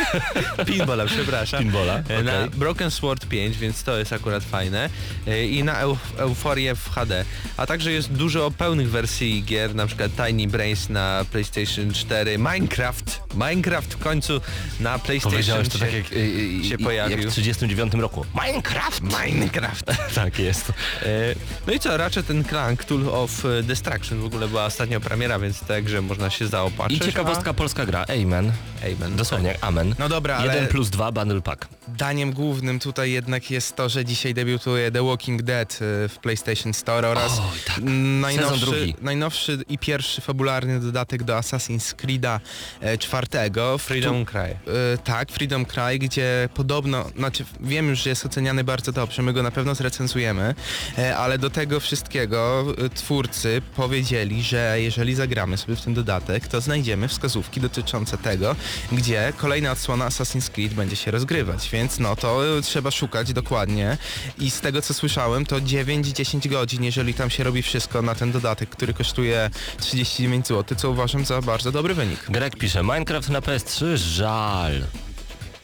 Pinballa, 0.66 1.06
przepraszam. 1.06 1.62
Pinballa, 1.62 2.02
E, 2.08 2.22
Na. 2.22 2.46
Broken 2.48 2.90
Sword 2.90 3.26
5, 3.26 3.58
więc 3.58 3.82
to 3.82 3.98
jest 3.98 4.12
akurat 4.12 4.44
fajne. 4.44 4.90
E, 5.26 5.46
I 5.46 5.64
na 5.64 5.78
Euf 5.80 5.98
Euforię 6.18 6.74
w 6.74 6.90
HD. 6.90 7.24
A 7.56 7.66
także 7.66 7.92
jest 7.92 8.12
dużo 8.12 8.50
pełnych 8.50 8.90
wersji 8.90 9.42
gier, 9.44 9.74
na 9.74 9.86
przykład 9.86 10.10
Tiny 10.26 10.46
Brains 10.48 10.88
na 10.88 11.24
PlayStation 11.32 11.92
4, 11.92 12.38
Minecraft. 12.38 13.21
Minecraft 13.34 13.94
w 13.94 13.98
końcu 13.98 14.40
na 14.80 14.98
PlayStation 14.98 15.32
Powiedziałeś 15.32 15.68
to 15.68 15.78
się, 15.78 15.84
tak 15.84 15.94
jak, 15.94 16.04
e, 16.04 16.16
e, 16.16 16.64
się 16.64 16.70
jak 16.70 16.80
pojawił. 16.80 17.30
w 17.30 17.32
39 17.32 17.94
roku. 17.94 18.26
Minecraft! 18.44 19.02
Minecraft. 19.02 19.84
tak 20.14 20.38
jest. 20.38 20.72
E, 21.02 21.34
No 21.66 21.72
i 21.72 21.80
co, 21.80 21.96
Ratchet 21.96 22.26
ten 22.26 22.44
Clank 22.44 22.84
Tool 22.84 23.08
of 23.08 23.42
Destruction 23.62 24.20
w 24.20 24.24
ogóle 24.24 24.48
była 24.48 24.64
ostatnio 24.64 25.00
premiera, 25.00 25.38
więc 25.38 25.60
grze 25.82 26.02
można 26.02 26.30
się 26.30 26.46
zaopatrzyć. 26.46 27.02
I 27.02 27.04
ciekawostka 27.04 27.54
polska 27.54 27.86
gra. 27.86 28.04
Amen. 28.22 28.52
Amen. 28.82 29.16
Dosłownie, 29.16 29.58
amen. 29.60 29.94
No 29.98 30.08
dobra, 30.08 30.36
ale 30.36 30.54
1 30.54 30.68
plus 30.68 30.90
2 30.90 31.12
bundle 31.12 31.40
pack. 31.40 31.68
daniem 31.88 32.32
głównym 32.32 32.78
tutaj 32.78 33.12
jednak 33.12 33.50
jest 33.50 33.76
to, 33.76 33.88
że 33.88 34.04
dzisiaj 34.04 34.34
debiutuje 34.34 34.90
The 34.90 35.02
Walking 35.02 35.42
Dead 35.42 35.72
y, 35.72 35.76
w 36.08 36.18
PlayStation 36.22 36.74
Store 36.74 37.08
oraz 37.08 37.40
tak. 37.66 37.76
najnowszy, 38.20 38.94
najnowszy 39.00 39.58
i 39.68 39.78
pierwszy 39.78 40.20
fabularny 40.20 40.80
dodatek 40.80 41.22
do 41.22 41.36
Assassin's 41.38 41.94
Creed'a 41.94 42.40
e, 42.80 42.98
czwartego. 43.32 43.78
Freedom 43.78 44.24
któ- 44.24 44.32
Cry. 44.32 44.40
E, 44.40 44.98
tak, 45.04 45.32
Freedom 45.32 45.64
Cry, 45.64 45.98
gdzie 45.98 46.48
podobno, 46.54 47.04
znaczy 47.16 47.44
wiem 47.60 47.88
już, 47.88 48.02
że 48.02 48.10
jest 48.10 48.26
oceniany 48.26 48.64
bardzo 48.64 48.92
dobrze, 48.92 49.22
my 49.22 49.32
go 49.32 49.42
na 49.42 49.50
pewno 49.50 49.74
zrecenzujemy, 49.74 50.54
e, 50.98 51.16
ale 51.16 51.38
do 51.38 51.50
tego 51.50 51.80
wszystkiego 51.80 52.64
e, 52.84 52.88
twórcy 52.88 53.62
powiedzieli, 53.76 54.42
że 54.42 54.76
jeżeli 54.80 55.14
zagramy 55.14 55.56
sobie 55.56 55.76
w 55.76 55.80
ten 55.80 55.94
dodatek, 55.94 56.48
to 56.48 56.60
znajdziemy 56.60 57.08
wskazówki 57.08 57.60
dotyczące 57.60 58.18
tego, 58.18 58.56
gdzie 58.92 59.32
kolejna 59.36 59.72
odsłona 59.72 60.08
Assassin's 60.08 60.50
Creed 60.50 60.74
będzie 60.74 60.96
się 60.96 61.10
rozgrywać, 61.10 61.68
więc 61.72 61.98
no 61.98 62.16
to 62.16 62.40
trzeba 62.62 62.90
szukać 62.90 63.32
dokładnie 63.32 63.98
i 64.38 64.50
z 64.50 64.60
tego 64.60 64.82
co 64.82 64.94
słyszałem, 64.94 65.46
to 65.46 65.56
9-10 65.56 66.48
godzin, 66.48 66.84
jeżeli 66.84 67.14
tam 67.14 67.30
się 67.30 67.44
robi 67.44 67.62
wszystko 67.62 68.02
na 68.02 68.14
ten 68.14 68.32
dodatek, 68.32 68.68
który 68.70 68.94
kosztuje 68.94 69.50
39 69.78 70.46
zł, 70.48 70.78
co 70.78 70.90
uważam 70.90 71.24
za 71.24 71.40
bardzo 71.42 71.72
dobry 71.72 71.94
wynik. 71.94 72.20
Greg 72.28 72.56
pisze, 72.56 72.82
Minecraft 72.82 73.11
na 73.12 73.40
PS3, 73.40 73.96
żal. 73.96 74.72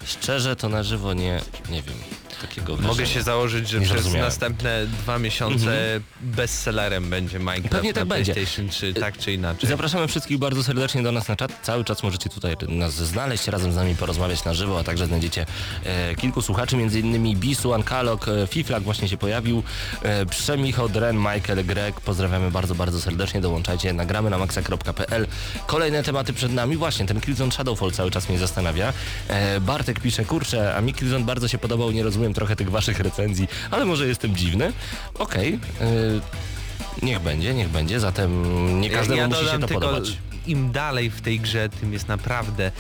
Szczerze 0.05 0.57
to 0.57 0.69
na 0.69 0.83
żywo 0.83 1.15
nie, 1.15 1.41
nie 1.71 1.83
wiem, 1.83 1.97
takiego 2.41 2.73
Mogę 2.73 2.83
wrażenia. 2.83 3.09
się 3.09 3.23
założyć, 3.23 3.69
że 3.69 3.81
Nie 3.81 3.87
przez 3.87 4.15
następne 4.15 4.87
dwa 4.87 5.19
miesiące 5.19 6.01
bestsellerem 6.21 7.11
będzie 7.11 7.39
Minecraft 7.39 7.71
Pewnie 7.71 7.93
tak 7.95 8.05
będzie. 8.05 8.33
PlayStation 8.35 8.69
3, 8.69 8.95
tak 8.95 9.19
czy 9.19 9.33
inaczej. 9.33 9.69
Zapraszamy 9.71 10.09
wszystkich 10.09 10.39
bardzo 10.39 10.63
serdecznie 10.65 11.03
do 11.03 11.13
nas 11.13 11.29
na 11.29 11.37
czat. 11.37 11.53
Cały 11.63 11.85
czas 11.85 12.03
możecie 12.03 12.31
tutaj 12.31 12.57
nas 12.69 12.95
znaleźć, 12.95 13.47
razem 13.47 13.73
z 13.73 13.77
nami 13.77 13.95
porozmawiać 13.97 14.45
na 14.45 14.55
żywo, 14.55 14.79
a 14.79 14.85
także 14.85 15.07
znajdziecie 15.07 15.47
e, 15.85 16.15
kilku 16.15 16.43
słuchaczy, 16.43 16.77
między 16.77 17.01
innymi 17.01 17.37
Bisu, 17.37 17.75
Ankalok, 17.75 18.29
e, 18.29 18.47
Fiflak 18.47 18.83
właśnie 18.83 19.09
się 19.09 19.17
pojawił, 19.17 19.63
e, 20.03 20.27
Przemicho, 20.27 20.89
Dren, 20.89 21.17
Michael, 21.17 21.65
Greg. 21.67 22.01
Pozdrawiamy 22.01 22.51
bardzo, 22.51 22.75
bardzo 22.75 23.01
serdecznie. 23.01 23.41
Dołączajcie, 23.41 23.93
nagramy 23.93 24.31
na 24.31 24.39
maxa.pl. 24.39 25.27
Kolejne 25.67 26.03
tematy 26.03 26.33
przed 26.33 26.53
nami. 26.53 26.77
Właśnie, 26.77 27.07
ten 27.07 27.21
Killzone 27.21 27.53
Shadowfall 27.53 27.93
cały 27.93 28.11
czas 28.11 28.29
mnie 28.29 28.39
zastanawia. 28.39 28.93
E, 29.29 29.61
Bartek 29.61 30.01
pisze, 30.01 30.25
kurczę, 30.25 30.75
a 30.77 30.81
mi 30.81 30.95
Killzone 30.95 31.25
bardzo 31.25 31.49
się 31.49 31.59
podobał, 31.59 31.91
nie 31.91 32.03
rozumiem 32.03 32.28
trochę 32.35 32.57
tych 32.57 32.71
waszych 32.71 33.01
recenzji, 33.01 33.49
ale 33.71 33.85
może 33.85 34.07
jestem 34.09 34.37
dziwny. 34.37 34.73
Okej. 35.15 35.59
e, 35.81 35.87
Niech 37.03 37.21
będzie, 37.21 37.55
niech 37.55 37.69
będzie, 37.69 38.01
zatem 38.01 38.81
nie 38.81 38.91
każdemu 38.91 39.21
ja 39.21 39.29
musi 39.29 39.45
się 39.45 39.59
to 39.59 39.69
podobać. 39.69 40.19
im 40.47 40.73
dalej 40.73 41.11
w 41.11 41.21
tej 41.21 41.41
grze, 41.41 41.69
tym 41.69 41.93
jest 41.93 42.09
naprawdę 42.09 42.73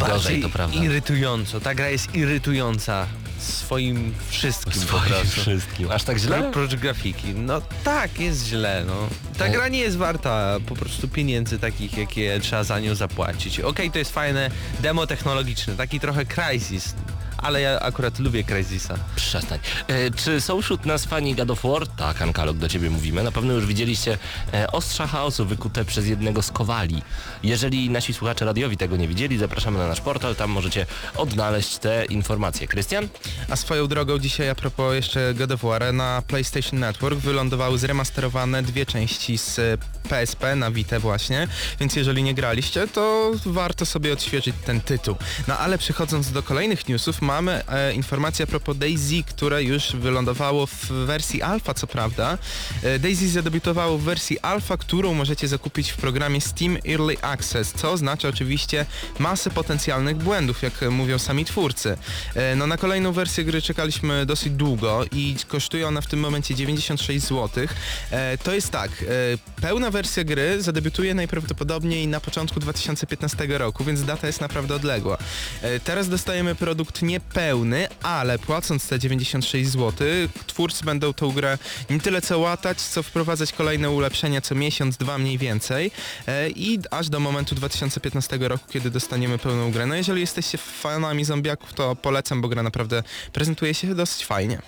bardziej 0.00 0.44
irytująco. 0.72 1.60
Ta 1.60 1.74
gra 1.74 1.88
jest 1.88 2.14
irytująca 2.14 3.06
swoim 3.38 4.14
wszystkim 4.28 4.72
Swoim 4.82 5.26
wszystkim. 5.30 5.90
Aż 5.90 6.04
tak 6.04 6.18
źle? 6.18 6.50
Prócz 6.52 6.74
grafiki. 6.74 7.34
No 7.34 7.62
tak, 7.84 8.20
jest 8.20 8.46
źle, 8.46 8.84
no. 8.86 8.94
Ta 9.38 9.44
Ale- 9.44 9.54
gra 9.54 9.68
nie 9.68 9.78
jest 9.78 9.96
warta 9.96 10.56
po 10.66 10.74
prostu 10.76 11.08
pieniędzy 11.08 11.58
takich, 11.58 11.96
jakie 11.98 12.40
trzeba 12.40 12.64
za 12.64 12.80
nią 12.80 12.94
zapłacić. 12.94 13.60
Okej, 13.60 13.90
to 13.90 13.98
jest 13.98 14.12
fajne 14.12 14.50
demo 14.80 15.06
technologiczne, 15.06 15.76
taki 15.76 16.00
trochę 16.00 16.24
Crysis, 16.24 16.94
ale 17.38 17.60
ja 17.60 17.80
akurat 17.80 18.18
lubię 18.18 18.44
Crysisa. 18.44 18.94
Przestań. 19.16 19.58
E, 19.88 20.10
czy 20.10 20.40
są 20.40 20.62
wśród 20.62 20.86
nas 20.86 21.04
fani 21.04 21.34
God 21.34 21.50
of 21.50 21.62
War? 21.62 21.86
Tak, 21.86 22.22
Ankalog, 22.22 22.56
do 22.56 22.68
ciebie 22.68 22.90
mówimy. 22.90 23.22
Na 23.22 23.32
pewno 23.32 23.52
już 23.52 23.66
widzieliście 23.66 24.18
e, 24.54 24.72
ostrza 24.72 25.06
chaosu 25.06 25.46
wykute 25.46 25.84
przez 25.84 26.06
jednego 26.06 26.42
z 26.42 26.50
kowali. 26.50 27.02
Jeżeli 27.42 27.90
nasi 27.90 28.14
słuchacze 28.14 28.44
radiowi 28.44 28.76
tego 28.76 28.96
nie 28.96 29.08
widzieli, 29.08 29.38
zapraszamy 29.38 29.78
na 29.78 29.88
nasz 29.88 30.00
portal, 30.00 30.36
tam 30.36 30.50
możecie 30.50 30.86
odnaleźć 31.16 31.78
te 31.78 32.04
informacje. 32.04 32.66
Krystian? 32.66 33.08
A 33.50 33.56
swoją 33.56 33.86
drogą 33.86 34.18
dzisiaj 34.18 34.50
a 34.50 34.54
propos 34.54 34.94
jeszcze 34.94 35.34
God 35.34 35.52
of 35.52 35.62
War 35.62 35.94
na 35.94 36.22
PlayStation 36.26 36.80
Network 36.80 37.18
wylądowały 37.18 37.78
zremasterowane 37.78 38.62
dwie 38.62 38.86
części 38.86 39.38
z 39.38 39.58
e, 39.58 39.62
PSP 40.08 40.56
na 40.56 40.70
Vita 40.70 41.00
właśnie, 41.00 41.48
więc 41.80 41.96
jeżeli 41.96 42.22
nie 42.22 42.34
graliście, 42.34 42.88
to 42.88 43.32
warto 43.46 43.86
sobie 43.86 44.12
odświeżyć 44.12 44.56
ten 44.66 44.80
tytuł. 44.80 45.16
No 45.48 45.58
ale 45.58 45.78
przechodząc 45.78 46.32
do 46.32 46.42
kolejnych 46.42 46.88
newsów, 46.88 47.22
mamy 47.26 47.62
e, 47.68 47.92
informację 47.94 48.42
a 48.42 48.46
propos 48.46 48.76
Daisy, 48.78 49.22
które 49.26 49.62
już 49.62 49.96
wylądowało 49.96 50.66
w 50.66 50.86
wersji 50.88 51.42
alfa, 51.42 51.74
co 51.74 51.86
prawda. 51.86 52.38
E, 52.82 52.98
Daisy 52.98 53.28
zadebiutowało 53.28 53.98
w 53.98 54.02
wersji 54.02 54.38
alfa, 54.40 54.76
którą 54.76 55.14
możecie 55.14 55.48
zakupić 55.48 55.90
w 55.90 55.96
programie 55.96 56.40
Steam 56.40 56.76
Early 56.88 57.16
Access, 57.22 57.72
co 57.72 57.92
oznacza 57.92 58.28
oczywiście 58.28 58.86
masę 59.18 59.50
potencjalnych 59.50 60.16
błędów, 60.16 60.62
jak 60.62 60.82
mówią 60.90 61.18
sami 61.18 61.44
twórcy. 61.44 61.96
E, 62.34 62.56
No 62.56 62.66
na 62.66 62.76
kolejną 62.76 63.12
wersję 63.12 63.44
gry 63.44 63.62
czekaliśmy 63.62 64.26
dosyć 64.26 64.52
długo 64.52 65.04
i 65.12 65.36
kosztuje 65.48 65.88
ona 65.88 66.00
w 66.00 66.06
tym 66.06 66.20
momencie 66.20 66.54
96 66.54 67.26
zł. 67.26 67.66
E, 68.10 68.38
To 68.38 68.54
jest 68.54 68.70
tak, 68.70 68.90
e, 68.90 69.60
pełna 69.62 69.90
wersja 69.90 70.24
gry 70.24 70.62
zadebiutuje 70.62 71.14
najprawdopodobniej 71.14 72.06
na 72.08 72.20
początku 72.20 72.60
2015 72.60 73.58
roku, 73.58 73.84
więc 73.84 74.04
data 74.04 74.26
jest 74.26 74.40
naprawdę 74.40 74.74
odległa. 74.74 75.18
E, 75.62 75.80
Teraz 75.80 76.08
dostajemy 76.08 76.54
produkt 76.54 77.02
niepełny, 77.16 77.88
ale 78.02 78.38
płacąc 78.38 78.88
te 78.88 78.98
96 78.98 79.70
zł, 79.70 80.08
twórcy 80.46 80.84
będą 80.84 81.12
tą 81.12 81.32
grę 81.32 81.58
nie 81.90 82.00
tyle 82.00 82.22
co 82.22 82.38
łatać, 82.38 82.80
co 82.80 83.02
wprowadzać 83.02 83.52
kolejne 83.52 83.90
ulepszenia 83.90 84.40
co 84.40 84.54
miesiąc, 84.54 84.96
dwa 84.96 85.18
mniej 85.18 85.38
więcej 85.38 85.90
e, 86.26 86.50
i 86.50 86.78
aż 86.90 87.08
do 87.08 87.20
momentu 87.20 87.54
2015 87.54 88.38
roku, 88.40 88.64
kiedy 88.70 88.90
dostaniemy 88.90 89.38
pełną 89.38 89.70
grę. 89.72 89.86
No 89.86 89.94
jeżeli 89.94 90.20
jesteście 90.20 90.58
fanami 90.58 91.24
zombiaków, 91.24 91.72
to 91.72 91.96
polecam, 91.96 92.40
bo 92.40 92.48
gra 92.48 92.62
naprawdę 92.62 93.02
prezentuje 93.32 93.74
się 93.74 93.94
dosyć 93.94 94.26
fajnie. 94.26 94.62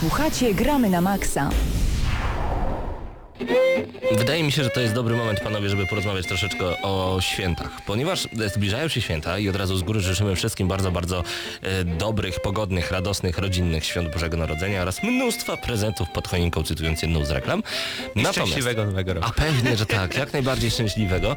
Słuchacie 0.00 0.54
Gramy 0.54 0.90
na 0.90 1.00
Maxa. 1.00 1.50
Wydaje 4.12 4.42
mi 4.42 4.52
się, 4.52 4.64
że 4.64 4.70
to 4.70 4.80
jest 4.80 4.94
dobry 4.94 5.16
moment, 5.16 5.40
panowie, 5.40 5.68
żeby 5.68 5.86
porozmawiać 5.86 6.26
troszeczkę 6.26 6.82
o 6.82 7.18
świętach, 7.20 7.82
ponieważ 7.86 8.28
zbliżają 8.54 8.88
się 8.88 9.00
święta 9.00 9.38
i 9.38 9.48
od 9.48 9.56
razu 9.56 9.76
z 9.76 9.82
góry 9.82 10.00
życzymy 10.00 10.36
wszystkim 10.36 10.68
bardzo, 10.68 10.92
bardzo 10.92 11.24
e, 11.62 11.84
dobrych, 11.84 12.40
pogodnych, 12.40 12.90
radosnych, 12.90 13.38
rodzinnych 13.38 13.84
świąt 13.84 14.12
Bożego 14.12 14.36
Narodzenia 14.36 14.82
oraz 14.82 15.02
mnóstwa 15.02 15.56
prezentów 15.56 16.10
pod 16.10 16.28
choinką, 16.28 16.62
cytując 16.62 17.02
jedną 17.02 17.24
z 17.24 17.30
reklam. 17.30 17.62
Szczęśliwego 18.32 18.86
nowego 18.86 19.14
roku. 19.14 19.26
A 19.28 19.32
pewnie, 19.32 19.76
że 19.76 19.86
tak, 19.86 20.16
jak 20.18 20.32
najbardziej 20.32 20.70
szczęśliwego. 20.70 21.36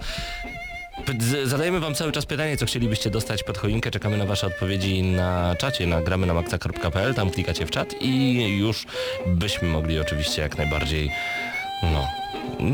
Zadajemy 1.43 1.79
wam 1.79 1.95
cały 1.95 2.11
czas 2.11 2.25
pytanie, 2.25 2.57
co 2.57 2.65
chcielibyście 2.65 3.09
dostać 3.09 3.43
pod 3.43 3.57
choinkę. 3.57 3.91
Czekamy 3.91 4.17
na 4.17 4.25
wasze 4.25 4.47
odpowiedzi 4.47 5.03
na 5.03 5.55
czacie, 5.55 5.87
na 5.87 6.01
gramy 6.01 6.27
na 6.27 6.33
maxa.pl, 6.33 7.13
tam 7.13 7.29
klikacie 7.29 7.65
w 7.65 7.71
czat 7.71 7.95
i 8.01 8.57
już 8.57 8.85
byśmy 9.27 9.67
mogli 9.67 9.99
oczywiście 9.99 10.41
jak 10.41 10.57
najbardziej 10.57 11.11
no, 11.81 11.91
no 11.91 12.24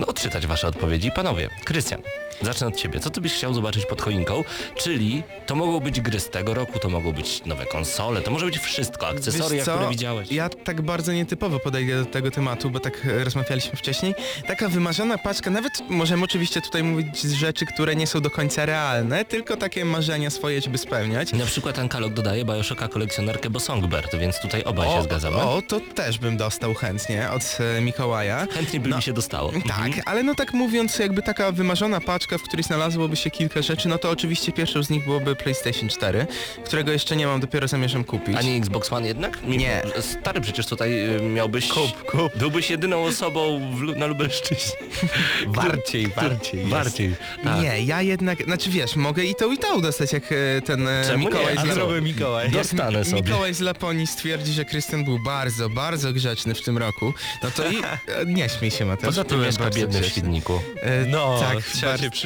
odczytać 0.08 0.48
wasze 0.48 0.68
odpowiedzi. 0.68 1.12
Panowie, 1.16 1.50
Krystian, 1.66 2.02
zacznę 2.42 2.68
od 2.68 2.76
ciebie. 2.76 3.00
Co 3.00 3.10
ty 3.10 3.22
byś 3.22 3.34
chciał 3.34 3.54
zobaczyć 3.54 3.86
pod 3.86 4.02
choinką? 4.02 4.44
Czyli 4.76 5.24
to 5.46 5.56
mogą 5.56 5.80
być 5.80 6.02
gry 6.02 6.20
z 6.20 6.30
tego 6.30 6.54
roku, 6.54 6.80
to 6.80 6.90
mogą 6.90 7.12
być 7.12 7.46
nowe 7.46 7.66
konsole, 7.66 8.22
to 8.22 8.32
może 8.32 8.46
być 8.46 8.58
wszystko, 8.60 9.08
akcesoria, 9.08 9.62
które 9.64 9.90
widziałeś. 9.90 10.32
Ja 10.32 10.50
tak 10.50 10.82
bardzo 10.82 11.14
nietypowo 11.14 11.60
podejdę 11.60 12.00
do 12.00 12.06
tego 12.06 12.32
tematu, 12.32 12.70
bo 12.70 12.80
tak 12.80 13.06
e, 13.06 13.24
rozmawialiśmy 13.24 13.76
wcześniej. 13.78 14.16
Taka 14.48 14.70
wymarzona 14.70 15.18
paczka, 15.18 15.50
nawet 15.50 15.72
możemy 15.90 16.24
oczywiście 16.24 16.62
tutaj 16.62 16.84
mówić 16.84 17.22
z 17.24 17.34
rzeczy, 17.34 17.66
które 17.66 17.96
nie 17.96 18.08
są 18.08 18.22
do 18.22 18.30
końca 18.30 18.66
realne, 18.66 19.26
tylko 19.26 19.58
takie 19.58 19.86
marzenia 19.86 20.30
swoje, 20.30 20.62
żeby 20.62 20.78
spełniać. 20.78 21.34
Na 21.34 21.46
przykład 21.46 21.80
Ankalog 21.80 22.14
dodaje 22.14 22.46
Bioshocka 22.46 22.88
kolekcjonerkę, 22.88 23.50
bo 23.50 23.60
Songbird, 23.60 24.16
więc 24.16 24.40
tutaj 24.42 24.64
obaj 24.64 24.90
się 24.90 25.04
zgadzamy. 25.04 25.38
o, 25.38 25.62
to 25.68 25.80
też 25.80 26.18
bym 26.20 26.38
dostał 26.38 26.74
chętnie 26.74 27.30
od 27.32 27.58
e, 27.78 27.82
Mikołaja. 27.82 28.48
Chętnie 28.54 28.80
by 28.80 28.90
No, 28.90 28.96
mi 28.98 29.02
się 29.04 29.14
dostało. 29.14 29.52
Tak, 29.78 29.88
Mhm. 29.88 30.04
ale 30.06 30.24
no 30.24 30.36
tak 30.36 30.54
mówiąc, 30.54 31.00
jakby 31.00 31.22
taka 31.22 31.52
wymarzona 31.52 32.02
paczka, 32.02 32.38
w 32.38 32.42
której 32.44 32.64
znalazłoby 32.64 33.16
się 33.16 33.30
kilka 33.32 33.62
rzeczy, 33.62 33.88
no 33.90 33.98
to 33.98 34.10
oczywiście 34.10 34.52
pierwszą 34.52 34.84
z 34.84 34.90
nich 34.90 35.04
byłoby 35.06 35.36
PlayStation 35.36 35.90
4, 35.90 36.28
którego 36.66 36.92
jeszcze 36.92 37.16
nie 37.16 37.28
mam, 37.28 37.40
dopiero 37.40 37.68
zamierzam 37.68 38.04
kupić. 38.04 38.36
A 38.38 38.42
nie 38.42 38.56
Xbox 38.58 38.94
One 38.94 39.08
jednak? 39.08 39.40
Nie. 39.44 39.82
Stary, 40.00 40.42
przecież 40.42 40.66
tutaj 40.66 41.16
y, 41.18 41.22
miałbyś... 41.22 41.68
Kup, 41.68 42.12
kup. 42.12 42.38
Byłbyś 42.38 42.70
jedyną 42.70 43.04
osobą 43.04 43.72
w, 43.76 43.98
na 43.98 44.06
Lubelszczyźnie. 44.06 44.72
Warciej, 45.48 46.08
warciej. 46.08 46.66
Bardziej. 46.66 47.16
Tak. 47.44 47.62
Nie, 47.62 47.82
ja 47.84 48.02
jednak, 48.02 48.44
znaczy 48.44 48.70
wiesz, 48.70 48.96
mogę 48.96 49.24
i 49.24 49.36
tą 49.36 49.52
i 49.52 49.58
tą 49.58 49.82
dostać, 49.82 50.14
jak 50.14 50.24
e, 50.32 50.62
ten 50.66 50.88
e, 50.88 51.04
Czemu 51.08 51.24
nie? 51.24 51.26
Mikołaj 51.30 51.58
A 51.58 51.62
z? 51.62 51.78
Laponii. 51.78 52.02
Mikołaj. 52.02 52.50
Dostanę 52.50 53.06
sobie. 53.06 53.22
Mikołaj 53.22 53.54
z 53.54 53.60
Laponii 53.60 54.08
stwierdzi, 54.08 54.54
że 54.54 54.66
Krystian 54.66 55.04
był 55.04 55.20
bardzo, 55.20 55.70
bardzo 55.70 56.14
grzeczny 56.14 56.56
w 56.56 56.62
tym 56.62 56.78
roku, 56.78 57.14
no 57.44 57.52
to 57.52 57.70
i 57.72 57.76
e, 57.78 58.26
nie 58.26 58.50
śmiej 58.50 58.72
się 58.72 58.86
Mateusz. 58.86 59.06
Poza 59.06 59.24
tym 59.24 59.38
byłem 59.38 59.54
bardzo 59.64 59.80
biedny 59.80 59.94
w 59.98 60.02
grzeczny. 60.02 60.12
Świdniku. 60.22 60.60
E, 60.82 61.06
No, 61.06 61.40
tak. 61.40 61.58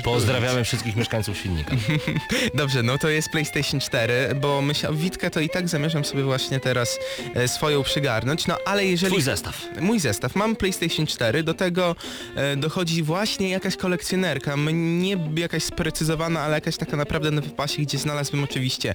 Pozdrawiamy 0.03 0.63
wszystkich 0.63 0.95
mieszkańców 0.95 1.37
Świdnika. 1.37 1.75
Dobrze, 2.53 2.83
no 2.83 2.97
to 2.97 3.09
jest 3.09 3.29
PlayStation 3.29 3.79
4, 3.79 4.13
bo 4.41 4.61
myślę, 4.61 4.93
Witkę 4.93 5.29
to 5.29 5.39
i 5.39 5.49
tak 5.49 5.69
zamierzam 5.69 6.05
sobie 6.05 6.23
właśnie 6.23 6.59
teraz 6.59 6.99
e, 7.35 7.47
swoją 7.47 7.83
przygarnąć, 7.83 8.47
no 8.47 8.57
ale 8.65 8.85
jeżeli... 8.85 9.11
Twój 9.11 9.21
zestaw. 9.21 9.61
Mój 9.81 9.99
zestaw. 9.99 10.35
Mam 10.35 10.55
PlayStation 10.55 11.07
4, 11.07 11.43
do 11.43 11.53
tego 11.53 11.95
e, 12.35 12.55
dochodzi 12.55 13.03
właśnie 13.03 13.49
jakaś 13.49 13.75
kolekcjonerka, 13.75 14.55
nie 14.73 15.17
jakaś 15.35 15.63
sprecyzowana, 15.63 16.41
ale 16.41 16.55
jakaś 16.55 16.77
taka 16.77 16.97
naprawdę 16.97 17.31
na 17.31 17.41
wypasie, 17.41 17.81
gdzie 17.81 17.97
znalazłbym 17.97 18.43
oczywiście 18.43 18.93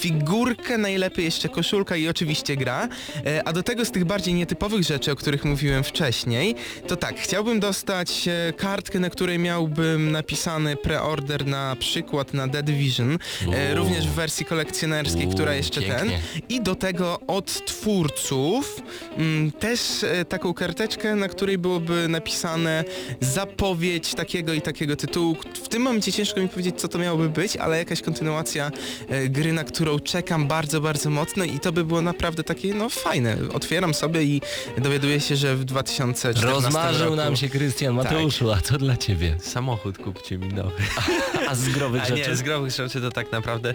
figurkę, 0.00 0.78
najlepiej 0.78 1.24
jeszcze 1.24 1.48
koszulka 1.48 1.96
i 1.96 2.08
oczywiście 2.08 2.56
gra. 2.56 2.88
E, 3.26 3.48
a 3.48 3.52
do 3.52 3.62
tego 3.62 3.84
z 3.84 3.90
tych 3.90 4.04
bardziej 4.04 4.34
nietypowych 4.34 4.82
rzeczy, 4.82 5.12
o 5.12 5.16
których 5.16 5.44
mówiłem 5.44 5.84
wcześniej, 5.84 6.54
to 6.88 6.96
tak, 6.96 7.16
chciałbym 7.18 7.60
dostać 7.60 7.81
e, 7.90 8.52
kartkę, 8.52 8.98
na 9.00 9.10
której 9.10 9.38
miałbym 9.38 10.12
napisany 10.12 10.76
preorder 10.76 11.46
na 11.46 11.76
przykład 11.76 12.34
na 12.34 12.48
The 12.48 12.62
Division, 12.62 13.12
e, 13.12 13.46
Uuu. 13.46 13.76
również 13.76 14.06
w 14.08 14.10
wersji 14.10 14.46
kolekcjonerskiej, 14.46 15.28
która 15.28 15.50
Uuu, 15.50 15.56
jeszcze 15.56 15.80
pięknie. 15.80 16.20
ten. 16.34 16.42
I 16.48 16.60
do 16.60 16.74
tego 16.74 17.20
od 17.26 17.66
twórców 17.66 18.82
mm, 19.16 19.52
też 19.52 19.80
e, 20.04 20.24
taką 20.24 20.54
karteczkę, 20.54 21.14
na 21.14 21.28
której 21.28 21.58
byłoby 21.58 22.08
napisane 22.08 22.84
zapowiedź 23.20 24.14
takiego 24.14 24.52
i 24.52 24.60
takiego 24.62 24.96
tytułu. 24.96 25.36
W 25.64 25.68
tym 25.68 25.82
momencie 25.82 26.12
ciężko 26.12 26.40
mi 26.40 26.48
powiedzieć, 26.48 26.80
co 26.80 26.88
to 26.88 26.98
miałoby 26.98 27.28
być, 27.28 27.56
ale 27.56 27.78
jakaś 27.78 28.02
kontynuacja 28.02 28.70
gry, 29.28 29.52
na 29.52 29.64
którą 29.64 29.98
czekam 29.98 30.46
bardzo, 30.48 30.80
bardzo 30.80 31.10
mocno 31.10 31.44
i 31.44 31.60
to 31.60 31.72
by 31.72 31.84
było 31.84 32.02
naprawdę 32.02 32.44
takie, 32.44 32.74
no 32.74 32.88
fajne. 32.88 33.36
Otwieram 33.54 33.94
sobie 33.94 34.22
i 34.22 34.40
dowiaduję 34.78 35.20
się, 35.20 35.36
że 35.36 35.56
w 35.56 35.64
2014 35.64 36.54
Rozmarzył 36.64 37.04
roku... 37.04 37.16
nam 37.16 37.36
się 37.36 37.48
Krystian 37.72 37.94
Mateuszu, 37.94 38.52
a 38.52 38.60
co 38.60 38.78
dla 38.78 38.96
ciebie? 38.96 39.36
Samochód 39.40 39.98
kupcie 39.98 40.38
mi 40.38 40.48
nowy. 40.48 40.82
A 41.48 41.54
z 41.54 41.68
growych 41.68 42.02
A 42.02 42.04
rzeczy? 42.06 42.30
nie, 42.30 42.36
z 42.36 42.42
growych 42.42 42.70
rzeczy 42.72 43.00
to 43.00 43.10
tak 43.10 43.32
naprawdę... 43.32 43.74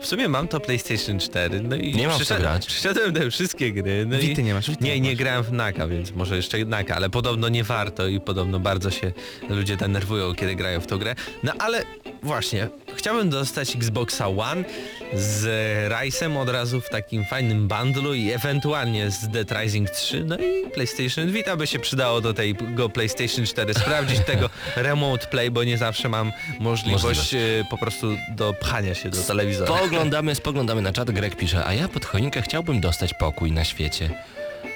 W 0.00 0.06
sumie 0.06 0.28
mam 0.28 0.48
to 0.48 0.60
PlayStation 0.60 1.18
4, 1.20 1.60
no 1.60 1.76
i 1.76 1.94
Nie 1.94 2.06
mam 2.06 2.16
przyszedłem- 2.16 2.42
grać. 2.42 2.66
Przyszedłem 2.66 3.12
te 3.12 3.30
wszystkie 3.30 3.72
gry, 3.72 4.06
no 4.06 4.18
Wity 4.18 4.42
nie 4.42 4.54
masz, 4.54 4.70
Wity 4.70 4.84
nie, 4.84 5.00
nie 5.00 5.10
masz. 5.10 5.18
grałem 5.18 5.42
w 5.44 5.52
Naka, 5.52 5.88
więc 5.88 6.10
może 6.12 6.36
jeszcze 6.36 6.58
Naka, 6.64 6.96
ale 6.96 7.10
podobno 7.10 7.48
nie 7.48 7.64
warto 7.64 8.06
i 8.06 8.20
podobno 8.20 8.60
bardzo 8.60 8.90
się 8.90 9.12
ludzie 9.48 9.76
denerwują, 9.76 10.34
kiedy 10.34 10.54
grają 10.54 10.80
w 10.80 10.86
tą 10.86 10.98
grę. 10.98 11.14
No 11.42 11.52
ale 11.58 11.82
właśnie, 12.22 12.68
chciałbym 12.96 13.30
dostać 13.30 13.76
Xboxa 13.76 14.28
One 14.28 14.64
z 15.12 15.44
Rice'em 15.92 16.36
od 16.38 16.48
razu 16.48 16.80
w 16.80 16.88
takim 16.88 17.24
fajnym 17.24 17.68
bundlu 17.68 18.14
i 18.14 18.30
ewentualnie 18.32 19.10
z 19.10 19.28
Dead 19.28 19.52
Rising 19.62 19.90
3, 19.90 20.24
no 20.24 20.36
i 20.38 20.70
PlayStation 20.70 21.30
Vita 21.32 21.56
by 21.56 21.66
się 21.66 21.78
przydało 21.78 22.20
do 22.20 22.34
tego 22.34 22.88
PlayStation 22.88 23.46
4 23.46 23.74
sprawdzić 23.74 24.20
tego 24.26 24.50
Remote 24.76 25.26
Play, 25.26 25.50
bo 25.50 25.64
nie 25.64 25.78
zawsze 25.78 26.08
mam 26.08 26.32
możliwość 26.60 27.34
e, 27.34 27.38
po 27.70 27.78
prostu 27.78 28.16
do 28.36 28.52
pchania 28.52 28.94
się 28.94 29.10
do 29.10 29.22
telewizora. 29.22 29.66
Spoglądamy, 29.88 30.34
spoglądamy 30.34 30.82
na 30.82 30.92
czat, 30.92 31.10
Greg 31.10 31.36
pisze, 31.36 31.64
a 31.66 31.74
ja 31.74 31.88
pod 31.88 32.04
choinkę 32.04 32.42
chciałbym 32.42 32.80
dostać 32.80 33.14
pokój 33.14 33.52
na 33.52 33.64
świecie. 33.64 34.10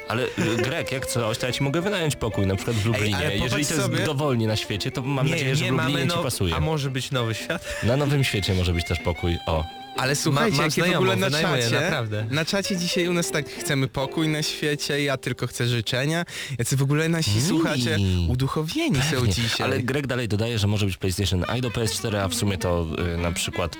Ale 0.08 0.22
y, 0.22 0.28
Greg, 0.56 0.92
jak 0.92 1.06
coś, 1.06 1.38
to 1.38 1.46
ja 1.46 1.52
ci 1.52 1.62
mogę 1.62 1.80
wynająć 1.80 2.16
pokój, 2.16 2.46
na 2.46 2.56
przykład 2.56 2.76
w 2.76 2.86
Lublinie. 2.86 3.16
popatrz 3.16 3.34
Jeżeli 3.42 3.66
to 3.66 3.74
jest 3.74 3.86
sobie- 3.86 4.04
dowolnie 4.06 4.46
na 4.46 4.56
świecie, 4.56 4.90
to 4.90 5.02
mam 5.02 5.30
nadzieję, 5.30 5.56
że 5.56 5.64
w 5.64 5.68
Lublinie 5.70 6.02
ci 6.02 6.06
no- 6.08 6.22
pasuje. 6.22 6.54
A 6.56 6.60
może 6.60 6.90
być 6.90 7.10
nowy 7.10 7.34
świat? 7.34 7.64
Na 7.82 7.96
Nowym 7.96 8.24
Świecie 8.24 8.54
może 8.54 8.72
być 8.74 8.84
też 8.86 8.98
pokój. 9.00 9.38
O, 9.46 9.64
Ale 9.96 10.16
słuchajcie, 10.16 10.56
mam 10.56 10.66
jakie 10.76 10.82
w 10.92 10.96
ogóle 10.96 11.16
na 11.16 11.30
czacie, 11.30 11.70
naprawdę. 11.70 12.26
na 12.30 12.44
czacie 12.44 12.76
dzisiaj 12.76 13.08
u 13.08 13.12
nas 13.12 13.30
tak 13.30 13.48
chcemy 13.50 13.88
pokój 13.88 14.28
na 14.28 14.42
świecie, 14.42 15.02
ja 15.02 15.16
tylko 15.16 15.46
chcę 15.46 15.66
życzenia. 15.66 16.24
Jacy 16.58 16.76
w 16.76 16.82
ogóle 16.82 17.08
nasi 17.08 17.30
Mili. 17.30 17.46
słuchacze 17.46 17.96
uduchowieni 18.28 18.98
są 19.10 19.24
Nie, 19.24 19.32
dzisiaj. 19.32 19.66
Ale 19.66 19.78
Greg 19.82 20.06
dalej 20.06 20.28
dodaje, 20.28 20.58
że 20.58 20.66
może 20.66 20.86
być 20.86 20.96
PlayStation 20.96 21.44
i 21.58 21.60
do 21.60 21.70
PS4, 21.70 22.16
a 22.16 22.28
w 22.28 22.34
sumie 22.34 22.58
to 22.58 22.86
y, 23.14 23.16
na 23.16 23.32
przykład 23.32 23.76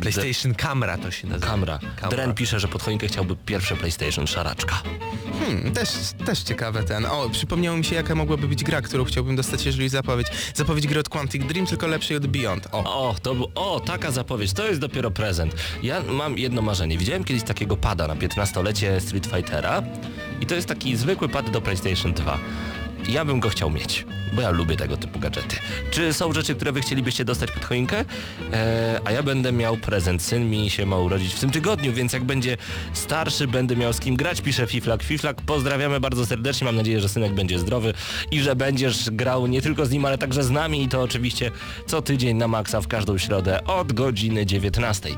PlayStation 0.00 0.54
Camera 0.54 0.98
to 0.98 1.10
się 1.10 1.26
nazywa. 1.26 1.46
Kamra. 1.46 1.78
Camera. 1.78 2.08
Dren 2.08 2.34
pisze, 2.34 2.60
że 2.60 2.68
pod 2.68 2.82
choinkę 2.82 3.06
chciałby 3.08 3.36
pierwsze 3.36 3.76
PlayStation 3.76 4.26
szaraczka. 4.26 4.82
Hmm, 5.40 5.72
też, 5.72 5.88
też 6.26 6.42
ciekawe 6.42 6.82
ten. 6.82 7.06
O, 7.06 7.30
przypomniało 7.30 7.76
mi 7.76 7.84
się 7.84 7.94
jaka 7.94 8.14
mogłaby 8.14 8.48
być 8.48 8.64
gra, 8.64 8.82
którą 8.82 9.04
chciałbym 9.04 9.36
dostać, 9.36 9.66
jeżeli 9.66 9.88
zapowiedź. 9.88 10.26
Zapowiedź 10.54 10.86
gry 10.86 11.00
od 11.00 11.08
Quantic 11.08 11.44
Dream, 11.44 11.66
tylko 11.66 11.86
lepszej 11.86 12.16
od 12.16 12.26
Beyond. 12.26 12.68
O. 12.72 13.08
O, 13.08 13.14
to 13.22 13.34
był, 13.34 13.50
o, 13.54 13.80
taka 13.80 14.10
zapowiedź, 14.10 14.52
to 14.52 14.66
jest 14.66 14.80
dopiero 14.80 15.10
prezent. 15.10 15.54
Ja 15.82 16.02
mam 16.02 16.38
jedno 16.38 16.62
marzenie. 16.62 16.98
Widziałem 16.98 17.24
kiedyś 17.24 17.42
takiego 17.42 17.76
pada 17.76 18.06
na 18.08 18.16
15-lecie 18.16 19.00
Street 19.00 19.26
Fightera 19.26 19.82
i 20.40 20.46
to 20.46 20.54
jest 20.54 20.68
taki 20.68 20.96
zwykły 20.96 21.28
pad 21.28 21.50
do 21.50 21.60
PlayStation 21.60 22.12
2. 22.12 22.38
Ja 23.08 23.24
bym 23.24 23.40
go 23.40 23.48
chciał 23.48 23.70
mieć, 23.70 24.06
bo 24.32 24.42
ja 24.42 24.50
lubię 24.50 24.76
tego 24.76 24.96
typu 24.96 25.18
gadżety. 25.18 25.56
Czy 25.90 26.12
są 26.12 26.32
rzeczy, 26.32 26.54
które 26.54 26.72
wy 26.72 26.80
chcielibyście 26.80 27.24
dostać 27.24 27.50
pod 27.50 27.64
choinkę? 27.64 27.98
Eee, 27.98 29.00
a 29.04 29.12
ja 29.12 29.22
będę 29.22 29.52
miał 29.52 29.76
prezent. 29.76 30.22
Syn 30.22 30.50
mi 30.50 30.70
się 30.70 30.86
ma 30.86 30.98
urodzić 30.98 31.34
w 31.34 31.40
tym 31.40 31.50
tygodniu, 31.50 31.92
więc 31.92 32.12
jak 32.12 32.24
będzie 32.24 32.56
starszy, 32.92 33.48
będę 33.48 33.76
miał 33.76 33.92
z 33.92 34.00
kim 34.00 34.16
grać, 34.16 34.40
pisze 34.40 34.66
Fiflak. 34.66 35.02
Fiflak, 35.02 35.42
pozdrawiamy 35.42 36.00
bardzo 36.00 36.26
serdecznie, 36.26 36.64
mam 36.64 36.76
nadzieję, 36.76 37.00
że 37.00 37.08
synek 37.08 37.34
będzie 37.34 37.58
zdrowy 37.58 37.94
i 38.30 38.40
że 38.40 38.56
będziesz 38.56 39.10
grał 39.10 39.46
nie 39.46 39.62
tylko 39.62 39.86
z 39.86 39.90
nim, 39.90 40.04
ale 40.04 40.18
także 40.18 40.44
z 40.44 40.50
nami 40.50 40.82
i 40.82 40.88
to 40.88 41.02
oczywiście 41.02 41.50
co 41.86 42.02
tydzień 42.02 42.36
na 42.36 42.48
maksa 42.48 42.80
w 42.80 42.88
każdą 42.88 43.18
środę 43.18 43.64
od 43.64 43.92
godziny 43.92 44.46
19. 44.46 45.08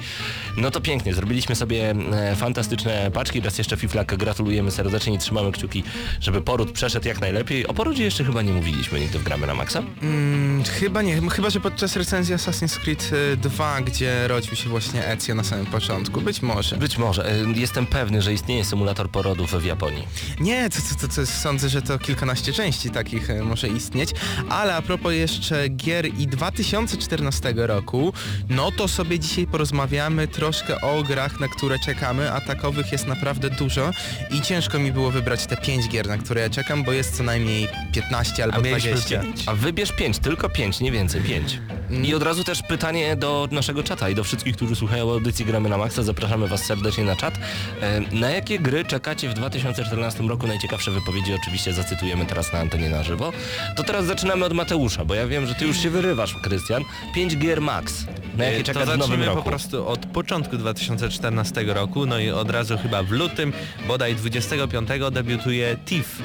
No 0.56 0.70
to 0.70 0.80
pięknie, 0.80 1.14
zrobiliśmy 1.14 1.54
sobie 1.54 1.94
e, 2.12 2.36
fantastyczne 2.36 3.10
paczki. 3.10 3.40
Raz 3.40 3.58
jeszcze 3.58 3.76
Fiflak 3.76 4.16
gratulujemy 4.16 4.70
serdecznie 4.70 5.14
i 5.14 5.18
trzymamy 5.18 5.52
kciuki, 5.52 5.82
żeby 6.20 6.42
poród 6.42 6.72
przeszedł 6.72 7.08
jak 7.08 7.20
najlepiej. 7.20 7.66
Porodzie 7.76 8.04
jeszcze 8.04 8.24
chyba 8.24 8.42
nie 8.42 8.52
mówiliśmy 8.52 9.00
nigdy 9.00 9.18
w 9.18 9.22
Gramy 9.22 9.46
na 9.46 9.54
Maxa. 9.54 9.82
Mm, 10.02 10.64
chyba 10.64 11.02
nie, 11.02 11.30
chyba 11.30 11.50
że 11.50 11.60
podczas 11.60 11.96
recenzji 11.96 12.34
Assassin's 12.34 12.78
Creed 12.78 13.10
y, 13.12 13.36
2, 13.36 13.80
gdzie 13.80 14.28
rodził 14.28 14.56
się 14.56 14.68
właśnie 14.68 15.08
Ezio 15.08 15.34
na 15.34 15.44
samym 15.44 15.66
początku. 15.66 16.20
Być 16.20 16.42
może. 16.42 16.76
Być 16.76 16.98
może. 16.98 17.30
E, 17.30 17.36
Jestem 17.54 17.86
pewny, 17.86 18.22
że 18.22 18.32
istnieje 18.32 18.64
symulator 18.64 19.10
porodów 19.10 19.54
w 19.54 19.64
Japonii. 19.64 20.08
Nie, 20.40 20.70
to, 20.70 20.76
to, 20.76 21.06
to, 21.08 21.14
to 21.14 21.26
sądzę, 21.26 21.68
że 21.68 21.82
to 21.82 21.98
kilkanaście 21.98 22.52
części 22.52 22.90
takich 22.90 23.30
e, 23.30 23.42
może 23.44 23.68
istnieć. 23.68 24.10
Ale 24.48 24.74
a 24.74 24.82
propos 24.82 25.12
jeszcze 25.12 25.68
gier 25.68 26.06
i 26.18 26.26
2014 26.26 27.54
roku, 27.56 28.12
no 28.48 28.72
to 28.72 28.88
sobie 28.88 29.18
dzisiaj 29.18 29.46
porozmawiamy 29.46 30.28
troszkę 30.28 30.80
o 30.80 31.02
grach, 31.02 31.40
na 31.40 31.48
które 31.48 31.78
czekamy, 31.78 32.32
a 32.32 32.40
takowych 32.40 32.92
jest 32.92 33.06
naprawdę 33.06 33.50
dużo 33.50 33.90
i 34.30 34.40
ciężko 34.40 34.78
mi 34.78 34.92
było 34.92 35.10
wybrać 35.10 35.46
te 35.46 35.56
5 35.56 35.88
gier, 35.88 36.08
na 36.08 36.18
które 36.18 36.40
ja 36.40 36.50
czekam, 36.50 36.84
bo 36.84 36.92
jest 36.92 37.16
co 37.16 37.22
najmniej 37.22 37.65
15 37.92 38.44
albo 38.44 38.56
A 38.56 38.60
mieliśmy 38.60 38.90
20. 38.92 39.20
pięć. 39.22 39.42
A 39.46 39.54
wybierz 39.54 39.92
pięć, 39.92 40.18
tylko 40.18 40.48
pięć, 40.48 40.80
nie 40.80 40.92
więcej, 40.92 41.20
pięć. 41.22 41.58
I 42.02 42.14
od 42.14 42.22
razu 42.22 42.44
też 42.44 42.62
pytanie 42.62 43.16
do 43.16 43.48
naszego 43.50 43.82
czata 43.82 44.08
i 44.10 44.14
do 44.14 44.24
wszystkich, 44.24 44.56
którzy 44.56 44.76
słuchają 44.76 45.10
audycji 45.12 45.44
Gramy 45.44 45.68
na 45.68 45.78
Maxa. 45.78 46.02
Zapraszamy 46.02 46.48
Was 46.48 46.64
serdecznie 46.64 47.04
na 47.04 47.16
czat. 47.16 47.34
E, 47.82 48.00
Na 48.12 48.30
jakie 48.30 48.58
gry 48.58 48.84
czekacie 48.84 49.28
w 49.28 49.34
2014 49.34 50.22
roku? 50.28 50.46
Najciekawsze 50.46 50.90
wypowiedzi 50.90 51.34
oczywiście 51.34 51.72
zacytujemy 51.72 52.26
teraz 52.26 52.52
na 52.52 52.58
antenie 52.58 52.88
na 52.90 53.02
żywo. 53.02 53.32
To 53.76 53.82
teraz 53.84 54.06
zaczynamy 54.06 54.44
od 54.44 54.52
Mateusza, 54.52 55.04
bo 55.04 55.14
ja 55.14 55.26
wiem, 55.26 55.46
że 55.46 55.54
Ty 55.54 55.66
już 55.66 55.78
się 55.78 55.90
wyrywasz, 55.90 56.34
Krystian. 56.42 56.82
5 57.14 57.36
gier 57.36 57.60
max. 57.60 58.06
Na 58.36 58.44
jakie 58.44 58.60
E, 58.60 58.64
czekasz 58.64 58.88
w 58.88 58.98
nowym 58.98 59.22
roku? 59.22 59.42
po 59.42 59.48
prostu 59.48 59.88
od 59.88 60.06
początku 60.06 60.56
2014 60.56 61.62
roku, 61.66 62.06
no 62.06 62.18
i 62.18 62.30
od 62.30 62.50
razu 62.50 62.78
chyba 62.78 63.02
w 63.02 63.10
lutym, 63.10 63.52
bodaj 63.88 64.14
25 64.14 64.88
debiutuje 65.12 65.76
TIFF. 65.86 66.22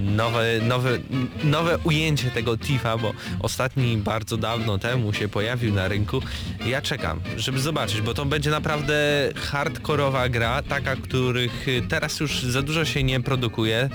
Nowe, 0.00 0.60
nowe, 0.62 0.98
nowe 1.44 1.78
ujęcie 1.78 2.30
tego 2.30 2.58
TIFA, 2.58 2.98
bo 2.98 3.12
ostatni 3.40 3.96
bardzo 3.96 4.36
dawno 4.36 4.78
temu 4.78 5.12
się 5.12 5.28
pojawił 5.28 5.74
na 5.74 5.88
rynku. 5.88 6.22
Ja 6.66 6.82
czekam, 6.82 7.20
żeby 7.36 7.60
zobaczyć, 7.60 8.00
bo 8.00 8.14
to 8.14 8.24
będzie 8.24 8.50
naprawdę 8.50 8.94
hardkorowa 9.36 10.28
gra, 10.28 10.62
taka, 10.62 10.96
których 10.96 11.66
teraz 11.88 12.20
już 12.20 12.42
za 12.42 12.62
dużo 12.62 12.84
się 12.84 13.02
nie 13.02 13.20
produkuje. 13.20 13.88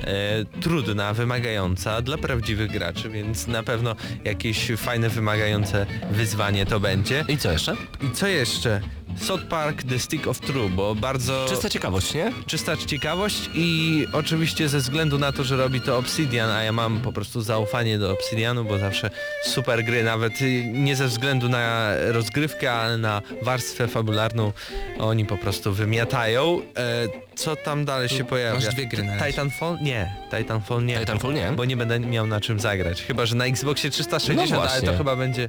E, 0.00 0.44
trudna, 0.60 1.12
wymagająca 1.12 2.02
dla 2.02 2.18
prawdziwych 2.18 2.70
graczy, 2.70 3.10
więc 3.10 3.46
na 3.46 3.62
pewno 3.62 3.96
jakieś 4.24 4.72
fajne, 4.76 5.08
wymagające 5.08 5.86
wyzwanie 6.10 6.66
to 6.66 6.80
będzie. 6.80 7.24
I 7.28 7.38
co 7.38 7.52
jeszcze? 7.52 7.76
I 8.02 8.10
co 8.10 8.26
jeszcze? 8.26 8.80
South 9.16 9.44
Park 9.44 9.82
The 9.82 9.98
Stick 9.98 10.26
of 10.26 10.40
True, 10.40 10.68
bo 10.68 10.94
bardzo 10.94 11.46
Czysta 11.48 11.70
ciekawość, 11.70 12.14
nie? 12.14 12.32
czysta 12.46 12.76
ciekawość 12.76 13.50
i 13.54 14.06
oczywiście 14.12 14.68
ze 14.68 14.78
względu 14.78 15.18
na 15.18 15.32
to, 15.32 15.44
że 15.44 15.56
robi 15.56 15.80
to 15.80 15.98
Obsidian, 15.98 16.50
a 16.50 16.62
ja 16.62 16.72
mam 16.72 17.00
po 17.00 17.12
prostu 17.12 17.42
zaufanie 17.42 17.98
do 17.98 18.12
Obsidianu, 18.12 18.64
bo 18.64 18.78
zawsze 18.78 19.10
super 19.44 19.84
gry, 19.84 20.04
nawet 20.04 20.32
nie 20.72 20.96
ze 20.96 21.06
względu 21.06 21.48
na 21.48 21.90
rozgrywkę, 21.96 22.72
ale 22.72 22.98
na 22.98 23.22
warstwę 23.42 23.88
fabularną 23.88 24.52
oni 24.98 25.24
po 25.24 25.38
prostu 25.38 25.72
wymiatają. 25.72 26.60
E, 26.76 27.08
co 27.36 27.56
tam 27.56 27.84
dalej 27.84 28.08
się 28.08 28.24
pojawia? 28.24 28.54
masz 28.54 28.74
dwie 28.74 28.86
gry 28.86 29.02
na 29.02 29.16
razie. 29.16 29.26
Titanfall? 29.30 29.78
Nie, 29.82 30.14
Titanfall 30.38 30.84
nie. 30.84 30.98
Titanfall 30.98 31.34
nie? 31.34 31.52
Bo 31.56 31.64
nie 31.64 31.76
będę 31.76 32.00
miał 32.00 32.26
na 32.26 32.40
czym 32.40 32.60
zagrać. 32.60 33.02
Chyba, 33.02 33.26
że 33.26 33.36
na 33.36 33.44
Xboxie 33.46 33.90
360, 33.90 34.50
No 34.50 34.62
ale 34.70 34.82
to 34.82 34.96
chyba 34.96 35.16
będzie 35.16 35.48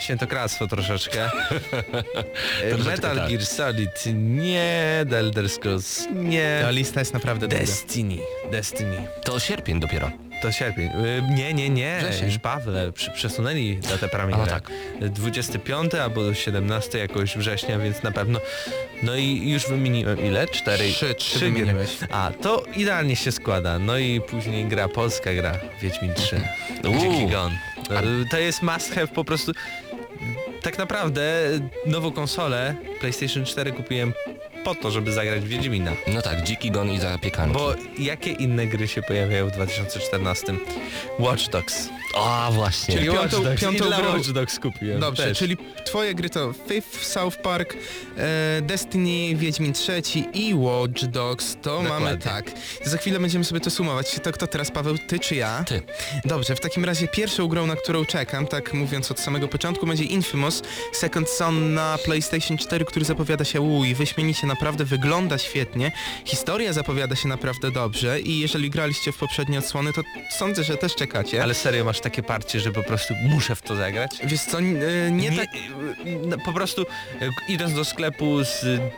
świętokradztwo 0.00 0.66
troszeczkę. 0.76 1.30
Metal 2.84 3.16
tak. 3.16 3.28
Gear 3.30 3.46
Solid 3.46 3.90
nie, 4.14 5.04
The 5.10 5.18
Elder 5.18 5.48
Scrolls 5.50 6.06
nie. 6.14 6.58
Ta 6.62 6.70
lista 6.70 7.00
jest 7.00 7.14
naprawdę 7.14 7.48
długa. 7.48 7.64
Destiny, 7.64 8.16
Destiny. 8.50 9.06
To 9.24 9.38
sierpień 9.38 9.80
dopiero. 9.80 10.10
To 10.42 10.52
sierpień. 10.52 10.86
Y, 10.86 11.22
Nie, 11.36 11.54
nie, 11.54 11.70
nie. 11.70 11.98
Wrzesień. 12.00 12.26
Już 12.26 12.38
Pawle, 12.38 12.92
przesunęli 13.14 13.76
datę 13.76 14.08
premiery. 14.08 14.42
A, 14.42 14.46
tak. 14.46 14.70
25 15.00 15.94
albo 15.94 16.34
17 16.34 16.98
jakoś 16.98 17.36
września, 17.36 17.78
więc 17.78 18.02
na 18.02 18.10
pewno. 18.12 18.40
No 19.02 19.16
i 19.16 19.50
już 19.50 19.66
wymieniłem 19.68 20.20
ile? 20.26 20.46
Cztery. 20.46 20.88
Trzy, 20.92 21.14
trzy 21.14 21.38
gry. 21.38 21.50
wymieniłeś. 21.50 21.90
A, 22.10 22.30
to 22.42 22.64
idealnie 22.76 23.16
się 23.16 23.32
składa. 23.32 23.78
No 23.78 23.98
i 23.98 24.20
później 24.20 24.64
gra 24.64 24.88
polska 24.88 25.34
gra, 25.34 25.58
Wiedźmin 25.82 26.14
3. 26.14 26.40
Uuu. 26.84 26.98
Dziki 26.98 27.26
Gon. 27.26 27.52
Y, 28.22 28.28
To 28.30 28.38
jest 28.38 28.62
must 28.62 28.94
have 28.94 29.06
po 29.08 29.24
prostu. 29.24 29.52
Tak 30.62 30.78
naprawdę 30.78 31.50
nową 31.86 32.12
konsolę 32.12 32.74
PlayStation 33.00 33.44
4 33.44 33.72
kupiłem 33.72 34.12
po 34.66 34.74
to, 34.74 34.90
żeby 34.90 35.12
zagrać 35.12 35.40
w 35.40 35.48
Wiedźmina. 35.48 35.92
No 36.06 36.22
tak, 36.22 36.42
dziki 36.42 36.70
gon 36.70 36.90
i 36.92 36.98
zapiekanki. 37.00 37.54
Bo 37.54 37.74
jakie 37.98 38.30
inne 38.32 38.66
gry 38.66 38.88
się 38.88 39.02
pojawiają 39.02 39.48
w 39.48 39.52
2014? 39.52 40.54
Watch 41.18 41.48
Dogs. 41.48 41.88
A 42.18 42.48
właśnie. 42.52 42.94
Czyli 42.96 43.10
Watch 43.10 43.22
piątą- 43.22 43.44
Dogs. 43.44 43.60
piątą 43.60 43.84
I 43.84 43.88
dla 43.88 43.98
grą- 43.98 44.12
Watch 44.16 44.30
Dogs 44.30 44.58
kupiłem. 44.60 45.00
Dobrze, 45.00 45.22
też. 45.22 45.38
czyli 45.38 45.56
twoje 45.84 46.14
gry 46.14 46.30
to 46.30 46.52
Fifth, 46.68 47.04
South 47.04 47.36
Park, 47.36 47.74
e, 48.16 48.62
Destiny, 48.62 49.34
Wiedźmin 49.36 49.72
III 49.88 50.24
i 50.48 50.54
Watch 50.54 51.02
Dogs. 51.04 51.54
To 51.54 51.58
Dokładnie. 51.82 51.88
mamy 52.06 52.18
tak. 52.18 52.44
Za 52.84 52.96
chwilę 52.98 53.20
będziemy 53.20 53.44
sobie 53.44 53.60
to 53.60 53.70
sumować. 53.70 54.20
To 54.22 54.32
kto 54.32 54.46
teraz, 54.46 54.70
Paweł, 54.70 54.98
ty 55.08 55.18
czy 55.18 55.34
ja? 55.34 55.64
Ty. 55.66 55.82
Dobrze, 56.24 56.56
w 56.56 56.60
takim 56.60 56.84
razie 56.84 57.08
pierwszą 57.08 57.48
grą, 57.48 57.66
na 57.66 57.76
którą 57.76 58.04
czekam, 58.04 58.46
tak 58.46 58.74
mówiąc 58.74 59.10
od 59.10 59.20
samego 59.20 59.48
początku, 59.48 59.86
będzie 59.86 60.04
Infamous 60.04 60.62
Second 60.92 61.28
Son 61.28 61.74
na 61.74 61.98
PlayStation 62.04 62.58
4, 62.58 62.84
który 62.84 63.04
zapowiada 63.04 63.44
się 63.44 63.60
uj, 63.60 63.94
wyśmienicie, 63.94 64.46
naprawdę 64.56 64.84
wygląda 64.84 65.38
świetnie. 65.38 65.92
Historia 66.24 66.72
zapowiada 66.72 67.16
się 67.16 67.28
naprawdę 67.28 67.70
dobrze 67.70 68.20
i 68.20 68.38
jeżeli 68.38 68.70
graliście 68.70 69.12
w 69.12 69.16
poprzednie 69.16 69.58
odsłony, 69.58 69.92
to 69.92 70.02
sądzę, 70.38 70.64
że 70.64 70.76
też 70.76 70.94
czekacie. 70.94 71.42
Ale 71.42 71.54
serio 71.54 71.84
masz 71.84 72.00
takie 72.00 72.22
parcie, 72.22 72.60
że 72.60 72.72
po 72.72 72.82
prostu 72.82 73.14
muszę 73.22 73.54
w 73.54 73.62
to 73.62 73.76
zagrać? 73.76 74.10
Wiesz 74.24 74.40
co, 74.40 74.58
e, 74.58 74.62
nie, 75.10 75.32
tak... 75.32 75.48
no, 76.26 76.36
po 76.44 76.52
prostu 76.52 76.82
e, 77.20 77.28
idąc 77.48 77.74
do 77.74 77.84
sklepu 77.84 78.44
z 78.44 78.64
e, 78.64 78.90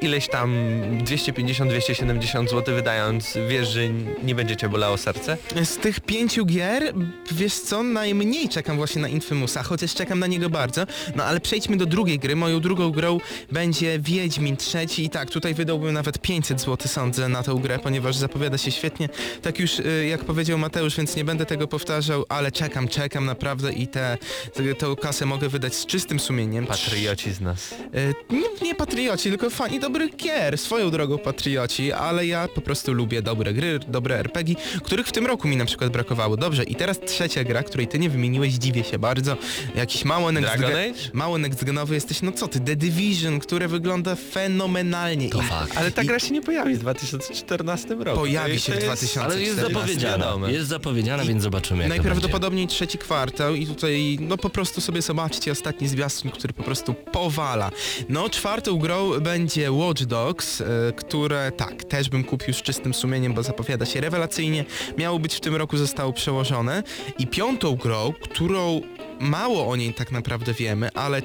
ileś 0.00 0.28
tam 0.28 0.54
250-270 1.04 2.48
zł 2.48 2.74
wydając, 2.74 3.38
wiesz, 3.48 3.68
że 3.68 3.88
nie 4.22 4.34
będzie 4.34 4.56
cię 4.56 4.68
bolało 4.68 4.98
serce? 4.98 5.36
Z 5.64 5.76
tych 5.76 6.00
pięciu 6.00 6.46
gier, 6.46 6.94
wiesz 7.32 7.54
co, 7.54 7.82
najmniej 7.82 8.48
czekam 8.48 8.76
właśnie 8.76 9.02
na 9.02 9.08
Infamousa, 9.08 9.62
chociaż 9.62 9.94
czekam 9.94 10.18
na 10.18 10.26
niego 10.26 10.50
bardzo. 10.50 10.86
No 11.16 11.24
ale 11.24 11.40
przejdźmy 11.40 11.76
do 11.76 11.86
drugiej 11.86 12.18
gry. 12.18 12.36
Moją 12.36 12.60
drugą 12.60 12.90
grą 12.90 13.18
będzie 13.52 13.98
Wiedźmin 13.98 14.56
III 14.74 15.01
i 15.04 15.10
tak, 15.10 15.30
tutaj 15.30 15.54
wydałbym 15.54 15.94
nawet 15.94 16.18
500 16.18 16.60
zł 16.60 16.88
sądzę 16.88 17.28
na 17.28 17.42
tę 17.42 17.58
grę, 17.62 17.78
ponieważ 17.78 18.16
zapowiada 18.16 18.58
się 18.58 18.70
świetnie. 18.70 19.08
Tak 19.42 19.58
już 19.58 19.78
y, 19.78 20.06
jak 20.10 20.24
powiedział 20.24 20.58
Mateusz, 20.58 20.96
więc 20.96 21.16
nie 21.16 21.24
będę 21.24 21.46
tego 21.46 21.68
powtarzał, 21.68 22.24
ale 22.28 22.52
czekam, 22.52 22.88
czekam 22.88 23.24
naprawdę 23.24 23.72
i 23.72 23.86
tę 23.86 24.18
te, 24.78 24.96
kasę 24.96 25.26
mogę 25.26 25.48
wydać 25.48 25.74
z 25.74 25.86
czystym 25.86 26.20
sumieniem. 26.20 26.66
Patrioci 26.66 27.32
z 27.32 27.40
nas. 27.40 27.72
Y, 27.72 28.14
nie, 28.30 28.68
nie 28.68 28.74
patrioci, 28.74 29.28
tylko 29.30 29.50
fani 29.50 29.80
dobrych 29.80 30.16
gier, 30.16 30.58
swoją 30.58 30.90
drogą 30.90 31.18
patrioci, 31.18 31.92
ale 31.92 32.26
ja 32.26 32.48
po 32.48 32.60
prostu 32.60 32.92
lubię 32.92 33.22
dobre 33.22 33.54
gry, 33.54 33.78
dobre 33.88 34.18
RPG, 34.18 34.54
których 34.84 35.06
w 35.06 35.12
tym 35.12 35.26
roku 35.26 35.48
mi 35.48 35.56
na 35.56 35.64
przykład 35.64 35.92
brakowało. 35.92 36.36
Dobrze, 36.36 36.64
i 36.64 36.74
teraz 36.74 37.00
trzecia 37.00 37.44
gra, 37.44 37.62
której 37.62 37.88
ty 37.88 37.98
nie 37.98 38.10
wymieniłeś, 38.10 38.52
dziwię 38.52 38.84
się 38.84 38.98
bardzo. 38.98 39.36
Jakiś 39.74 40.04
mało 40.04 40.32
next? 40.32 40.52
Mało 41.12 41.36
next-genowy 41.36 41.92
jesteś, 41.92 42.22
no 42.22 42.32
co 42.32 42.48
ty, 42.48 42.60
The 42.60 42.76
Division, 42.76 43.40
które 43.40 43.68
wygląda 43.68 44.16
fenomenalnie. 44.16 44.91
To 45.30 45.42
fakt. 45.42 45.76
Ale 45.76 45.90
ta 45.90 46.02
I- 46.02 46.06
gra 46.06 46.18
się 46.18 46.30
nie 46.34 46.42
pojawi 46.42 46.74
w 46.74 46.78
2014 46.78 47.94
roku. 48.04 48.18
Pojawi 48.20 48.60
się 48.60 48.72
w 48.72 48.74
jest- 48.74 48.86
2014. 48.86 49.20
Ale 49.34 49.40
jest 49.42 49.58
14, 49.58 49.74
zapowiedziana. 49.74 50.50
Jest 50.50 50.68
zapowiedziana, 50.68 51.24
więc 51.24 51.42
zobaczymy 51.42 51.82
jak 51.82 51.88
to 51.88 51.94
będzie. 51.94 52.08
Najprawdopodobniej 52.08 52.66
trzeci 52.66 52.98
kwartał 52.98 53.54
i 53.54 53.66
tutaj 53.66 54.18
no 54.20 54.36
po 54.36 54.50
prostu 54.50 54.80
sobie 54.80 55.02
zobaczcie 55.02 55.52
ostatni 55.52 55.88
zwiastun, 55.88 56.30
który 56.30 56.52
po 56.52 56.62
prostu 56.62 56.94
powala. 56.94 57.70
No 58.08 58.28
czwartą 58.30 58.78
grą 58.78 59.20
będzie 59.20 59.72
Watch 59.72 60.02
Dogs, 60.02 60.60
e, 60.60 60.64
które 60.96 61.52
tak, 61.56 61.84
też 61.84 62.08
bym 62.08 62.24
kupił 62.24 62.54
z 62.54 62.62
czystym 62.62 62.94
sumieniem, 62.94 63.34
bo 63.34 63.42
zapowiada 63.42 63.86
się 63.86 64.00
rewelacyjnie. 64.00 64.64
Miało 64.98 65.18
być 65.18 65.34
w 65.34 65.40
tym 65.40 65.56
roku, 65.56 65.76
zostało 65.76 66.12
przełożone. 66.12 66.82
I 67.18 67.26
piątą 67.26 67.76
grą, 67.76 68.12
którą 68.22 68.80
mało 69.22 69.68
o 69.68 69.76
niej 69.76 69.94
tak 69.94 70.10
naprawdę 70.12 70.54
wiemy, 70.54 70.88
ale 70.94 71.22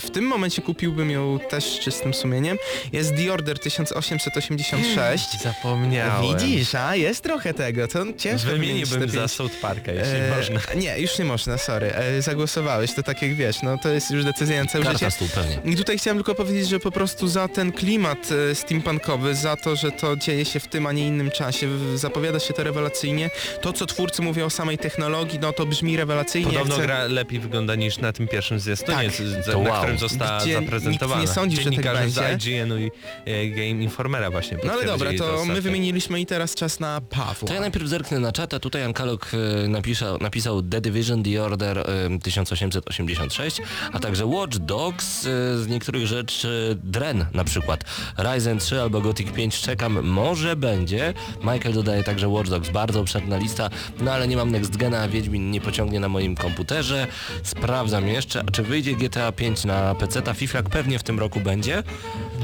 w 0.00 0.10
tym 0.10 0.24
momencie 0.24 0.62
kupiłbym 0.62 1.10
ją 1.10 1.38
też 1.50 1.64
z 1.64 1.78
czystym 1.80 2.14
sumieniem, 2.14 2.56
jest 2.92 3.16
The 3.16 3.32
Order 3.32 3.58
1886. 3.58 5.24
Zapomniałem. 5.42 6.38
Widzisz, 6.38 6.74
a 6.74 6.96
jest 6.96 7.20
trochę 7.22 7.54
tego, 7.54 7.88
to 7.88 8.04
ciężko 8.18 8.50
Wymieniłbym 8.50 9.08
za 9.10 9.28
South 9.28 9.54
Parka, 9.60 9.92
jeśli 9.92 10.14
E, 10.16 10.36
można. 10.36 10.60
Nie, 10.82 10.98
już 11.00 11.18
nie 11.18 11.24
można, 11.24 11.58
sorry. 11.58 11.92
E, 11.94 12.22
zagłosowałeś, 12.22 12.94
to 12.94 13.02
tak 13.02 13.22
jak 13.22 13.34
wiesz, 13.34 13.62
no 13.62 13.78
to 13.78 13.88
jest 13.88 14.10
już 14.10 14.24
decyzja 14.24 14.64
na 14.64 14.70
całe 14.70 14.84
Karta 14.84 14.98
życie. 14.98 15.10
stół, 15.10 15.28
pewnie. 15.34 15.72
I 15.72 15.76
tutaj 15.76 15.98
chciałem 15.98 16.18
tylko 16.18 16.34
powiedzieć, 16.34 16.68
że 16.68 16.80
po 16.80 16.90
prostu 16.90 17.28
za 17.28 17.48
ten 17.48 17.72
klimat 17.72 18.28
e, 18.50 18.54
steampunkowy, 18.54 19.34
za 19.34 19.56
to, 19.56 19.76
że 19.76 19.92
to 19.92 20.16
dzieje 20.16 20.44
się 20.44 20.60
w 20.60 20.66
tym, 20.68 20.86
a 20.86 20.92
nie 20.92 21.06
innym 21.06 21.30
czasie, 21.30 21.66
w- 21.68 21.98
zapowiada 21.98 22.40
się 22.40 22.54
to 22.54 22.64
rewelacyjnie. 22.64 23.30
To, 23.60 23.72
co 23.72 23.86
twórcy 23.86 24.22
mówią 24.22 24.44
o 24.46 24.50
samej 24.50 24.78
technologii, 24.78 25.38
no 25.38 25.52
to 25.52 25.66
brzmi 25.66 25.96
rewelacyjnie. 25.96 26.52
Podobno 26.52 26.74
Chcę- 26.74 26.82
gra 26.86 27.04
lepiej 27.04 27.39
wygląda 27.40 27.74
niż 27.74 27.98
na 27.98 28.12
tym 28.12 28.28
pierwszym 28.28 28.60
zwiastunie, 28.60 29.10
Tak. 29.10 29.46
na 29.48 29.56
wow. 29.70 29.78
którym 29.78 29.98
została 29.98 30.40
Gdzie 30.40 30.54
zaprezentowana. 30.54 31.20
nikt 31.20 31.30
nie 31.30 31.34
sądzi, 31.34 31.56
że 31.56 31.70
tak 31.70 31.94
będzie. 31.94 32.38
z 32.38 32.46
IGN-u 32.46 32.78
i 32.78 32.90
e, 33.24 33.46
Game 33.48 33.82
Informera 33.82 34.30
właśnie 34.30 34.56
No 34.64 34.72
ale 34.72 34.84
dobra, 34.84 35.10
to 35.18 35.44
my 35.44 35.60
wymieniliśmy 35.60 36.20
i 36.20 36.26
teraz 36.26 36.54
czas 36.54 36.80
na 36.80 37.00
Pawła. 37.00 37.48
To 37.48 37.54
ja 37.54 37.60
najpierw 37.60 37.86
zerknę 37.88 38.20
na 38.20 38.32
czat, 38.32 38.54
a 38.54 38.58
tutaj 38.60 38.84
Ankalog 38.84 39.30
e, 39.64 39.68
napisał, 39.68 40.18
napisał 40.18 40.62
The 40.62 40.80
Division, 40.80 41.22
The 41.22 41.42
Order 41.42 41.78
e, 41.78 41.84
1886, 42.22 43.60
a 43.92 43.98
także 43.98 44.26
Watch 44.26 44.56
Dogs, 44.58 45.26
e, 45.26 45.58
z 45.58 45.68
niektórych 45.68 46.06
rzeczy 46.06 46.78
Dren 46.84 47.26
na 47.34 47.44
przykład, 47.44 47.84
Ryzen 48.18 48.58
3 48.58 48.80
albo 48.80 49.00
Gothic 49.00 49.30
5 49.32 49.60
czekam, 49.60 50.02
może 50.02 50.56
będzie. 50.56 51.14
Michael 51.40 51.74
dodaje 51.74 52.04
także 52.04 52.28
Watch 52.28 52.50
Dogs, 52.50 52.70
bardzo 52.70 53.00
obszerna 53.00 53.36
lista, 53.36 53.70
no 54.00 54.12
ale 54.12 54.28
nie 54.28 54.36
mam 54.36 54.50
Next 54.50 54.76
Gena, 54.76 55.08
Wiedźmin 55.08 55.50
nie 55.50 55.60
pociągnie 55.60 56.00
na 56.00 56.08
moim 56.08 56.36
komputerze. 56.36 57.06
Sprawdzam 57.42 58.08
jeszcze, 58.08 58.42
a 58.46 58.50
czy 58.50 58.62
wyjdzie 58.62 58.94
GTA 58.94 59.32
5 59.32 59.64
na 59.64 59.94
PC, 59.94 60.22
ta 60.22 60.34
FIFA 60.34 60.62
pewnie 60.62 60.98
w 60.98 61.02
tym 61.02 61.18
roku 61.18 61.40
będzie? 61.40 61.82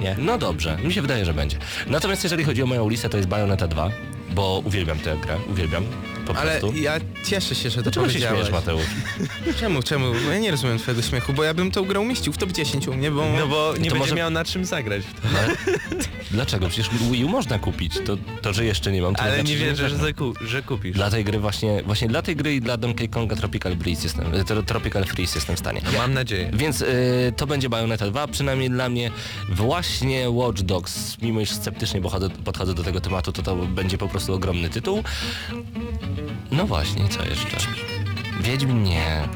Nie. 0.01 0.17
No 0.19 0.39
dobrze, 0.39 0.77
mi 0.85 0.93
się 0.93 1.03
wydaje, 1.03 1.25
że 1.25 1.35
będzie. 1.35 1.59
Natomiast 1.87 2.25
jeżeli 2.25 2.45
chodzi 2.45 2.63
o 2.63 2.67
moją 2.67 2.89
listę, 2.89 3.09
to 3.09 3.17
jest 3.17 3.29
Bayonetta 3.29 3.69
2, 3.69 3.91
bo 4.35 4.63
uwielbiam 4.65 4.99
tę 4.99 5.17
grę, 5.23 5.37
uwielbiam 5.51 5.85
po 6.27 6.37
Ale 6.37 6.59
prostu. 6.61 6.79
ja 6.79 6.95
cieszę 7.25 7.55
się, 7.55 7.71
że 7.71 7.77
to 7.77 7.83
Dlaczego 7.83 8.07
się 8.07 8.13
powiedziałeś. 8.13 8.39
śmiejesz, 8.39 8.53
Mateusz? 8.53 8.83
Czemu, 9.61 9.83
czemu? 9.83 10.13
Bo 10.27 10.33
Ja 10.33 10.39
nie 10.39 10.51
rozumiem 10.51 10.79
twojego 10.79 11.03
śmiechu, 11.03 11.33
bo 11.33 11.45
ja 11.45 11.55
bym 11.55 11.71
tą 11.71 11.85
grę 11.85 12.01
umieścił 12.01 12.33
w 12.33 12.39
top 12.39 12.53
10 12.53 12.89
u 12.89 12.95
mnie, 12.95 13.11
bo... 13.11 13.25
No 13.39 13.47
bo 13.47 13.73
nie 13.73 13.79
będzie 13.79 13.99
może- 13.99 14.15
miał 14.15 14.31
na 14.31 14.45
czym 14.45 14.65
zagrać 14.65 15.03
w 15.05 15.15
to. 15.15 15.29
Dlaczego? 16.31 16.69
Przecież 16.69 16.91
Wii 17.11 17.25
U 17.25 17.29
można 17.29 17.59
kupić. 17.59 17.95
To, 18.07 18.17
to 18.43 18.53
że 18.53 18.65
jeszcze 18.65 18.93
nie 18.93 19.03
mam, 19.03 19.15
to 19.15 19.23
Ale 19.23 19.35
znaczy, 19.35 19.51
nie 19.51 19.57
wierzę, 19.57 19.77
że, 19.77 19.83
można. 19.95 19.99
zaku, 20.07 20.35
że 20.47 20.63
kupisz. 20.63 20.93
Dla 20.97 21.11
tej 21.11 21.25
gry 21.25 21.39
właśnie, 21.39 21.83
właśnie 21.83 22.09
dla 22.09 22.23
tej 22.23 22.37
gry 22.37 22.55
i 22.55 22.61
dla 22.61 22.77
Donkey 22.77 23.09
Konga 23.09 23.37
Tropical 23.37 23.77
Breeze 23.77 24.03
jestem, 24.03 24.35
e, 24.35 24.39
tro- 24.45 24.65
Tropical 24.65 25.05
Freeze 25.05 25.35
jestem 25.39 25.57
w 25.57 25.59
stanie. 25.59 25.81
Mam 25.99 26.15
nadzieję. 26.15 26.51
Więc 26.55 26.81
y, 26.81 26.87
to 27.37 27.47
będzie 27.47 27.69
Bayonetta 27.69 28.07
2, 28.11 28.29
przynajmniej 28.29 28.71
dla 28.71 28.89
mnie. 28.89 29.11
Właśnie 29.49 30.31
Watch 30.31 30.61
Dogs, 30.63 31.17
mimo 31.23 31.41
iż 31.41 31.51
sceptycznie 31.51 32.01
podchodzę, 32.01 32.31
podchodzę 32.31 32.75
do 32.75 32.83
tego 32.85 33.01
tematu, 33.01 33.33
to 33.33 33.43
to 33.43 33.57
będzie 33.57 33.99
po 33.99 34.09
prostu 34.17 34.35
ogromny 34.35 34.71
tytuł. 34.71 35.03
No 36.51 36.67
właśnie, 36.67 37.09
co 37.09 37.25
jeszcze? 37.25 37.57
Wiedźmin 38.41 38.83
nie. 38.83 39.29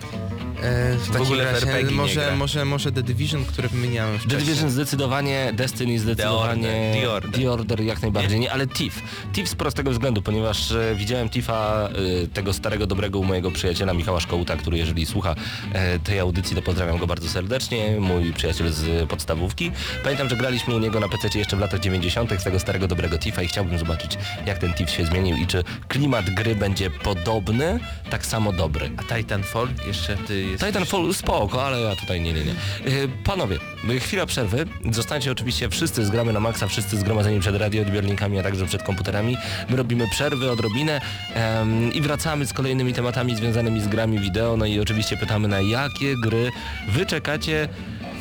E, 0.63 0.97
w 0.97 1.07
takim 1.07 1.23
ogóle 1.23 1.45
w 1.45 1.53
razie 1.53 1.67
RPG 1.67 1.91
nie 1.91 1.97
może, 1.97 2.37
może, 2.37 2.65
może 2.65 2.93
The 2.93 3.03
Division, 3.03 3.45
które 3.45 3.69
wymieniałem 3.69 4.19
The 4.19 4.25
wcześniej. 4.25 4.45
Division 4.45 4.71
zdecydowanie, 4.71 5.53
Destiny 5.55 5.99
zdecydowanie, 5.99 6.93
The 7.01 7.11
Order, 7.11 7.41
The 7.41 7.53
Order. 7.53 7.81
jak 7.81 8.03
najbardziej, 8.03 8.41
nie, 8.41 8.53
ale 8.53 8.67
Thief. 8.67 9.03
Thief 9.33 9.49
z 9.49 9.55
prostego 9.55 9.91
względu, 9.91 10.23
ponieważ 10.23 10.73
e, 10.73 10.95
widziałem 10.95 11.29
Thiefa, 11.29 11.89
e, 12.25 12.27
tego 12.27 12.53
starego, 12.53 12.87
dobrego 12.87 13.19
u 13.19 13.25
mojego 13.25 13.51
przyjaciela 13.51 13.95
Michała 13.95 14.21
Szkołuta, 14.21 14.57
który 14.57 14.79
jeżeli 14.79 15.07
słucha 15.07 15.35
e, 15.73 15.99
tej 15.99 16.19
audycji, 16.19 16.57
to 16.57 16.63
pozdrawiam 16.63 16.99
go 16.99 17.07
bardzo 17.07 17.29
serdecznie, 17.29 18.01
mój 18.01 18.33
przyjaciel 18.33 18.73
z 18.73 19.09
podstawówki. 19.09 19.71
Pamiętam, 20.03 20.29
że 20.29 20.37
graliśmy 20.37 20.75
u 20.75 20.79
niego 20.79 21.01
na 21.01 21.09
PC 21.09 21.39
jeszcze 21.39 21.57
w 21.57 21.61
latach 21.61 21.81
90. 21.81 22.41
z 22.41 22.45
tego 22.45 22.59
starego, 22.59 22.89
dobrego 22.89 23.19
Thiefa 23.19 23.43
i 23.43 23.49
chciałbym 23.49 23.79
zobaczyć, 23.79 24.19
jak 24.47 24.59
ten 24.59 24.73
Thief 24.73 24.91
się 24.91 25.07
zmienił 25.07 25.37
i 25.37 25.47
czy 25.47 25.65
klimat 25.89 26.31
gry 26.31 26.55
będzie 26.55 26.91
podobny, 26.91 27.81
tak 28.11 28.27
samo 28.27 28.53
dobry. 28.53 28.91
A 28.97 29.15
Titanfall 29.15 29.69
jeszcze 29.87 30.17
ty 30.17 30.50
jest... 30.51 30.65
Titanfall 30.65 31.15
spoko, 31.15 31.67
ale 31.67 31.81
ja 31.81 31.97
tutaj 31.97 32.21
nie, 32.21 32.33
nie, 32.33 32.45
nie. 32.45 32.55
Yy, 32.93 33.09
panowie, 33.25 33.59
yy, 33.89 34.01
chwila 34.01 34.27
przerwy. 34.27 34.67
Zostańcie 34.91 35.33
oczywiście 35.33 35.69
wszyscy, 35.69 36.05
zgramy 36.07 36.33
na 36.33 36.41
maksa, 36.41 36.67
wszyscy 36.67 36.97
zgromadzeni 36.97 37.41
przed 37.41 37.57
radioodbiornikami, 37.57 38.39
a 38.39 38.43
także 38.43 38.67
przed 38.67 38.83
komputerami. 38.83 39.37
My 39.69 39.77
robimy 39.77 40.09
przerwy 40.09 40.51
odrobinę 40.51 41.01
em, 41.35 41.93
i 41.93 42.01
wracamy 42.01 42.47
z 42.47 42.53
kolejnymi 42.53 42.93
tematami 42.93 43.37
związanymi 43.37 43.81
z 43.81 43.89
grami 43.89 44.19
wideo. 44.19 44.57
No 44.57 44.67
i 44.67 44.81
oczywiście 44.81 45.17
pytamy 45.17 45.49
na 45.49 45.61
jakie 45.61 46.15
gry 46.23 46.51
wy 46.89 47.07
czekacie 47.07 47.69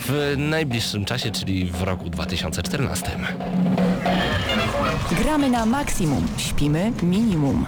w 0.08 0.36
najbliższym 0.38 1.06
czasie, 1.06 1.32
czyli 1.32 1.66
w 1.66 1.82
roku 1.82 2.10
2014. 2.10 3.12
Gramy 5.12 5.50
na 5.50 5.66
maksimum, 5.66 6.28
śpimy 6.38 6.92
minimum. 7.04 7.66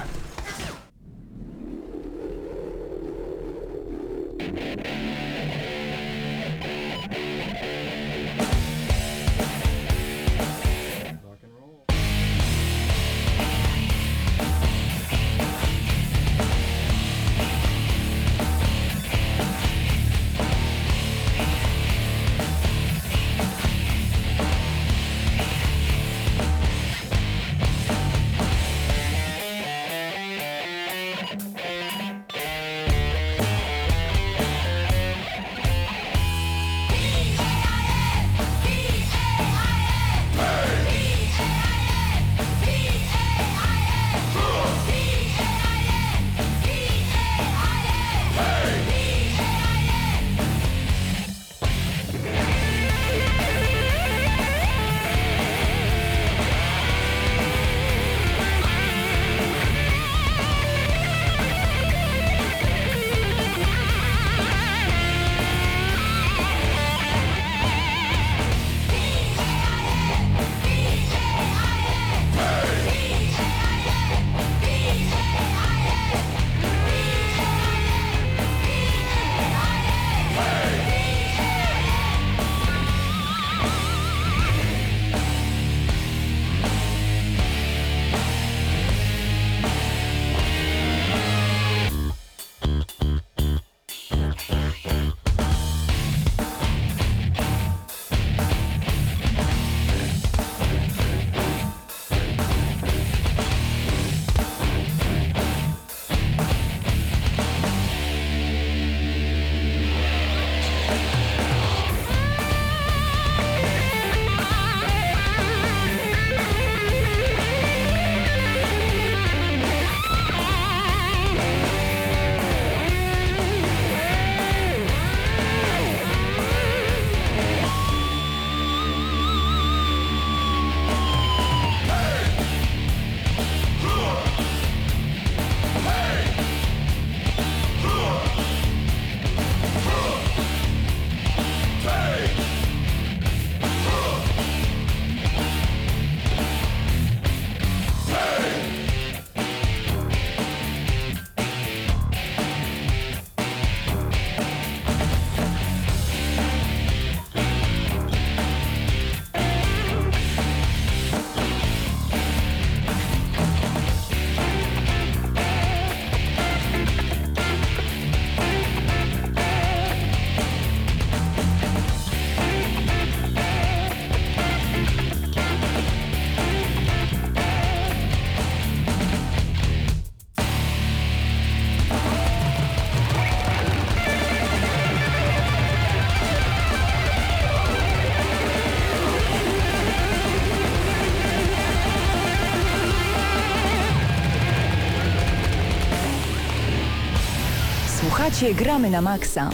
Gramy 198.49 198.89
na 198.89 199.01
Maxa. 199.01 199.49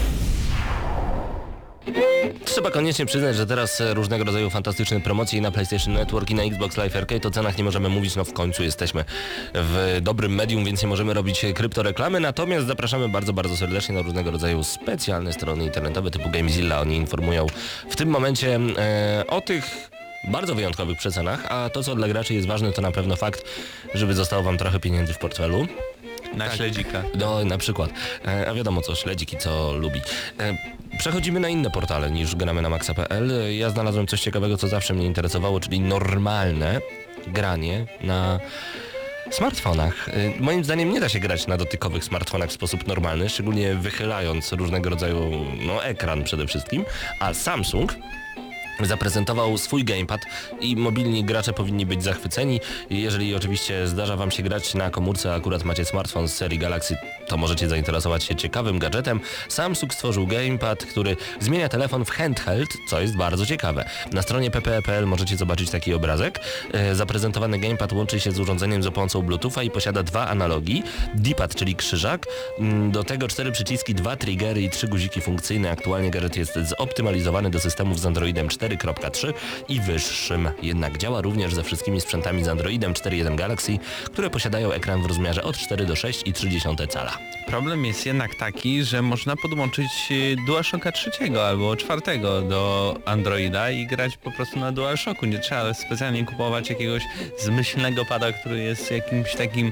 Trzeba 2.46 2.72
koniecznie 2.72 3.06
przyznać, 3.06 3.36
że 3.36 3.46
teraz 3.46 3.82
e, 3.82 3.94
różnego 3.94 4.24
rodzaju 4.24 4.50
fantastyczne 4.50 5.02
promocje 5.02 5.42
na 5.42 5.52
PlayStation 5.52 5.94
Network 5.94 6.30
i 6.30 6.36
na 6.36 6.44
Xbox 6.44 6.78
Live 6.78 6.96
Arcade 6.96 7.28
o 7.28 7.32
cenach 7.32 7.58
nie 7.58 7.64
możemy 7.64 7.90
mówić, 7.90 8.16
no 8.16 8.24
w 8.24 8.34
końcu 8.34 8.64
jesteśmy 8.64 9.06
w 9.54 10.00
dobrym 10.02 10.36
medium, 10.36 10.66
więc 10.66 10.82
nie 10.82 10.88
możemy 10.88 11.14
robić 11.14 11.46
e, 11.46 11.54
kryptoreklamy, 11.54 12.20
natomiast 12.20 12.68
zapraszamy 12.68 13.10
bardzo, 13.10 13.34
bardzo 13.34 13.58
serdecznie 13.58 13.96
na 13.96 14.02
różnego 14.02 14.32
rodzaju 14.32 14.64
specjalne 14.64 15.34
strony 15.34 15.64
internetowe 15.64 16.12
typu 16.12 16.30
Gamezilla. 16.30 16.82
Oni 16.82 16.96
informują 16.96 17.48
w 17.90 17.96
tym 17.96 18.10
momencie 18.10 18.60
e, 18.78 19.24
o 19.28 19.42
tych 19.42 19.90
bardzo 20.28 20.56
wyjątkowych 20.56 20.98
przecenach, 20.98 21.46
a 21.50 21.70
to 21.70 21.84
co 21.84 21.96
dla 21.96 22.08
graczy 22.08 22.34
jest 22.34 22.48
ważne 22.48 22.72
to 22.72 22.82
na 22.82 22.92
pewno 22.92 23.16
fakt, 23.16 23.44
żeby 23.94 24.14
zostało 24.14 24.44
wam 24.44 24.58
trochę 24.58 24.80
pieniędzy 24.80 25.14
w 25.14 25.18
portfelu. 25.18 25.68
Na 26.38 26.56
śledzika. 26.56 27.04
No 27.20 27.46
na 27.46 27.58
przykład. 27.58 27.90
E, 28.28 28.50
a 28.50 28.54
wiadomo 28.54 28.82
co, 28.82 28.96
śledzik 28.96 29.34
i 29.34 29.38
co 29.38 29.74
lubi. 29.74 30.00
E, 30.40 30.58
przechodzimy 30.98 31.40
na 31.40 31.50
inne 31.50 31.72
portale 31.72 32.12
niż 32.12 32.36
gramy 32.36 32.62
na 32.62 32.70
maxa.pl. 32.70 33.32
Ja 33.58 33.70
znalazłem 33.70 34.08
coś 34.08 34.22
ciekawego, 34.22 34.58
co 34.58 34.68
zawsze 34.68 34.94
mnie 34.94 35.06
interesowało, 35.06 35.60
czyli 35.60 35.80
normalne 35.80 36.82
granie 37.28 37.86
na 38.02 38.40
smartfonach. 39.32 40.10
E, 40.10 40.14
moim 40.40 40.64
zdaniem 40.64 40.94
nie 40.94 41.00
da 41.00 41.10
się 41.10 41.20
grać 41.20 41.48
na 41.48 41.58
dotykowych 41.58 42.04
smartfonach 42.04 42.50
w 42.50 42.54
sposób 42.54 42.88
normalny, 42.88 43.30
szczególnie 43.30 43.76
wychylając 43.76 44.52
różnego 44.52 44.90
rodzaju 44.90 45.46
no, 45.68 45.84
ekran 45.84 46.24
przede 46.24 46.48
wszystkim, 46.48 46.86
a 47.20 47.34
Samsung 47.34 47.96
zaprezentował 48.82 49.58
swój 49.58 49.84
gamepad 49.84 50.22
i 50.62 50.76
mobilni 50.76 51.24
gracze 51.24 51.54
powinni 51.54 51.86
być 51.86 52.04
zachwyceni. 52.04 52.60
Jeżeli 52.90 53.36
oczywiście 53.36 53.88
zdarza 53.88 54.16
Wam 54.16 54.32
się 54.32 54.44
grać 54.44 54.74
na 54.74 54.90
komórce, 54.90 55.34
akurat 55.34 55.64
macie 55.64 55.86
smartfon 55.86 56.28
z 56.28 56.34
serii 56.34 56.60
Galaxy, 56.60 56.98
to 57.28 57.38
możecie 57.38 57.70
zainteresować 57.70 58.24
się 58.24 58.36
ciekawym 58.36 58.80
gadżetem. 58.80 59.20
Samsung 59.50 59.94
stworzył 59.94 60.28
gamepad, 60.28 60.86
który 60.86 61.18
zmienia 61.40 61.70
telefon 61.70 62.06
w 62.06 62.10
handheld, 62.10 62.70
co 62.90 63.02
jest 63.02 63.18
bardzo 63.18 63.46
ciekawe. 63.46 63.90
Na 64.12 64.22
stronie 64.22 64.52
ppe.pl 64.52 65.06
możecie 65.08 65.38
zobaczyć 65.38 65.70
taki 65.70 65.94
obrazek. 65.94 66.40
E, 66.74 66.96
Zaprezentowany 66.96 67.60
gamepad 67.60 67.94
łączy 67.94 68.20
się 68.20 68.32
z 68.32 68.40
urządzeniem 68.40 68.84
za 68.84 68.92
pomocą 68.92 69.22
Bluetootha 69.22 69.64
i 69.64 69.72
posiada 69.72 70.04
dwa 70.04 70.28
analogi. 70.28 70.84
D-pad, 71.16 71.56
czyli 71.56 71.76
krzyżak, 71.76 72.26
mm, 72.60 72.92
do 72.92 73.04
tego 73.04 73.28
cztery 73.28 73.52
przyciski, 73.52 73.96
dwa 73.96 74.16
triggery 74.16 74.62
i 74.62 74.70
trzy 74.70 74.88
guziki 74.88 75.22
funkcyjne. 75.22 75.72
Aktualnie 75.72 76.12
gadżet 76.12 76.38
jest 76.38 76.60
zoptymalizowany 76.80 77.50
do 77.50 77.60
systemów 77.60 78.00
z 78.00 78.06
Androidem 78.06 78.48
4.3 78.76 79.34
i 79.70 79.80
wyższym. 79.80 80.50
Jednak 80.62 80.98
działa 80.98 81.22
również 81.22 81.56
ze 81.56 81.64
wszystkimi 81.64 82.02
sprzętami 82.02 82.44
z 82.44 82.48
Androidem 82.48 82.94
4.1 82.94 83.36
Galaxy, 83.36 83.78
które 84.06 84.30
posiadają 84.30 84.72
ekran 84.72 85.02
w 85.04 85.06
rozmiarze 85.06 85.44
od 85.44 85.58
4 85.58 85.86
do 85.86 85.94
6,3 85.94 86.88
cala. 86.88 87.18
Problem 87.48 87.86
jest 87.86 88.06
jednak 88.06 88.36
taki, 88.36 88.84
że 88.84 89.02
można 89.02 89.36
podłączyć 89.36 89.92
y, 90.12 90.36
DualShocka 90.48 90.92
trzeciego 90.92 91.48
albo 91.48 91.76
czwartego 91.76 92.42
do 92.42 92.96
Androida 93.06 93.72
i 93.72 93.88
grać 93.88 94.18
po 94.18 94.32
prostu 94.32 94.60
na 94.60 94.72
DualShocku. 94.72 95.26
Nie 95.26 95.40
trzeba 95.40 95.74
specjalnie 95.74 96.26
kupować 96.26 96.70
jakiegoś 96.70 97.04
zmyślnego 97.40 98.06
pada, 98.06 98.32
który 98.32 98.60
jest 98.60 98.92
jakimś 98.92 99.36
takim 99.36 99.72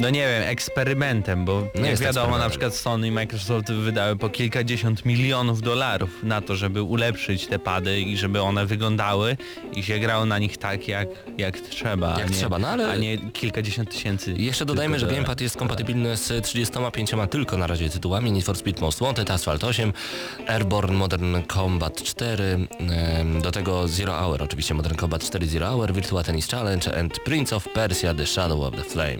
no 0.00 0.10
nie 0.10 0.20
wiem, 0.28 0.42
eksperymentem, 0.42 1.44
bo 1.44 1.62
Nie 1.74 1.90
jak 1.90 1.98
wiadomo, 1.98 2.38
na 2.38 2.48
przykład 2.48 2.74
Sony 2.74 3.08
i 3.08 3.10
Microsoft 3.10 3.72
wydały 3.72 4.16
po 4.16 4.28
kilkadziesiąt 4.28 5.04
milionów 5.04 5.62
dolarów 5.62 6.10
na 6.22 6.40
to, 6.40 6.56
żeby 6.56 6.82
ulepszyć 6.82 7.46
te 7.46 7.58
pady 7.58 8.00
i 8.00 8.16
żeby 8.16 8.40
one 8.42 8.66
wyglądały 8.66 9.36
i 9.72 9.82
się 9.82 9.98
grało 9.98 10.24
na 10.26 10.38
nich 10.38 10.58
tak, 10.58 10.88
jak, 10.88 11.08
jak 11.38 11.58
trzeba, 11.60 12.10
Jak 12.10 12.26
a, 12.26 12.30
nie, 12.30 12.36
trzeba, 12.36 12.58
no 12.58 12.68
ale- 12.68 12.90
a 12.90 12.96
nie 12.96 13.18
kilkadziesiąt 13.18 13.90
tysięcy. 13.90 14.32
Jeszcze 14.32 14.64
dodajmy, 14.64 14.98
że 14.98 15.06
gamepad 15.06 15.40
jest 15.40 15.56
kompatybilny 15.56 16.16
z 16.16 16.44
35 16.44 17.10
tylko 17.30 17.56
na 17.56 17.66
razie 17.66 17.90
tytułami 17.90 18.32
Need 18.32 18.44
for 18.44 18.56
Speed 18.56 18.80
Most 18.80 19.00
Wanted, 19.00 19.30
Asphalt 19.30 19.64
8, 19.64 19.92
Airborne 20.48 20.94
Modern 20.94 21.36
Combat 21.54 22.02
4, 22.02 22.44
em, 22.44 23.42
do 23.42 23.50
tego 23.52 23.88
Zero 23.88 24.12
Hour, 24.12 24.42
oczywiście 24.42 24.74
Modern 24.74 24.96
Combat 24.96 25.22
4 25.24 25.46
Zero 25.46 25.66
Hour, 25.68 25.92
Virtua 25.92 26.24
Tennis 26.24 26.48
Challenge 26.48 26.98
and 27.00 27.18
Prince 27.24 27.56
of 27.56 27.68
Persia 27.68 28.14
The 28.14 28.26
Shadow 28.26 28.60
of 28.62 28.74
the 28.76 28.84
Flame. 28.84 29.18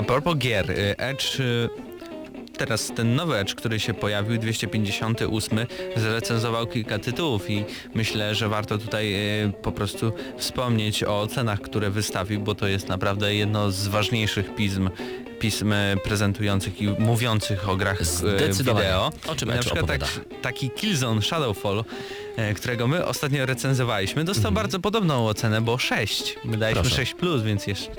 A 0.00 0.02
propos 0.02 0.38
gier, 0.38 0.70
y, 0.70 0.96
Edge, 0.98 1.40
y, 1.40 1.68
teraz 2.58 2.92
ten 2.96 3.14
nowy 3.14 3.36
Edge, 3.36 3.54
który 3.54 3.80
się 3.80 3.94
pojawił, 3.94 4.38
258, 4.38 5.66
zrecenzował 5.96 6.66
kilka 6.66 6.98
tytułów 6.98 7.50
i 7.50 7.64
myślę, 7.94 8.34
że 8.34 8.48
warto 8.48 8.78
tutaj 8.78 9.14
y, 9.44 9.52
po 9.62 9.72
prostu 9.72 10.12
wspomnieć 10.36 11.04
o 11.04 11.26
cenach, 11.26 11.60
które 11.60 11.90
wystawił, 11.90 12.40
bo 12.40 12.54
to 12.54 12.66
jest 12.66 12.88
naprawdę 12.88 13.34
jedno 13.34 13.70
z 13.70 13.88
ważniejszych 13.88 14.54
pism 14.54 14.90
pism 15.40 15.74
prezentujących 16.04 16.82
i 16.82 16.88
mówiących 16.88 17.68
o 17.68 17.76
grach 17.76 18.04
Zdecydowanie. 18.06 18.86
wideo. 18.86 19.12
O 19.28 19.34
czym 19.36 19.48
I 19.48 19.52
na 19.52 19.58
przykład 19.58 19.86
tak, 19.86 20.00
taki 20.42 20.70
Killzone 20.70 21.22
Shadowfall, 21.22 21.84
e, 22.36 22.54
którego 22.54 22.88
my 22.88 23.06
ostatnio 23.06 23.46
recenzowaliśmy, 23.46 24.24
dostał 24.24 24.52
bardzo 24.52 24.80
podobną 24.80 25.26
ocenę, 25.28 25.60
bo 25.60 25.78
6. 25.78 26.36
My 26.44 26.56
daliśmy 26.56 26.68
Mhm. 26.80 26.82
Proszę. 26.84 26.96
6 26.96 27.14
plus, 27.14 27.42
więc 27.42 27.66
jeszcze, 27.66 27.90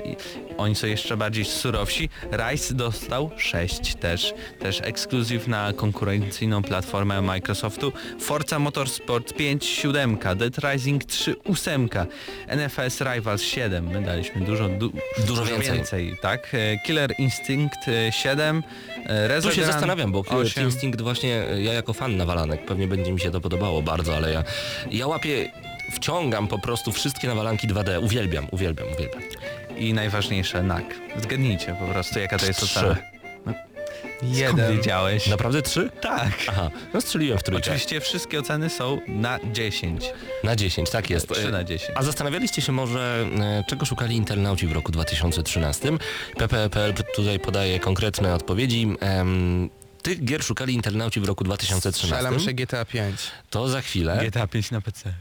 oni 0.58 0.74
są 0.74 0.86
jeszcze 0.86 1.16
bardziej 1.16 1.44
surowsi. 1.44 2.08
Rise 2.32 2.74
dostał 2.74 3.30
6 3.36 3.94
też, 3.94 4.34
też 4.58 4.80
ekskluzyw 4.84 5.48
na 5.48 5.72
konkurencyjną 5.72 6.62
platformę 6.62 7.22
Microsoftu. 7.22 7.92
Forza 8.20 8.58
Motorsport 8.58 9.32
5 9.34 9.64
7, 9.64 10.18
Dead 10.36 10.54
Rising 10.72 11.04
3 11.04 11.34
8, 11.44 11.88
NFS 12.48 13.00
Rivals 13.00 13.42
7. 13.42 13.86
My 13.86 14.02
daliśmy 14.02 14.40
dużo, 14.40 14.68
du, 14.68 14.92
Dużo 15.26 15.44
więcej. 15.44 16.16
tak? 16.22 16.54
E, 16.54 16.78
Killer 16.86 17.14
Instinct 17.18 17.31
e, 17.88 18.12
7, 18.12 18.62
e, 19.04 19.22
Tu 19.22 19.28
Resogun 19.28 19.56
się 19.56 19.64
zastanawiam, 19.64 20.12
bo 20.12 20.24
Killer 20.24 20.46
8. 20.46 20.64
Instinct 20.64 21.00
właśnie, 21.00 21.48
e, 21.48 21.62
ja 21.62 21.72
jako 21.72 21.92
fan 21.92 22.16
nawalanek, 22.16 22.64
pewnie 22.64 22.88
będzie 22.88 23.12
mi 23.12 23.20
się 23.20 23.30
to 23.30 23.40
podobało 23.40 23.82
bardzo, 23.82 24.16
ale 24.16 24.32
ja, 24.32 24.44
ja 24.90 25.06
łapię, 25.06 25.50
wciągam 25.92 26.48
po 26.48 26.58
prostu 26.58 26.92
wszystkie 26.92 27.28
nawalanki 27.28 27.68
2D, 27.68 28.04
uwielbiam, 28.04 28.46
uwielbiam, 28.50 28.86
uwielbiam. 28.92 29.22
I 29.76 29.94
najważniejsze, 29.94 30.62
NAK. 30.62 30.84
Zgadnijcie 31.16 31.76
po 31.80 31.86
prostu, 31.86 32.18
jaka 32.18 32.38
to 32.38 32.46
jest 32.46 32.62
ocena. 32.62 33.11
Jeden. 34.22 34.76
wiedziałeś? 34.76 35.26
Naprawdę 35.26 35.62
trzy? 35.62 35.90
Tak. 36.00 36.32
Aha, 36.48 36.70
no 36.94 37.00
strzeliłem 37.00 37.38
w 37.38 37.42
trójkę. 37.42 37.64
Oczywiście 37.64 38.00
wszystkie 38.00 38.38
oceny 38.40 38.70
są 38.70 38.98
na 39.06 39.38
10. 39.52 40.04
Na 40.44 40.56
10, 40.56 40.90
tak 40.90 41.10
jest. 41.10 41.28
3 41.28 41.50
na 41.50 41.64
10. 41.64 41.92
A 41.94 42.02
zastanawialiście 42.02 42.62
się 42.62 42.72
może, 42.72 43.26
e, 43.40 43.64
czego 43.68 43.86
szukali 43.86 44.16
internauci 44.16 44.66
w 44.66 44.72
roku 44.72 44.92
2013? 44.92 45.90
PPPL 46.36 46.92
tutaj 47.14 47.40
podaje 47.40 47.80
konkretne 47.80 48.34
odpowiedzi. 48.34 48.96
Tych 50.02 50.24
gier 50.24 50.44
szukali 50.44 50.74
internauci 50.74 51.20
w 51.20 51.24
roku 51.24 51.44
2013. 51.44 51.98
Strzelam 51.98 52.40
się 52.40 52.52
GTA 52.52 52.84
5. 52.84 53.20
To 53.50 53.68
za 53.68 53.80
chwilę. 53.80 54.24
GTA 54.26 54.46
5 54.46 54.70
na 54.70 54.80
PC. 54.80 55.14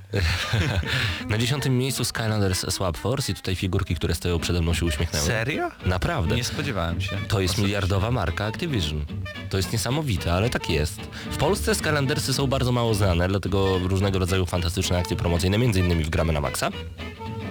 Na 1.29 1.38
dziesiątym 1.38 1.77
miejscu 1.77 2.05
Skylanders 2.05 2.73
Swap 2.73 2.97
Force 2.97 3.32
i 3.32 3.36
tutaj 3.36 3.55
figurki, 3.55 3.95
które 3.95 4.15
stoją 4.15 4.39
przede 4.39 4.61
mną 4.61 4.73
się 4.73 4.86
uśmiechnęły. 4.86 5.25
Serio? 5.25 5.71
Naprawdę. 5.86 6.36
Nie 6.36 6.43
spodziewałem 6.43 7.01
się. 7.01 7.17
To 7.27 7.41
jest 7.41 7.57
miliardowa 7.57 8.11
marka 8.11 8.45
Activision. 8.45 9.05
To 9.49 9.57
jest 9.57 9.73
niesamowite, 9.73 10.34
ale 10.34 10.49
tak 10.49 10.69
jest. 10.69 11.01
W 11.32 11.38
Polsce 11.38 11.75
Skylandersy 11.75 12.34
są 12.34 12.47
bardzo 12.47 12.71
mało 12.71 12.93
znane, 12.93 13.27
dlatego 13.27 13.79
różnego 13.79 14.19
rodzaju 14.19 14.45
fantastyczne 14.45 14.97
akcje 14.97 15.17
promocyjne, 15.17 15.57
między 15.57 15.79
innymi 15.79 16.03
w 16.03 16.09
Gramy 16.09 16.34
na 16.34 16.41
Maxa. 16.41 16.71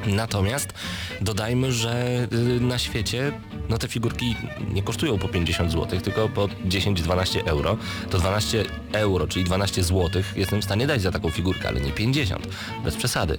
Natomiast 0.07 0.75
dodajmy, 1.21 1.73
że 1.73 2.27
y, 2.33 2.61
na 2.61 2.79
świecie 2.79 3.33
no 3.69 3.79
te 3.79 3.89
figurki 3.89 4.37
nie 4.73 4.83
kosztują 4.83 5.19
po 5.19 5.29
50 5.29 5.73
zł, 5.73 6.01
tylko 6.01 6.29
po 6.29 6.47
10-12 6.47 7.41
euro. 7.47 7.77
To 8.11 8.19
12 8.19 8.65
euro, 8.93 9.27
czyli 9.27 9.45
12 9.45 9.83
zł 9.83 10.23
jestem 10.37 10.61
w 10.61 10.65
stanie 10.65 10.87
dać 10.87 11.03
za 11.03 11.11
taką 11.13 11.31
figurkę, 11.31 11.69
ale 11.69 11.81
nie 11.81 11.91
50. 11.93 12.49
Bez 12.85 12.97
przesady. 12.97 13.37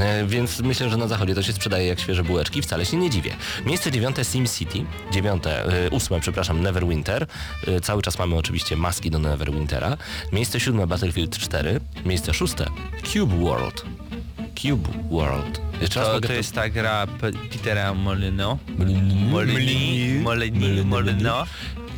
E, 0.00 0.26
Więc 0.26 0.60
myślę, 0.60 0.90
że 0.90 0.96
na 0.96 1.08
zachodzie 1.08 1.34
to 1.34 1.42
się 1.42 1.52
sprzedaje 1.52 1.86
jak 1.86 2.00
świeże 2.00 2.24
bułeczki, 2.24 2.62
wcale 2.62 2.86
się 2.86 2.96
nie 2.96 3.10
dziwię. 3.10 3.36
Miejsce 3.66 3.90
dziewiąte 3.90 4.24
SimCity, 4.24 4.84
dziewiąte, 5.12 5.84
y, 5.86 5.90
ósme, 5.90 6.20
przepraszam, 6.20 6.62
Neverwinter. 6.62 7.26
Y, 7.68 7.80
Cały 7.80 8.02
czas 8.02 8.18
mamy 8.18 8.36
oczywiście 8.36 8.76
maski 8.76 9.10
do 9.10 9.18
Neverwintera. 9.18 9.96
Miejsce 10.32 10.60
siódme 10.60 10.86
Battlefield 10.86 11.38
4. 11.38 11.80
Miejsce 12.04 12.34
szóste 12.34 12.66
Cube 13.12 13.36
World. 13.44 13.84
Cube 14.62 14.88
World. 15.10 15.60
Raz 15.80 15.90
To, 15.90 16.20
to 16.20 16.32
jest 16.32 16.54
ta 16.54 16.68
gra 16.68 17.06
P- 17.06 17.32
Petera 17.32 17.94
Molino. 17.94 18.58
Molini. 18.78 20.20
Molino. 20.84 21.46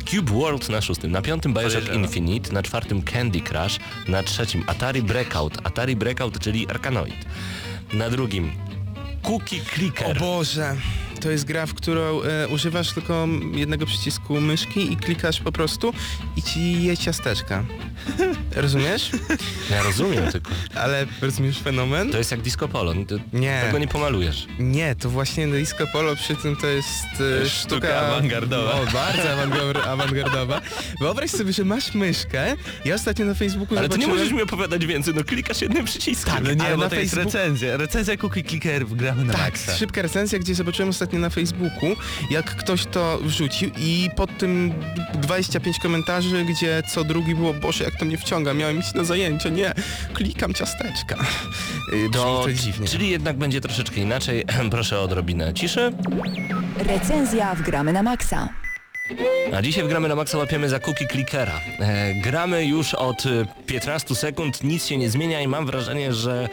Cube 0.05 0.31
World 0.31 0.69
na 0.69 0.81
szóstym, 0.81 1.11
na 1.11 1.21
piątym 1.21 1.53
Bioshock. 1.53 1.93
Infinite, 1.93 2.53
na 2.53 2.63
czwartym 2.63 3.01
Candy 3.01 3.41
Crush, 3.41 3.79
na 4.07 4.23
trzecim 4.23 4.63
Atari 4.67 5.01
Breakout, 5.03 5.57
Atari 5.63 5.95
Breakout, 5.95 6.39
czyli 6.39 6.69
Arkanoid. 6.69 7.25
Na 7.93 8.09
drugim 8.09 8.51
Cookie 9.23 9.61
O 9.61 9.75
Clicker. 9.75 10.19
Boże, 10.19 10.75
To 11.19 11.31
jest 11.31 11.45
gra, 11.45 11.65
w 11.65 11.73
którą 11.73 12.21
e, 12.21 12.47
używasz 12.47 12.91
tylko 12.93 13.27
jednego 13.53 13.85
przycisku 13.85 14.41
myszki 14.41 14.93
i 14.93 14.97
klikasz 14.97 15.39
po 15.39 15.51
prostu 15.51 15.93
i 16.35 16.41
ci 16.41 16.83
je 16.83 16.97
ciasteczka. 16.97 17.63
Rozumiesz? 18.55 19.11
Ja 19.71 19.83
rozumiem 19.83 20.31
tylko. 20.31 20.51
Ale 20.75 21.05
rozumiesz 21.21 21.59
fenomen? 21.59 22.11
To 22.11 22.17
jest 22.17 22.31
jak 22.31 22.41
disco 22.41 22.67
polo. 22.67 22.93
Ty 23.07 23.19
Nie. 23.33 23.61
Tego 23.65 23.79
nie 23.79 23.87
pomalujesz. 23.87 24.47
Nie, 24.59 24.95
to 24.95 25.09
właśnie 25.09 25.47
disco 25.47 25.87
polo 25.87 26.15
przy 26.15 26.35
tym 26.35 26.55
to 26.55 26.67
jest 26.67 26.91
e, 27.43 27.49
sztuka... 27.49 27.49
Sztuka 27.49 27.99
awangardowa. 28.01 28.71
O, 28.73 28.85
bardzo 28.85 29.23
awangar- 29.23 29.87
awangardowa. 29.87 30.61
Wyobraź 31.01 31.31
sobie, 31.31 31.53
że 31.53 31.65
masz 31.65 31.93
myszkę. 31.93 32.55
Ja 32.85 32.95
ostatnio 32.95 33.25
na 33.25 33.33
Facebooku 33.33 33.77
Ale 33.77 33.89
to 33.89 33.95
nie 33.97 34.01
zobaczyłem... 34.03 34.17
możesz 34.19 34.33
mi 34.33 34.41
opowiadać 34.41 34.85
więcej, 34.85 35.13
no 35.15 35.23
klikasz 35.23 35.61
jednym 35.61 35.85
przyciskiem. 35.85 36.33
Tak, 36.33 36.43
No 36.43 36.53
nie, 36.53 36.63
ale 36.65 36.75
bo 36.77 36.83
na 36.83 36.89
to 36.89 36.95
jest 36.95 37.13
Facebooku- 37.15 37.25
recenzja. 37.25 37.77
Recenzja 37.77 38.17
Cookie 38.17 38.43
Clicker 38.43 38.85
gramy 38.87 39.25
na 39.25 39.33
Tak, 39.33 39.41
maksa. 39.41 39.75
szybka 39.77 40.01
recenzja, 40.01 40.39
gdzie 40.39 40.55
zobaczyłem 40.55 40.89
ostatnio 40.89 41.08
na 41.17 41.29
Facebooku, 41.29 41.95
jak 42.31 42.45
ktoś 42.55 42.85
to 42.85 43.17
wrzucił 43.21 43.71
i 43.77 44.09
pod 44.15 44.37
tym 44.37 44.73
25 45.13 45.79
komentarzy, 45.79 46.45
gdzie 46.45 46.83
co 46.93 47.03
drugi 47.03 47.35
było, 47.35 47.53
Boże, 47.53 47.83
jak 47.83 47.95
to 47.95 48.05
mnie 48.05 48.17
wciąga, 48.17 48.53
miałem 48.53 48.79
iść 48.79 48.93
na 48.93 49.03
zajęcia, 49.03 49.49
nie, 49.49 49.73
klikam 50.13 50.53
ciasteczka. 50.53 51.15
Yy, 51.93 52.09
To, 52.09 52.41
to 52.43 52.53
dziwnie. 52.53 52.87
czyli 52.87 53.09
jednak 53.09 53.37
będzie 53.37 53.61
troszeczkę 53.61 54.01
inaczej. 54.01 54.45
Proszę 54.71 54.99
o 54.99 55.03
odrobinę 55.03 55.53
ciszy. 55.53 55.91
Recenzja 56.77 57.55
w 57.55 57.61
Gramy 57.61 57.93
na 57.93 58.03
Maxa. 58.03 58.49
A 59.57 59.61
dzisiaj 59.61 59.83
w 59.83 59.87
Gramy 59.87 60.07
na 60.07 60.15
Maxa 60.15 60.37
łapiemy 60.37 60.69
za 60.69 60.79
cookie 60.79 61.07
clickera. 61.07 61.59
E, 61.79 62.13
gramy 62.21 62.65
już 62.65 62.93
od 62.93 63.25
e, 63.25 63.29
15 63.65 64.15
sekund, 64.15 64.63
nic 64.63 64.85
się 64.87 64.97
nie 64.97 65.09
zmienia 65.09 65.41
i 65.41 65.47
mam 65.47 65.65
wrażenie, 65.65 66.13
że 66.13 66.49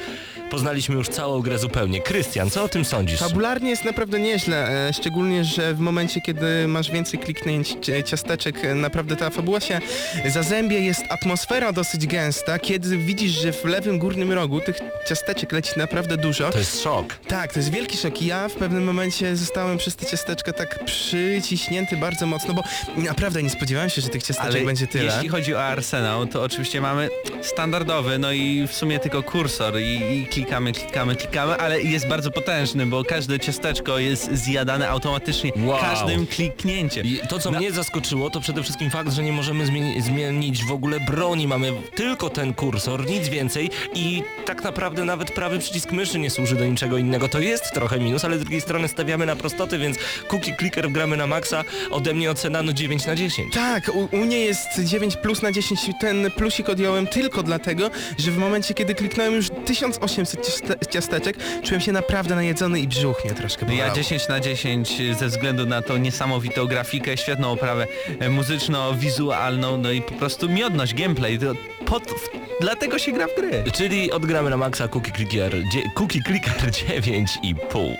poznaliśmy 0.51 0.95
już 0.95 1.09
całą 1.09 1.41
grę 1.41 1.59
zupełnie. 1.59 2.01
Krystian, 2.01 2.51
co 2.51 2.63
o 2.65 2.69
tym 2.69 2.85
sądzisz? 2.85 3.21
Fabularnie 3.21 3.71
jest 3.71 3.85
naprawdę 3.85 4.19
nieźle, 4.21 4.89
e, 4.89 4.93
szczególnie, 4.93 5.45
że 5.45 5.75
w 5.75 5.79
momencie, 5.79 6.21
kiedy 6.21 6.69
masz 6.69 6.91
więcej 6.91 7.21
kliknięć 7.21 7.77
cie- 7.83 8.05
ciasteczek, 8.05 8.65
e, 8.65 8.75
naprawdę 8.75 9.17
ta 9.17 9.31
fabuła 9.31 9.61
się 9.61 9.81
zazębia, 10.27 10.79
jest 10.79 11.03
atmosfera 11.09 11.73
dosyć 11.73 12.07
gęsta, 12.07 12.59
kiedy 12.59 12.97
widzisz, 12.99 13.33
że 13.33 13.53
w 13.53 13.65
lewym 13.65 13.99
górnym 13.99 14.33
rogu 14.33 14.61
tych 14.61 14.77
ciasteczek 15.09 15.53
leci 15.53 15.71
naprawdę 15.77 16.17
dużo. 16.17 16.51
To 16.51 16.59
jest 16.59 16.83
szok. 16.83 17.15
Tak, 17.29 17.53
to 17.53 17.59
jest 17.59 17.71
wielki 17.73 17.97
szok 17.97 18.23
i 18.23 18.27
ja 18.27 18.49
w 18.49 18.53
pewnym 18.55 18.85
momencie 18.85 19.37
zostałem 19.37 19.79
przez 19.79 19.97
te 19.97 20.07
ciasteczka 20.07 20.53
tak 20.53 20.85
przyciśnięty 20.85 21.97
bardzo 21.97 22.27
mocno, 22.27 22.55
bo 22.55 22.63
naprawdę 22.97 23.43
nie 23.43 23.51
spodziewałem 23.51 23.91
się, 23.91 24.01
że 24.03 24.09
tych 24.09 24.23
ciasteczek 24.23 24.55
Ale 24.55 24.65
będzie 24.65 24.87
tyle. 24.87 25.05
jeśli 25.15 25.29
chodzi 25.29 25.55
o 25.55 25.65
arsenał, 25.65 26.27
to 26.27 26.43
oczywiście 26.43 26.81
mamy 26.81 27.09
standardowy, 27.43 28.19
no 28.19 28.33
i 28.33 28.67
w 28.69 28.73
sumie 28.75 28.99
tylko 28.99 29.23
kursor 29.23 29.79
i, 29.81 30.19
i 30.21 30.27
klikamy, 30.37 30.73
klikamy, 30.73 31.17
klikamy, 31.17 31.57
ale 31.57 31.83
jest 31.83 32.09
bardzo 32.09 32.31
potężny, 32.31 32.87
bo 32.87 33.05
każde 33.05 33.41
ciasteczko 33.41 33.99
jest 33.99 34.35
zjadane 34.35 34.89
automatycznie 34.89 35.53
Wow. 35.57 35.79
każdym 35.81 36.27
kliknięciem. 36.27 37.07
I 37.07 37.21
to, 37.29 37.39
co 37.39 37.51
Na- 37.51 37.59
mnie 37.59 37.73
zaskoczyło, 37.73 38.31
to 38.31 38.41
przede 38.41 38.63
wszystkim 38.63 38.91
fakt, 38.91 39.13
że 39.13 39.23
nie 39.23 39.33
możemy 39.33 39.65
zmieni- 39.67 40.03
zmienić 40.03 40.65
w 40.65 40.73
ogóle 40.73 41.01
broni. 41.01 41.49
Mamy 41.49 41.73
tylko 41.95 42.31
ten 42.31 42.55
kursor, 42.55 43.07
nic 43.07 43.29
więcej 43.29 43.71
i 43.95 44.23
tak 44.47 44.65
naprawdę 44.65 45.05
nawet 45.05 45.33
prawy 45.33 45.59
przycisk 45.59 45.93
myszy 45.93 46.19
nie 46.19 46.31
służy 46.31 46.57
do 46.57 46.65
niczego 46.67 46.99
innego. 46.99 47.29
To 47.29 47.39
jest 47.41 47.73
trochę 47.75 47.99
minus, 48.01 48.25
ale 48.25 48.37
z 48.37 48.41
drugiej 48.41 48.61
strony 48.61 48.89
stawiamy 48.89 49.27
na 49.27 49.37
prostoty, 49.37 49.79
więc 49.79 49.97
cookie 50.29 50.57
clicker 50.59 50.91
gramy 50.91 51.17
na 51.17 51.27
maksa. 51.27 51.65
Ode 51.91 52.15
mnie 52.15 52.31
ocena 52.31 52.63
no 52.63 52.73
9 52.73 53.07
na 53.07 53.17
10. 53.17 53.55
Tak, 53.55 53.91
u, 53.95 54.09
u 54.13 54.17
mnie 54.17 54.39
jest 54.41 54.69
9 54.85 55.17
plus 55.17 55.43
na 55.43 55.53
10. 55.53 55.81
Ten 56.01 56.31
plusik 56.31 56.69
odjąłem 56.69 57.07
tylko 57.07 57.43
dlatego, 57.43 57.91
że 58.19 58.31
w 58.31 58.39
momencie, 58.39 58.75
kiedy 58.75 58.95
kliknąłem 58.95 59.35
już 59.35 59.47
1800 59.65 60.26
ciaste- 60.35 60.87
ciasteczek, 60.91 61.37
czułem 61.63 61.81
się 61.81 61.93
naprawdę 61.93 62.35
najedzony 62.35 62.81
i 62.81 62.89
brzuch 62.89 63.25
mnie 63.25 63.35
troszkę 63.35 63.67
No 63.67 63.73
ja 63.73 63.79
bolało. 63.79 63.97
10 63.97 64.29
na 64.29 64.41
10 64.41 65.03
ze 65.19 65.27
względu 65.29 65.67
na 65.67 65.83
tą 65.83 65.97
niesamowitą 65.97 66.67
grafikę, 66.67 67.17
świetną 67.17 67.53
oprawę 67.53 67.87
e, 68.21 68.29
muzyczno-wizualną, 68.31 69.77
no 69.83 69.91
i 69.93 70.03
po 70.03 70.13
prostu 70.13 70.49
miodność, 70.49 70.95
gameplay. 70.95 71.39
To 71.39 71.47
pod, 71.85 72.15
dlatego 72.61 72.99
się 72.99 73.13
gra 73.13 73.27
w 73.27 73.35
gry. 73.37 73.65
Czyli 73.73 74.13
odgramy 74.13 74.51
na 74.51 74.57
maksa 74.57 74.89
cookie 74.89 75.13
clicker, 75.13 75.53
dzie- 75.73 75.91
cookie 75.95 76.21
clicker 76.27 76.71
9,5. 76.71 77.95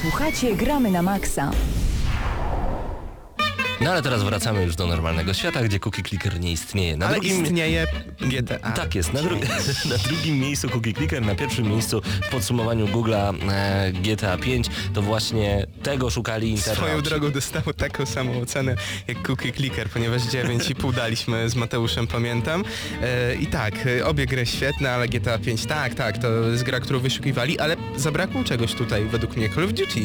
Słuchacie 0.00 0.56
Gramy 0.56 0.90
na 0.90 1.02
Maxa. 1.02 1.50
No 3.84 3.90
ale 3.90 4.02
teraz 4.02 4.22
wracamy 4.22 4.64
już 4.64 4.76
do 4.76 4.86
normalnego 4.86 5.34
świata, 5.34 5.62
gdzie 5.62 5.80
cookie 5.80 6.02
clicker 6.02 6.40
nie 6.40 6.52
istnieje. 6.52 6.96
Na 6.96 7.06
Ale 7.06 7.14
drugim... 7.20 7.44
istnieje 7.44 7.86
GTA. 8.20 8.72
Tak 8.72 8.94
jest, 8.94 9.12
na, 9.12 9.20
dru- 9.20 9.40
na 9.90 9.98
drugim 9.98 10.38
miejscu 10.38 10.68
Cookie 10.68 10.92
Clicker, 10.94 11.22
na 11.22 11.34
pierwszym 11.34 11.68
miejscu 11.68 12.02
w 12.26 12.30
podsumowaniu 12.30 12.86
Google'a 12.86 13.34
e, 13.50 13.92
GTA 13.92 14.38
5 14.38 14.66
to 14.94 15.02
właśnie 15.02 15.66
tego 15.82 16.10
szukali 16.10 16.50
internauci. 16.50 16.82
Swoją 16.84 17.02
drogą 17.02 17.30
dostało 17.30 17.72
taką 17.72 18.06
samą 18.06 18.40
ocenę 18.40 18.76
jak 19.08 19.22
Cookie 19.22 19.52
Clicker, 19.52 19.88
ponieważ 19.88 20.22
9,5 20.22 20.94
daliśmy 20.94 21.50
z 21.50 21.54
Mateuszem, 21.54 22.06
pamiętam. 22.06 22.64
E, 23.02 23.34
I 23.34 23.46
tak, 23.46 23.74
e, 23.86 24.06
obie 24.06 24.26
gry 24.26 24.46
świetne, 24.46 24.90
ale 24.90 25.08
GTA 25.08 25.38
5 25.38 25.66
tak, 25.66 25.94
tak, 25.94 26.18
to 26.18 26.28
jest 26.28 26.62
gra, 26.62 26.80
którą 26.80 26.98
wyszukiwali, 26.98 27.58
ale 27.58 27.76
zabrakło 27.96 28.44
czegoś 28.44 28.74
tutaj 28.74 29.04
według 29.04 29.36
mnie. 29.36 29.48
Call 29.48 29.64
of 29.64 29.72
Duty. 29.72 30.00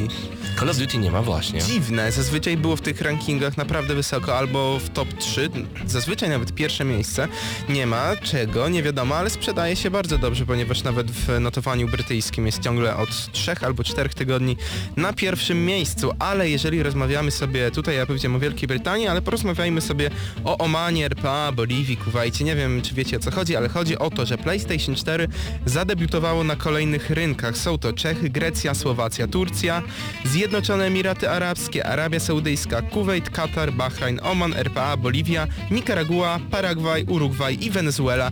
Call 0.60 0.70
of 0.70 0.78
Duty 0.78 0.98
nie 0.98 1.12
ma 1.12 1.22
właśnie. 1.22 1.62
Dziwne, 1.62 2.12
zazwyczaj 2.12 2.58
było 2.58 2.76
w 2.76 2.82
tych 2.82 3.02
rankingach 3.02 3.58
naprawdę 3.68 3.96
wysoko, 3.96 4.38
albo 4.38 4.80
w 4.80 4.90
top 4.90 5.14
3, 5.14 5.50
zazwyczaj 5.86 6.30
nawet 6.30 6.54
pierwsze 6.54 6.86
miejsce. 6.86 7.28
Nie 7.70 7.88
ma 7.88 8.16
czego, 8.16 8.70
nie 8.70 8.84
wiadomo, 8.84 9.16
ale 9.16 9.30
sprzedaje 9.30 9.76
się 9.76 9.92
bardzo 9.92 10.18
dobrze, 10.18 10.46
ponieważ 10.46 10.84
nawet 10.84 11.12
w 11.12 11.40
notowaniu 11.40 11.88
brytyjskim 11.88 12.46
jest 12.46 12.62
ciągle 12.62 12.98
od 12.98 13.32
3 13.32 13.56
albo 13.62 13.84
4 13.84 14.10
tygodni 14.10 14.58
na 14.98 15.14
pierwszym 15.14 15.66
miejscu, 15.66 16.12
ale 16.20 16.50
jeżeli 16.50 16.84
rozmawiamy 16.84 17.32
sobie, 17.32 17.72
tutaj 17.72 17.96
ja 17.96 18.06
powiedziałem 18.06 18.36
o 18.36 18.40
Wielkiej 18.40 18.68
Brytanii, 18.68 19.08
ale 19.08 19.22
porozmawiajmy 19.22 19.82
sobie 19.82 20.10
o 20.44 20.58
Omanie, 20.58 21.06
RPA, 21.06 21.52
Boliwii, 21.52 21.98
Kuwajcie, 21.98 22.46
nie 22.46 22.56
wiem 22.56 22.82
czy 22.82 22.96
wiecie 22.96 23.18
o 23.18 23.20
co 23.20 23.32
chodzi, 23.32 23.56
ale 23.56 23.70
chodzi 23.70 23.98
o 23.98 24.10
to, 24.10 24.26
że 24.26 24.38
PlayStation 24.38 24.96
4 24.96 25.28
zadebiutowało 25.66 26.44
na 26.44 26.56
kolejnych 26.56 27.10
rynkach. 27.10 27.58
Są 27.58 27.78
to 27.78 27.94
Czechy, 27.94 28.30
Grecja, 28.30 28.74
Słowacja, 28.74 29.28
Turcja, 29.28 29.82
Zjednoczone 30.26 30.86
Emiraty 30.86 31.30
Arabskie, 31.30 31.86
Arabia 31.86 32.20
Saudyjska, 32.20 32.82
Kuwait, 32.82 33.30
Katar, 33.30 33.57
Bahrain, 33.66 34.20
Oman, 34.24 34.54
RPA, 34.54 34.98
Boliwia, 34.98 35.48
Nikaragua, 35.72 36.40
Paragwaj, 36.52 37.04
Urugwaj 37.04 37.58
i 37.62 37.70
Wenezuela. 37.70 38.32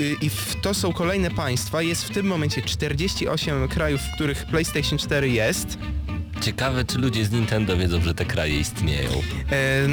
Y, 0.00 0.16
I 0.22 0.30
to 0.62 0.74
są 0.74 0.92
kolejne 0.92 1.30
państwa. 1.30 1.82
Jest 1.82 2.04
w 2.04 2.10
tym 2.10 2.26
momencie 2.26 2.62
48 2.62 3.68
krajów, 3.68 4.00
w 4.00 4.14
których 4.14 4.46
PlayStation 4.46 4.98
4 4.98 5.28
jest. 5.28 5.78
Ciekawe, 6.46 6.84
czy 6.84 6.98
ludzie 6.98 7.24
z 7.24 7.30
Nintendo 7.30 7.76
wiedzą, 7.76 8.00
że 8.00 8.14
te 8.14 8.24
kraje 8.24 8.60
istnieją. 8.60 9.10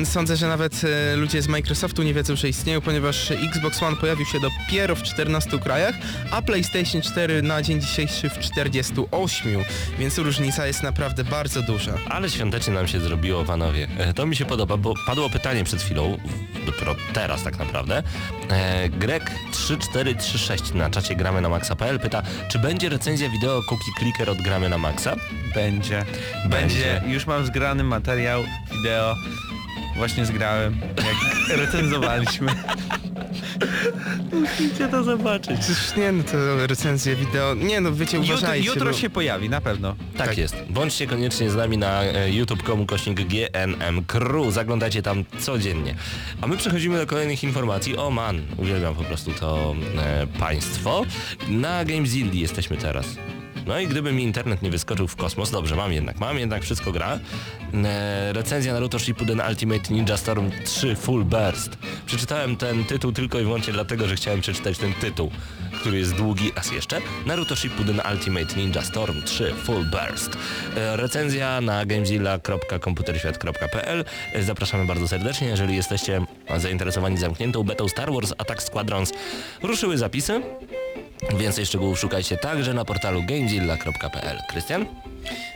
E, 0.02 0.06
Sądzę, 0.06 0.38
że 0.38 0.48
nawet 0.48 0.82
e, 0.84 1.16
ludzie 1.16 1.42
z 1.42 1.48
Microsoftu 1.48 2.04
nie 2.04 2.14
wiedzą, 2.14 2.36
że 2.36 2.50
istnieją, 2.50 2.82
ponieważ 2.82 3.32
Xbox 3.32 3.84
One 3.84 3.98
pojawił 3.98 4.26
się 4.26 4.38
dopiero 4.40 4.96
w 4.96 5.04
14 5.04 5.60
krajach, 5.60 5.96
a 6.32 6.42
PlayStation 6.42 7.02
4 7.02 7.42
na 7.42 7.62
dzień 7.62 7.82
dzisiejszy 7.82 8.30
w 8.30 8.40
48, 8.40 9.64
więc 10.00 10.18
różnica 10.18 10.68
jest 10.68 10.84
naprawdę 10.84 11.24
bardzo 11.24 11.62
duża. 11.62 11.94
Ale 12.10 12.30
świątecznie 12.30 12.74
nam 12.74 12.88
się 12.88 13.00
zrobiło, 13.00 13.46
panowie. 13.46 13.88
E, 13.98 14.14
To 14.14 14.26
mi 14.26 14.36
się 14.36 14.46
podoba, 14.46 14.78
bo 14.78 14.94
padło 15.08 15.30
pytanie 15.30 15.64
przed 15.64 15.82
chwilą, 15.82 16.18
dopiero 16.66 16.96
teraz 17.14 17.44
tak 17.44 17.60
naprawdę. 17.60 18.04
E, 18.50 18.90
Grek 18.90 19.32
3436 19.52 20.74
na 20.74 20.90
czacie 20.90 21.16
gramy 21.16 21.42
na 21.42 21.50
maxa.pl 21.50 22.00
pyta, 22.00 22.22
czy 22.52 22.60
będzie 22.60 22.90
recenzja 22.90 23.30
wideo 23.30 23.62
Cookie 23.70 23.92
Clicker 24.00 24.30
od 24.30 24.42
gramy 24.42 24.70
na 24.70 24.78
maxa? 24.78 25.16
Będzie. 25.56 26.06
Będzie. 26.46 27.02
Już 27.08 27.28
mam 27.28 27.46
zgrany 27.46 27.84
materiał, 27.84 28.44
wideo. 28.72 29.16
Właśnie 29.98 30.26
zgrałem, 30.26 30.78
jak 30.98 31.58
recenzowaliśmy. 31.60 32.52
Musicie 34.34 34.88
to 34.88 35.04
zobaczyć. 35.04 35.60
Przecież 35.60 35.96
nie, 35.96 36.12
no 36.12 36.24
to 36.24 36.68
recenzje 36.68 37.16
wideo, 37.16 37.56
nie 37.56 37.82
no 37.82 37.94
wiecie, 37.94 38.18
Jutro, 38.18 38.34
uważajcie. 38.36 38.68
jutro 38.68 38.86
bo... 38.86 38.94
się 38.94 39.10
pojawi, 39.10 39.50
na 39.50 39.62
pewno. 39.62 39.96
Tak, 40.18 40.28
Tak. 40.28 40.38
jest. 40.38 40.56
Bądźcie 40.70 41.08
koniecznie 41.08 41.50
z 41.50 41.56
nami 41.56 41.78
na 41.78 42.04
e, 42.04 42.32
youtube.com 42.32 42.86
kośnik 42.86 43.22
GNM 43.22 44.06
Crew. 44.06 44.54
Zaglądajcie 44.54 45.02
tam 45.02 45.24
codziennie. 45.40 45.96
A 46.42 46.48
my 46.48 46.58
przechodzimy 46.58 46.98
do 46.98 47.08
kolejnych 47.08 47.44
informacji. 47.44 47.98
O 47.98 48.10
man, 48.12 48.42
uwielbiam 48.58 48.96
po 48.96 49.04
prostu 49.04 49.32
to 49.34 49.76
e, 49.98 50.28
państwo. 50.28 51.06
Na 51.50 51.86
Gamezilli 51.86 52.40
jesteśmy 52.40 52.78
teraz. 52.78 53.06
No 53.70 53.80
i 53.80 53.88
gdyby 53.88 54.12
mi 54.12 54.24
internet 54.24 54.62
nie 54.62 54.70
wyskoczył 54.70 55.08
w 55.08 55.16
kosmos, 55.16 55.52
dobrze, 55.52 55.76
mam 55.76 55.94
jednak, 55.94 56.20
mam 56.20 56.40
jednak, 56.40 56.64
wszystko 56.64 56.92
gra. 56.92 57.20
E, 57.84 58.34
recenzja 58.34 58.74
Naruto 58.74 59.00
Shippuden 59.00 59.42
Ultimate 59.50 59.94
Ninja 59.94 60.18
Storm 60.18 60.52
3 60.66 60.96
Full 60.96 61.26
Burst. 61.26 61.78
Przeczytałem 62.06 62.58
ten 62.58 62.86
tytuł 62.86 63.12
tylko 63.12 63.40
i 63.40 63.44
wyłącznie 63.44 63.74
dlatego, 63.74 64.08
że 64.08 64.16
chciałem 64.16 64.42
przeczytać 64.42 64.78
ten 64.78 64.94
tytuł, 64.94 65.32
który 65.82 65.98
jest 65.98 66.16
długi, 66.16 66.52
a 66.56 66.62
jeszcze 66.76 67.02
Naruto 67.26 67.56
Shippuden 67.56 68.02
Ultimate 68.12 68.56
Ninja 68.56 68.82
Storm 68.82 69.24
3 69.24 69.54
Full 69.64 69.86
Burst. 69.86 70.38
E, 70.76 70.98
recenzja 70.98 71.62
na 71.62 71.86
gamezilla.komputerświat.pl 71.86 74.06
E, 74.34 74.44
Zapraszamy 74.44 74.86
bardzo 74.86 75.08
serdecznie, 75.08 75.48
jeżeli 75.48 75.76
jesteście 75.76 76.26
zainteresowani 76.58 77.18
zamkniętą 77.18 77.64
betą 77.64 77.88
Star 77.88 78.14
Wars 78.14 78.34
Attack 78.38 78.64
Squadrons. 78.64 79.14
Ruszyły 79.64 79.98
zapisy. 79.98 80.42
Więcej 81.38 81.66
szczegółów 81.66 82.00
szukajcie 82.00 82.38
także 82.38 82.74
na 82.74 82.86
portalu 82.86 83.24
gamezilla.pl. 83.24 84.38
Krystian? 84.50 84.86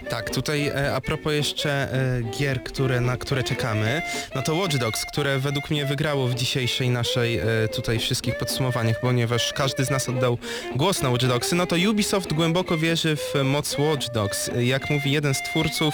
Tak, 0.10 0.30
tutaj 0.30 0.68
e, 0.68 0.96
a 0.96 1.02
propos 1.02 1.34
jeszcze 1.34 1.72
e, 1.72 2.22
gier, 2.40 2.64
które, 2.64 3.02
na 3.02 3.18
które 3.18 3.44
czekamy, 3.44 4.02
no 4.36 4.42
to 4.42 4.56
Watch 4.56 4.78
Dogs, 4.78 5.06
które 5.06 5.40
według 5.40 5.70
mnie 5.70 5.86
wygrało 5.86 6.28
w 6.28 6.36
dzisiejszej 6.36 6.90
naszej 6.90 7.38
e, 7.38 7.46
tutaj 7.76 8.00
wszystkich 8.00 8.38
podsumowaniach, 8.38 9.00
ponieważ 9.02 9.54
każdy 9.54 9.86
z 9.86 9.90
nas 9.90 10.10
oddał 10.10 10.38
głos 10.76 11.02
na 11.02 11.10
Watch 11.10 11.26
Dogsy, 11.26 11.56
no 11.56 11.66
to 11.66 11.76
Ubisoft 11.90 12.34
głęboko 12.34 12.78
wierzy 12.78 13.16
w 13.16 13.44
moc 13.44 13.78
Watch 13.78 14.10
Dogs. 14.14 14.52
Jak 14.60 14.90
mówi 14.90 15.12
jeden 15.12 15.34
z 15.34 15.42
twórców, 15.42 15.94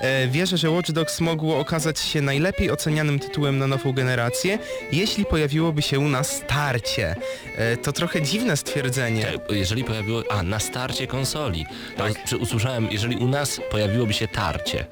e, 0.00 0.28
wierzę, 0.28 0.58
że 0.58 0.70
Watch 0.70 0.90
Dogs 0.90 1.20
mogło 1.20 1.58
okazać 1.58 2.00
się 2.00 2.20
najlepiej 2.22 2.70
ocenianym 2.70 3.18
tytułem 3.18 3.58
na 3.58 3.66
nową 3.66 3.92
generację, 3.92 4.58
jeśli 4.92 5.24
pojawiłoby 5.24 5.82
się 5.82 5.98
u 5.98 6.08
nas 6.08 6.30
starcie. 6.32 7.16
E, 7.56 7.76
to 7.76 7.92
trochę 7.92 8.22
dziwne 8.22 8.56
stwierdzenie. 8.56 9.28
E, 9.28 9.54
Jeżeli 9.54 9.84
pojawiło... 9.84 10.22
A, 10.30 10.42
na 10.42 10.60
starcie 10.60 11.06
konsoli. 11.06 11.66
Tak. 11.96 12.24
Czy 12.24 12.36
usłyszałem, 12.36 12.88
jeżeli 12.90 13.13
u 13.16 13.28
nas 13.28 13.60
pojawiłoby 13.70 14.12
się 14.12 14.28
tarcie. 14.28 14.86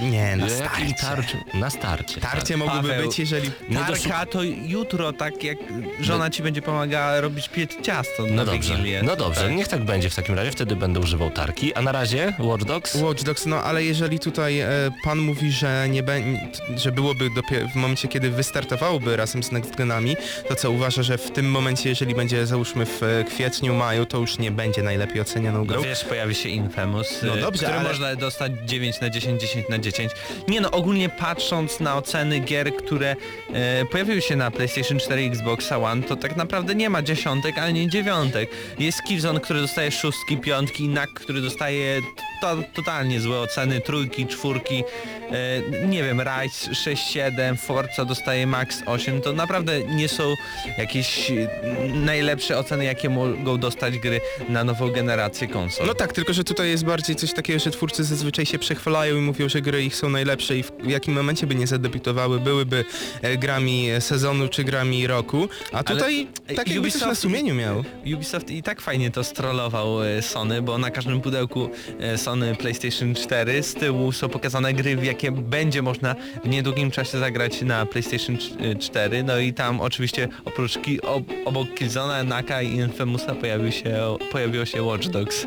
Nie, 0.00 0.36
na 0.36 0.46
Jakim 0.46 0.88
starcie. 0.98 1.38
Na 1.54 1.70
starcie. 1.70 2.20
Tarcie 2.20 2.56
mogłyby 2.56 2.88
Paweł, 2.88 3.08
być, 3.08 3.18
jeżeli... 3.18 3.50
To 3.50 3.74
Tarka 3.74 4.26
to 4.26 4.42
jutro, 4.42 5.12
tak 5.12 5.44
jak 5.44 5.58
żona 6.00 6.30
ci 6.30 6.42
będzie 6.42 6.62
pomagała 6.62 7.20
robić 7.20 7.48
piec 7.48 7.70
ciasto 7.82 8.26
No 8.28 8.34
na 8.34 8.44
dobrze, 8.44 8.76
Wigilię. 8.76 9.02
no 9.02 9.16
dobrze, 9.16 9.40
Tak. 9.40 9.52
niech 9.52 9.68
tak 9.68 9.84
będzie 9.84 10.10
w 10.10 10.14
takim 10.14 10.34
razie, 10.34 10.50
wtedy 10.50 10.76
będę 10.76 11.00
używał 11.00 11.30
tarki. 11.30 11.74
A 11.74 11.82
na 11.82 11.92
razie 11.92 12.32
Watch 12.38 12.64
Dogs? 12.64 12.94
Watch 12.94 13.22
Dogs, 13.22 13.46
no 13.46 13.62
ale 13.62 13.84
jeżeli 13.84 14.18
tutaj 14.18 14.60
e, 14.60 14.68
pan 15.04 15.18
mówi, 15.18 15.50
że 15.52 15.86
nie 15.90 16.02
że 16.76 16.92
byłoby 16.92 17.28
dopiero 17.34 17.68
w 17.68 17.74
momencie, 17.74 18.08
kiedy 18.08 18.30
wystartowałoby 18.30 19.16
razem 19.16 19.42
z 19.42 19.52
Next 19.52 19.74
Genami, 19.76 20.16
to 20.48 20.56
co 20.56 20.70
uważa, 20.70 21.02
że 21.02 21.18
w 21.18 21.30
tym 21.30 21.50
momencie, 21.50 21.88
jeżeli 21.88 22.14
będzie 22.14 22.46
załóżmy 22.46 22.86
w 22.86 23.02
e, 23.02 23.24
kwietniu, 23.24 23.74
maju, 23.74 24.06
to 24.06 24.18
już 24.18 24.38
nie 24.38 24.50
będzie 24.50 24.82
najlepiej 24.82 25.20
ocenianą 25.20 25.64
grą? 25.64 25.76
No 25.76 25.82
wiesz, 25.82 26.04
pojawi 26.04 26.34
się 26.34 26.48
Infamous, 26.48 27.22
No 27.22 27.36
y, 27.36 27.40
dobrze, 27.40 27.62
który 27.64 27.78
ale- 27.78 27.88
można 27.88 28.16
dostać 28.16 28.52
9 28.64 29.00
na 29.00 29.10
10, 29.10 29.40
10 29.40 29.68
na 29.68 29.78
10. 29.78 29.81
Nie 30.48 30.60
no, 30.60 30.70
ogólnie 30.70 31.08
patrząc 31.08 31.80
na 31.80 31.96
oceny 31.96 32.38
gier, 32.40 32.76
które 32.76 33.16
e, 33.52 33.84
pojawiły 33.84 34.22
się 34.22 34.36
na 34.36 34.50
PlayStation 34.50 34.98
4 34.98 35.22
i 35.22 35.26
Xbox 35.26 35.72
One, 35.72 36.02
to 36.02 36.16
tak 36.16 36.36
naprawdę 36.36 36.74
nie 36.74 36.90
ma 36.90 37.02
dziesiątek, 37.02 37.58
ale 37.58 37.72
nie 37.72 37.88
dziewiątek. 37.88 38.50
Jest 38.78 39.02
Killzone, 39.02 39.40
który 39.40 39.60
dostaje 39.60 39.90
szóstki, 39.90 40.36
piątki, 40.36 40.88
Knack, 40.88 41.12
który 41.12 41.40
dostaje 41.40 42.00
to, 42.40 42.56
totalnie 42.74 43.20
złe 43.20 43.40
oceny, 43.40 43.80
trójki, 43.80 44.26
czwórki, 44.26 44.84
e, 45.30 45.86
nie 45.86 46.02
wiem, 46.02 46.20
Rise 46.20 46.70
6-7, 46.70 47.56
Forza 47.56 48.04
dostaje 48.04 48.46
max 48.46 48.82
8, 48.86 49.20
to 49.20 49.32
naprawdę 49.32 49.84
nie 49.84 50.08
są 50.08 50.34
jakieś 50.78 51.32
najlepsze 51.94 52.58
oceny, 52.58 52.84
jakie 52.84 53.10
mogą 53.10 53.58
dostać 53.58 53.98
gry 53.98 54.20
na 54.48 54.64
nową 54.64 54.90
generację 54.90 55.48
konsol. 55.48 55.86
No 55.86 55.94
tak, 55.94 56.12
tylko 56.12 56.32
że 56.32 56.44
tutaj 56.44 56.68
jest 56.68 56.84
bardziej 56.84 57.16
coś 57.16 57.32
takiego, 57.32 57.58
że 57.58 57.70
twórcy 57.70 58.04
zazwyczaj 58.04 58.46
się 58.46 58.58
przechwalają 58.58 59.16
i 59.16 59.20
mówią, 59.20 59.48
że 59.48 59.60
gry 59.60 59.71
ich 59.80 59.96
są 59.96 60.10
najlepsze 60.10 60.58
i 60.58 60.62
w 60.62 60.72
jakim 60.86 61.14
momencie 61.14 61.46
by 61.46 61.54
nie 61.54 61.66
zadebiutowały, 61.66 62.40
byłyby 62.40 62.84
e, 63.22 63.36
grami 63.36 63.88
sezonu 64.00 64.48
czy 64.48 64.64
grami 64.64 65.06
roku, 65.06 65.48
a 65.72 65.84
tutaj 65.84 66.26
tak 66.56 66.68
jakby 66.68 66.90
coś 66.90 67.00
na 67.02 67.14
sumieniu 67.14 67.54
miał. 67.54 67.84
Ubisoft 68.14 68.50
i 68.50 68.62
tak 68.62 68.80
fajnie 68.80 69.10
to 69.10 69.24
strollował 69.24 70.02
e, 70.04 70.22
Sony, 70.22 70.62
bo 70.62 70.78
na 70.78 70.90
każdym 70.90 71.20
pudełku 71.20 71.70
e, 72.00 72.18
Sony 72.18 72.56
PlayStation 72.56 73.14
4 73.14 73.62
z 73.62 73.74
tyłu 73.74 74.12
są 74.12 74.28
pokazane 74.28 74.72
gry, 74.74 74.96
w 74.96 75.04
jakie 75.04 75.32
będzie 75.32 75.82
można 75.82 76.14
w 76.44 76.48
niedługim 76.48 76.90
czasie 76.90 77.18
zagrać 77.18 77.62
na 77.62 77.86
PlayStation 77.86 78.38
4. 78.80 79.22
No 79.22 79.38
i 79.38 79.52
tam 79.52 79.80
oczywiście 79.80 80.28
oprócz 80.44 80.78
ki- 80.78 81.02
ob 81.02 81.22
obok 81.44 81.74
Killzona, 81.74 82.24
Naka 82.24 82.62
i 82.62 82.72
Infamousa 82.76 83.34
pojawił 83.34 83.72
się, 83.72 84.16
pojawiło 84.32 84.64
się 84.64 84.82
Watch 84.82 85.06
Dogs. 85.08 85.46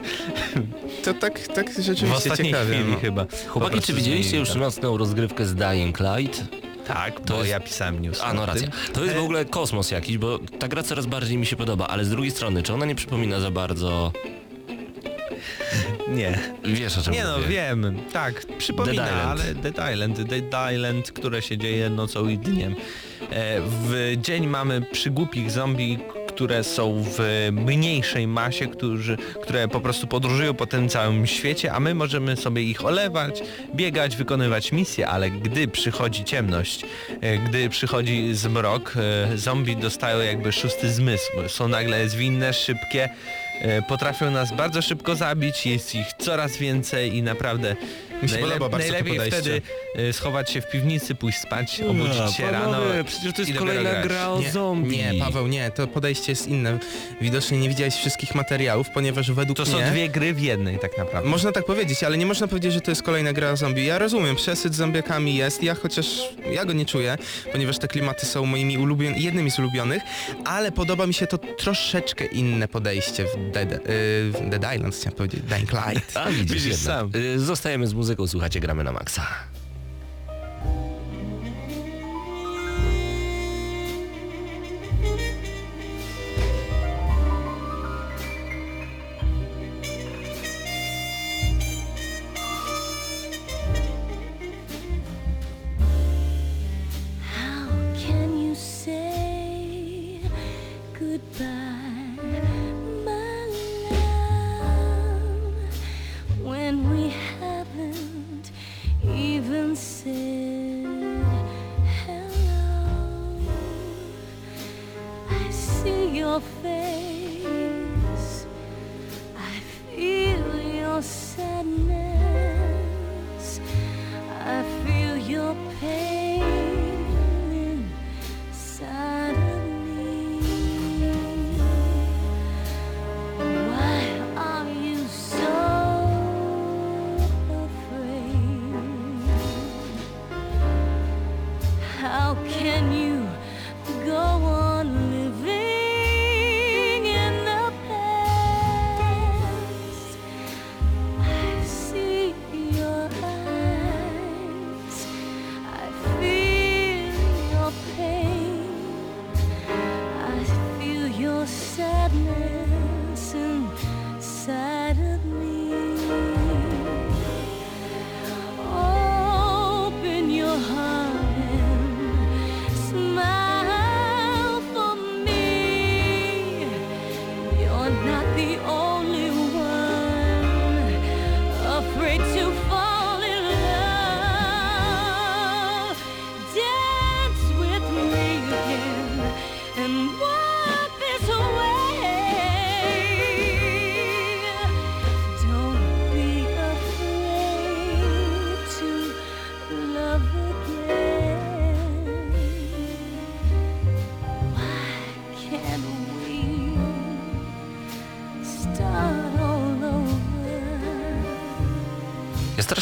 To 1.04 1.14
tak, 1.14 1.40
tak 1.48 1.70
W 1.72 1.80
rzeczywiście 1.82 2.16
ostatniej 2.18 2.48
ciekawie. 2.54 2.74
chwili 2.76 2.92
no. 2.92 3.00
chyba. 3.00 3.26
Chłopaki, 3.48 3.82
czy 3.82 3.94
widzieliście 3.94 4.15
zmienili 4.24 4.40
już 4.40 4.56
nocną 4.56 4.98
rozgrywkę 4.98 5.46
z 5.46 5.56
Dying 5.56 6.00
Light? 6.00 6.44
Tak, 6.88 7.20
To 7.20 7.34
bo 7.34 7.40
jest- 7.40 7.50
ja 7.52 7.60
pisałem 7.60 8.02
news. 8.02 8.22
A 8.24 8.34
no 8.34 8.46
racja. 8.46 8.68
To 8.94 9.04
jest 9.04 9.16
w 9.16 9.20
ogóle 9.24 9.46
kosmos 9.46 9.92
jakiś, 9.92 10.18
bo 10.18 10.40
ta 10.60 10.68
gra 10.68 10.84
coraz 10.84 11.06
bardziej 11.06 11.38
mi 11.38 11.46
się 11.46 11.56
podoba, 11.56 11.88
ale 11.88 12.06
z 12.06 12.10
drugiej 12.10 12.32
strony, 12.32 12.64
czy 12.64 12.74
ona 12.74 12.86
nie 12.86 12.96
przypomina 12.96 13.40
za 13.40 13.52
bardzo... 13.52 14.12
Nie. 16.08 16.40
Wiesz 16.64 16.98
o 16.98 17.02
czym 17.02 17.14
Nie 17.14 17.24
no, 17.24 17.38
mówię. 17.38 17.48
wiem, 17.50 18.00
tak, 18.14 18.46
przypomina, 18.58 19.04
Dead 19.06 19.26
ale 19.26 19.56
Dead 19.56 19.94
Island, 19.94 20.22
Dead 20.22 20.74
Island, 20.74 21.12
które 21.12 21.42
się 21.42 21.58
dzieje 21.58 21.90
nocą 21.90 22.28
i 22.30 22.38
dniem. 22.38 22.76
E, 23.30 23.62
w 23.62 24.14
dzień 24.22 24.48
mamy 24.48 24.82
przygłupich 24.82 25.52
zombie, 25.52 26.00
które 26.36 26.64
są 26.64 27.04
w 27.18 27.50
mniejszej 27.52 28.28
masie, 28.28 28.68
którzy, 28.68 29.18
które 29.42 29.68
po 29.68 29.80
prostu 29.80 30.08
podróżują 30.08 30.54
po 30.54 30.68
tym 30.68 30.90
całym 30.90 31.28
świecie, 31.28 31.74
a 31.74 31.80
my 31.80 31.96
możemy 31.96 32.36
sobie 32.36 32.62
ich 32.62 32.86
olewać, 32.86 33.42
biegać, 33.76 34.16
wykonywać 34.16 34.72
misje, 34.72 35.08
ale 35.08 35.30
gdy 35.30 35.68
przychodzi 35.68 36.24
ciemność, 36.24 36.86
e, 37.22 37.38
gdy 37.38 37.70
przychodzi 37.70 38.36
zmrok, 38.36 38.94
e, 38.98 39.38
zombie 39.38 39.76
dostają 39.76 40.20
jakby 40.20 40.52
szósty 40.52 40.90
zmysł. 40.90 41.32
Są 41.48 41.68
nagle 41.68 42.10
zwinne, 42.10 42.54
szybkie, 42.54 43.10
e, 43.62 43.82
potrafią 43.82 44.32
nas 44.32 44.56
bardzo 44.56 44.82
szybko 44.82 45.16
zabić, 45.16 45.66
jest 45.66 45.96
ich 45.96 46.14
coraz 46.18 46.58
więcej 46.58 47.16
i 47.16 47.24
naprawdę 47.24 47.76
Mi 48.24 48.30
się 48.30 48.36
najlep- 48.36 48.42
podoba 48.42 48.70
bardzo 48.70 48.88
to 48.88 48.94
najlepiej 48.94 49.18
podejście. 49.18 49.42
wtedy 49.42 49.62
e, 50.10 50.14
schować 50.14 50.52
się 50.52 50.62
w 50.62 50.70
piwnicy, 50.72 51.16
pójść 51.16 51.40
spać, 51.40 51.82
obudzić 51.90 52.36
się 52.38 52.52
rano. 52.52 52.78
przecież 53.06 53.22
to 53.22 53.42
i 53.42 53.46
jest 53.46 53.54
dopiero 53.54 53.60
kolejna 53.60 53.90
grać. 53.92 54.04
gra 54.08 54.30
o 54.30 54.40
Nie, 54.40 54.52
zombie. 54.52 54.98
nie, 54.98 55.14
Paweł, 55.20 55.48
nie, 55.48 55.72
to 55.72 55.88
podejście 55.88 56.32
jest 56.32 56.48
inne. 56.48 56.80
Widocznie 57.22 57.58
nie 57.58 57.70
widziałeś 57.70 57.96
wszystkich 57.96 58.36
materiałów, 58.36 58.90
ponieważ 58.90 59.32
według 59.32 59.58
To 59.58 59.66
są 59.66 59.78
mnie... 59.78 59.86
dwie 59.92 60.10
gry 60.10 60.34
w 60.34 60.40
jednej 60.42 60.80
tak 60.80 60.98
naprawdę. 60.98 61.30
Można 61.30 61.52
tak 61.52 61.66
powiedzieć, 61.66 62.04
ale 62.04 62.18
nie 62.18 62.26
można 62.26 62.48
powiedzieć, 62.48 62.74
że 62.74 62.82
to 62.82 62.92
jest 62.92 63.04
kolejna 63.04 63.34
gra 63.34 63.52
o 63.52 63.58
zombie. 63.58 63.86
Ja 63.86 64.00
rozumiem, 64.00 64.36
przesyt 64.36 64.74
z 64.74 64.78
zombiakami 64.78 65.36
jest, 65.36 65.64
ja 65.64 65.76
chociaż 65.76 66.06
ja 66.54 66.66
go 66.66 66.74
nie 66.74 66.86
czuję, 66.86 67.18
ponieważ 67.52 67.78
te 67.80 67.88
klimaty 67.88 68.26
są 68.26 68.46
moimi 68.46 68.78
ulubion 68.78 69.16
jednymi 69.16 69.52
z 69.52 69.60
ulubionych, 69.60 70.04
ale 70.46 70.72
podoba 70.72 71.08
mi 71.08 71.14
się 71.14 71.28
to 71.28 71.38
troszeczkę 71.38 72.26
inne 72.26 72.68
podejście 72.68 73.26
w 73.26 73.52
Dead, 73.52 73.72
yy, 73.72 73.78
w 74.32 74.50
Dead 74.50 74.76
Island, 74.76 74.96
chciałem 74.96 75.18
powiedzieć, 75.18 75.42
Dying 75.42 75.72
Light. 75.72 76.18
A 76.18 76.26
widzisz, 76.30 76.42
Widzisz 76.54 76.64
jednak. 76.66 76.80
sam. 76.80 77.12
Y, 77.16 77.40
Zostajemy 77.40 77.88
z 77.88 77.94
muzyką, 78.06 78.28
słuchacie, 78.28 78.60
gramy 78.60 78.84
na 78.84 78.92
maksa. 78.92 79.28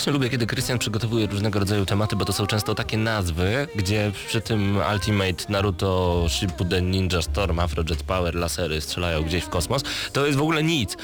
Strasznie 0.04 0.20
lubię, 0.20 0.30
kiedy 0.30 0.47
Krystian 0.47 0.80
przygotowuje 0.80 1.28
różnego 1.28 1.60
rodzaju 1.60 1.86
tematy, 1.86 2.16
bo 2.16 2.26
to 2.26 2.34
są 2.34 2.47
często 2.47 2.76
takie 2.76 2.97
nazwy, 2.97 3.68
gdzie 3.76 4.12
przy 4.28 4.41
tym 4.41 4.78
Ultimate, 4.93 5.43
Naruto, 5.49 6.26
Shippuden, 6.30 6.91
Ninja 6.91 7.22
Storm, 7.22 7.60
Afro 7.60 7.84
Jet 7.89 8.04
Power, 8.04 8.36
lasery 8.36 8.82
strzelają 8.82 9.22
gdzieś 9.22 9.43
w 9.43 9.49
kosmos. 9.49 9.84
To 10.14 10.26
jest 10.26 10.38
w 10.38 10.41
ogóle 10.41 10.64
nic. 10.64 10.97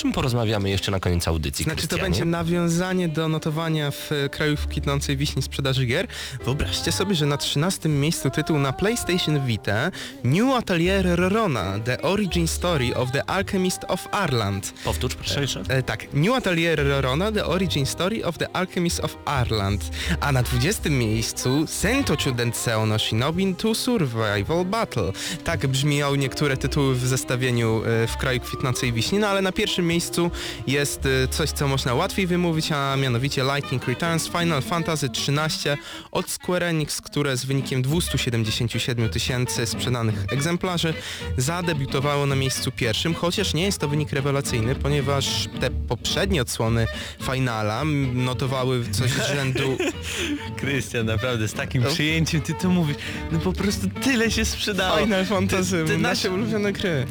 Czym 0.00 0.12
porozmawiamy 0.12 0.70
jeszcze 0.70 0.90
na 0.90 1.00
koniec 1.00 1.28
audycji, 1.28 1.64
Znaczy 1.64 1.76
to 1.76 1.96
Krystianie? 1.96 2.02
będzie 2.02 2.24
nawiązanie 2.24 3.08
do 3.08 3.28
notowania 3.28 3.90
w 3.90 4.12
e, 4.12 4.28
kraju 4.28 4.56
w 4.56 4.66
kwitnącej 4.66 5.16
wiśni 5.16 5.42
sprzedaży 5.42 5.86
gier. 5.86 6.06
Wyobraźcie 6.44 6.92
sobie, 6.92 7.14
że 7.14 7.26
na 7.26 7.36
13 7.36 7.88
miejscu 7.88 8.30
tytuł 8.30 8.58
na 8.58 8.72
PlayStation 8.72 9.46
Vita 9.46 9.90
New 10.24 10.54
Atelier 10.54 11.06
Rorona 11.18 11.78
The 11.84 12.02
Origin 12.02 12.48
Story 12.48 12.94
of 12.94 13.12
the 13.12 13.30
Alchemist 13.30 13.80
of 13.88 14.08
Arland. 14.12 14.72
Powtórz 14.84 15.14
proszę 15.14 15.40
jeszcze. 15.40 15.62
E, 15.68 15.82
tak, 15.82 16.14
New 16.14 16.34
Atelier 16.34 16.86
Rorona 16.88 17.32
The 17.32 17.46
Origin 17.46 17.86
Story 17.86 18.24
of 18.24 18.38
the 18.38 18.56
Alchemist 18.56 19.00
of 19.00 19.16
Arland. 19.24 19.90
A 20.20 20.32
na 20.32 20.42
20 20.42 20.90
miejscu 20.90 21.66
Sentochu 21.66 22.32
Denseo 22.32 22.86
no 22.86 22.98
Shinobi 22.98 23.54
to 23.54 23.74
Survival 23.74 24.64
Battle. 24.64 25.12
Tak 25.44 25.66
brzmią 25.66 26.14
niektóre 26.14 26.56
tytuły 26.56 26.94
w 26.94 27.06
zestawieniu 27.06 27.82
e, 27.84 28.06
w 28.06 28.16
kraju 28.16 28.40
kwitnącej 28.40 28.92
wiśni, 28.92 29.18
no 29.18 29.28
ale 29.28 29.42
na 29.42 29.52
pierwszym 29.52 29.89
miejscu 29.94 30.30
jest 30.66 31.06
e, 31.06 31.28
coś, 31.28 31.50
co 31.50 31.68
można 31.68 31.94
łatwiej 31.94 32.26
wymówić, 32.26 32.72
a 32.72 32.96
mianowicie 32.96 33.42
Lightning 33.54 33.86
Returns 33.88 34.28
Final 34.28 34.62
Fantasy 34.62 35.06
XIII 35.06 35.76
od 36.10 36.30
Square 36.30 36.62
Enix, 36.64 37.00
które 37.00 37.36
z 37.36 37.44
wynikiem 37.44 37.82
277 37.82 39.08
tysięcy 39.08 39.66
sprzedanych 39.66 40.24
egzemplarzy 40.32 40.94
zadebiutowało 41.36 42.26
na 42.26 42.36
miejscu 42.36 42.72
pierwszym, 42.72 43.14
chociaż 43.14 43.54
nie 43.54 43.62
jest 43.64 43.78
to 43.78 43.88
wynik 43.88 44.12
rewelacyjny, 44.12 44.74
ponieważ 44.74 45.48
te 45.60 45.70
poprzednie 45.70 46.42
odsłony 46.42 46.86
Finala 47.32 47.82
notowały 48.14 48.84
coś 48.90 49.10
z 49.10 49.26
rzędu 49.34 49.76
Krystian, 50.60 51.06
naprawdę, 51.06 51.48
z 51.48 51.52
takim 51.52 51.82
No. 51.82 51.90
przyjęciem 51.90 52.40
ty 52.40 52.54
to 52.54 52.68
mówisz. 52.68 52.96
No 53.32 53.38
po 53.38 53.52
prostu 53.52 53.86
tyle 54.02 54.30
się 54.30 54.44
sprzedało. 54.44 54.98
Final 54.98 55.26
Fantasy, 55.26 55.84
Ty- 55.86 55.92
ty 55.92 55.98
nasze 55.98 56.30
ulubione 56.30 56.72
gry. 56.72 57.06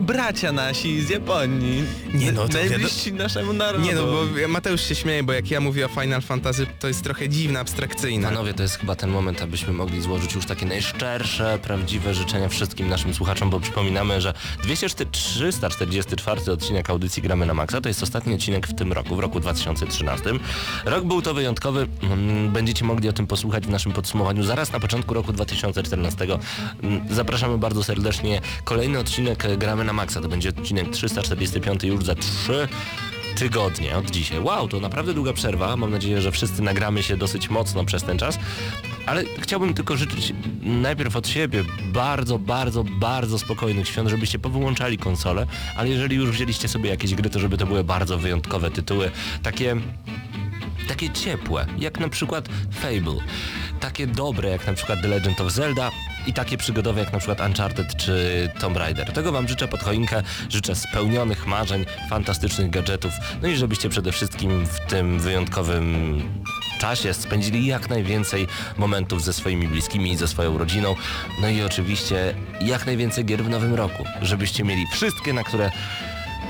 Bracia 0.00 0.52
nasi 0.52 1.02
z 1.02 1.08
Japonii. 1.10 1.82
Nie 2.14 2.23
no, 2.32 2.48
to 2.48 2.58
Najbliżsi 2.58 3.12
naszemu 3.12 3.52
narodowi. 3.52 3.88
Nie 3.88 3.94
no, 3.94 4.02
bo 4.06 4.48
Mateusz 4.48 4.80
się 4.80 4.94
śmieje, 4.94 5.22
bo 5.22 5.32
jak 5.32 5.50
ja 5.50 5.60
mówię 5.60 5.86
o 5.86 5.88
Final 5.88 6.22
Fantasy, 6.22 6.66
to 6.80 6.88
jest 6.88 7.02
trochę 7.02 7.28
dziwne, 7.28 7.60
abstrakcyjne. 7.60 8.28
Panowie, 8.28 8.54
to 8.54 8.62
jest 8.62 8.78
chyba 8.78 8.96
ten 8.96 9.10
moment, 9.10 9.42
abyśmy 9.42 9.72
mogli 9.72 10.02
złożyć 10.02 10.34
już 10.34 10.46
takie 10.46 10.66
najszczersze, 10.66 11.58
prawdziwe 11.62 12.14
życzenia 12.14 12.48
wszystkim 12.48 12.88
naszym 12.88 13.14
słuchaczom, 13.14 13.50
bo 13.50 13.60
przypominamy, 13.60 14.20
że 14.20 14.34
204 14.62 15.10
344 15.10 16.52
odcinek 16.52 16.90
audycji 16.90 17.22
Gramy 17.22 17.46
na 17.46 17.54
Maxa 17.54 17.80
to 17.80 17.88
jest 17.88 18.02
ostatni 18.02 18.34
odcinek 18.34 18.66
w 18.66 18.74
tym 18.74 18.92
roku, 18.92 19.16
w 19.16 19.18
roku 19.18 19.40
2013. 19.40 20.30
Rok 20.84 21.04
był 21.04 21.22
to 21.22 21.34
wyjątkowy, 21.34 21.88
mm, 22.02 22.52
będziecie 22.52 22.84
mogli 22.84 23.08
o 23.08 23.12
tym 23.12 23.26
posłuchać 23.26 23.66
w 23.66 23.70
naszym 23.70 23.92
podsumowaniu 23.92 24.42
zaraz 24.42 24.72
na 24.72 24.80
początku 24.80 25.14
roku 25.14 25.32
2014. 25.32 26.38
Mm, 26.82 27.00
Zapraszamy 27.10 27.58
bardzo 27.58 27.84
serdecznie. 27.84 28.40
Kolejny 28.64 28.98
odcinek 28.98 29.58
Gramy 29.58 29.84
na 29.84 29.92
Maxa, 29.92 30.20
to 30.20 30.28
będzie 30.28 30.48
odcinek 30.48 30.90
345 30.90 31.84
już 31.84 32.03
za 32.04 32.14
3 32.14 32.68
tygodnie 33.36 33.96
od 33.96 34.10
dzisiaj. 34.10 34.40
Wow, 34.40 34.68
to 34.68 34.80
naprawdę 34.80 35.14
długa 35.14 35.32
przerwa. 35.32 35.76
Mam 35.76 35.90
nadzieję, 35.90 36.20
że 36.20 36.32
wszyscy 36.32 36.62
nagramy 36.62 37.02
się 37.02 37.16
dosyć 37.16 37.50
mocno 37.50 37.84
przez 37.84 38.02
ten 38.02 38.18
czas. 38.18 38.38
Ale 39.06 39.24
chciałbym 39.40 39.74
tylko 39.74 39.96
życzyć 39.96 40.32
najpierw 40.62 41.16
od 41.16 41.28
siebie 41.28 41.64
bardzo, 41.92 42.38
bardzo, 42.38 42.84
bardzo 42.84 43.38
spokojnych 43.38 43.88
świąt, 43.88 44.08
żebyście 44.08 44.38
powyłączali 44.38 44.98
konsolę, 44.98 45.46
ale 45.76 45.88
jeżeli 45.88 46.16
już 46.16 46.30
wzięliście 46.30 46.68
sobie 46.68 46.90
jakieś 46.90 47.14
gry, 47.14 47.30
to 47.30 47.38
żeby 47.38 47.56
to 47.56 47.66
były 47.66 47.84
bardzo 47.84 48.18
wyjątkowe 48.18 48.70
tytuły, 48.70 49.10
takie 49.42 49.76
takie 50.88 51.10
ciepłe, 51.10 51.66
jak 51.78 52.00
na 52.00 52.08
przykład 52.08 52.48
Fable, 52.70 53.16
takie 53.80 54.06
dobre, 54.06 54.50
jak 54.50 54.66
na 54.66 54.72
przykład 54.72 55.02
The 55.02 55.08
Legend 55.08 55.40
of 55.40 55.52
Zelda 55.52 55.90
i 56.26 56.32
takie 56.32 56.56
przygodowe, 56.56 57.00
jak 57.00 57.12
na 57.12 57.18
przykład 57.18 57.40
Uncharted 57.40 57.96
czy 57.96 58.48
Tomb 58.60 58.76
Raider. 58.76 59.12
Tego 59.12 59.32
Wam 59.32 59.48
życzę 59.48 59.68
pod 59.68 59.80
choinkę, 59.80 60.22
życzę 60.48 60.74
spełnionych 60.74 61.46
marzeń, 61.46 61.84
fantastycznych 62.10 62.70
gadżetów, 62.70 63.12
no 63.42 63.48
i 63.48 63.56
żebyście 63.56 63.88
przede 63.88 64.12
wszystkim 64.12 64.66
w 64.66 64.80
tym 64.80 65.20
wyjątkowym 65.20 66.22
czasie 66.80 67.14
spędzili 67.14 67.66
jak 67.66 67.90
najwięcej 67.90 68.46
momentów 68.76 69.24
ze 69.24 69.32
swoimi 69.32 69.68
bliskimi 69.68 70.12
i 70.12 70.16
ze 70.16 70.28
swoją 70.28 70.58
rodziną, 70.58 70.96
no 71.40 71.48
i 71.48 71.62
oczywiście 71.62 72.34
jak 72.60 72.86
najwięcej 72.86 73.24
gier 73.24 73.44
w 73.44 73.48
nowym 73.48 73.74
roku, 73.74 74.04
żebyście 74.22 74.64
mieli 74.64 74.86
wszystkie, 74.92 75.32
na 75.32 75.44
które 75.44 75.70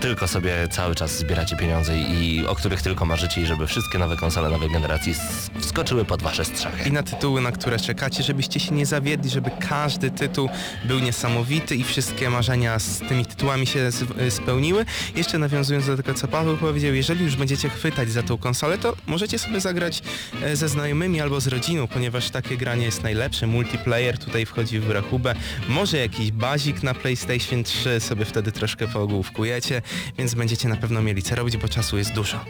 tylko 0.00 0.28
sobie 0.28 0.68
cały 0.70 0.94
czas 0.94 1.18
zbieracie 1.18 1.56
pieniądze 1.56 1.98
i 1.98 2.46
o 2.46 2.54
których 2.54 2.82
tylko 2.82 3.04
marzycie 3.04 3.40
i 3.40 3.46
żeby 3.46 3.66
wszystkie 3.66 3.98
nowe 3.98 4.16
konsole 4.16 4.50
nowej 4.50 4.70
generacji 4.70 5.14
wskoczyły 5.60 6.04
pod 6.04 6.22
wasze 6.22 6.44
strzechy. 6.44 6.88
I 6.88 6.92
na 6.92 7.02
tytuły, 7.02 7.40
na 7.40 7.52
które 7.52 7.78
czekacie, 7.78 8.22
żebyście 8.22 8.60
się 8.60 8.74
nie 8.74 8.86
zawiedli, 8.86 9.30
żeby 9.30 9.50
każdy 9.68 10.10
tytuł 10.10 10.48
był 10.84 10.98
niesamowity 10.98 11.76
i 11.76 11.84
wszystkie 11.84 12.30
marzenia 12.30 12.78
z 12.78 12.98
tymi 12.98 13.26
tytułami 13.26 13.66
się 13.66 13.90
spełniły. 14.30 14.84
Jeszcze 15.16 15.38
nawiązując 15.38 15.86
do 15.86 15.96
tego, 15.96 16.14
co 16.14 16.28
Paweł 16.28 16.56
powiedział, 16.56 16.94
jeżeli 16.94 17.24
już 17.24 17.36
będziecie 17.36 17.68
chwytać 17.68 18.10
za 18.10 18.22
tą 18.22 18.38
konsolę, 18.38 18.78
to 18.78 18.96
możecie 19.06 19.38
sobie 19.38 19.60
zagrać 19.60 20.02
e, 20.42 20.56
ze 20.56 20.68
znajomymi 20.68 21.20
albo 21.20 21.40
z 21.40 21.46
rodziną, 21.46 21.86
ponieważ 21.86 22.30
takie 22.30 22.56
granie 22.56 22.84
jest 22.84 23.02
najlepsze. 23.02 23.46
Multiplayer 23.46 24.18
tutaj 24.18 24.46
wchodzi 24.46 24.80
w 24.80 24.90
rachubę. 24.90 25.34
Może 25.68 25.98
jakiś 25.98 26.32
bazik 26.32 26.82
na 26.82 26.94
PlayStation 26.94 27.64
3 27.64 28.00
sobie 28.00 28.24
wtedy 28.24 28.52
troszkę 28.52 28.88
poogłówkujecie, 28.88 29.82
więc 30.18 30.34
będziecie 30.34 30.68
na 30.68 30.76
pewno 30.76 31.02
mieli 31.02 31.22
co 31.22 31.34
robić, 31.34 31.56
bo 31.56 31.68
czasu 31.68 31.98
jest 31.98 32.12
dużo. 32.12 32.40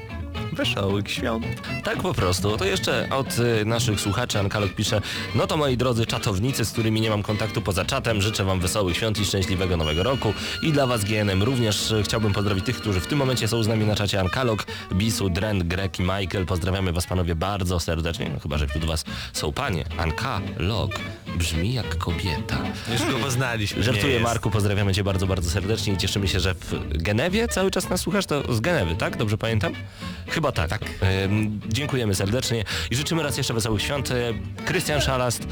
Wesołych 0.52 1.10
świąt. 1.10 1.46
Tak 1.84 2.02
po 2.02 2.14
prostu. 2.14 2.56
To 2.56 2.64
jeszcze 2.64 3.08
od 3.10 3.38
y, 3.38 3.64
naszych 3.64 4.00
słuchaczy 4.00 4.38
Ankalog 4.38 4.72
pisze 4.74 5.00
No 5.34 5.46
to 5.46 5.56
moi 5.56 5.76
drodzy 5.76 6.06
czatownicy, 6.06 6.64
z 6.64 6.72
którymi 6.72 7.00
nie 7.00 7.10
mam 7.10 7.22
kontaktu 7.22 7.62
poza 7.62 7.84
czatem, 7.84 8.22
życzę 8.22 8.44
wam 8.44 8.60
wesołych 8.60 8.96
świąt 8.96 9.18
i 9.18 9.24
szczęśliwego 9.24 9.76
nowego 9.76 10.02
roku. 10.02 10.34
I 10.62 10.72
dla 10.72 10.86
was 10.86 11.04
GNM 11.04 11.42
również 11.42 11.90
y, 11.90 12.02
chciałbym 12.02 12.32
pozdrowić 12.32 12.64
tych, 12.64 12.76
którzy 12.76 13.00
w 13.00 13.06
tym 13.06 13.18
momencie 13.18 13.48
są 13.48 13.62
z 13.62 13.68
nami 13.68 13.84
na 13.86 13.96
czacie 13.96 14.20
Ankalog, 14.20 14.66
Bisu, 14.92 15.30
Drent, 15.30 15.62
Grek 15.62 15.98
i 15.98 16.02
Michael. 16.02 16.46
Pozdrawiamy 16.46 16.92
was 16.92 17.06
panowie 17.06 17.34
bardzo 17.34 17.80
serdecznie, 17.80 18.30
no 18.34 18.40
chyba, 18.40 18.58
że 18.58 18.68
wśród 18.68 18.84
was 18.84 19.04
są 19.32 19.52
panie. 19.52 19.84
Ankalog 19.98 20.90
brzmi 21.38 21.74
jak 21.74 21.98
kobieta. 21.98 22.58
Już 22.92 23.12
go 23.12 23.18
poznaliśmy. 23.18 23.82
Żartuję. 23.82 24.20
Marku, 24.20 24.50
pozdrawiamy 24.50 24.94
Cię 24.94 25.04
bardzo, 25.04 25.26
bardzo 25.26 25.50
serdecznie 25.50 25.92
i 25.92 25.96
cieszymy 25.96 26.28
się, 26.28 26.40
że 26.40 26.54
w 26.54 27.02
Genewie 27.02 27.48
cały 27.48 27.70
czas 27.70 27.88
nas 27.88 28.00
słuchasz, 28.00 28.26
to 28.26 28.54
z 28.54 28.60
Genewy, 28.60 28.96
tak? 28.96 29.16
Dobrze 29.16 29.38
pamiętam? 29.38 29.72
Chyba 30.28 30.52
tak. 30.52 30.70
tak. 30.70 30.82
dziękujemy 31.68 32.14
serdecznie 32.14 32.64
i 32.90 32.96
życzymy 32.96 33.22
raz 33.22 33.36
jeszcze 33.36 33.54
wesołych 33.54 33.82
świąt. 33.82 34.10
E, 34.10 34.14
Krystian 34.64 35.00
Szalast, 35.00 35.48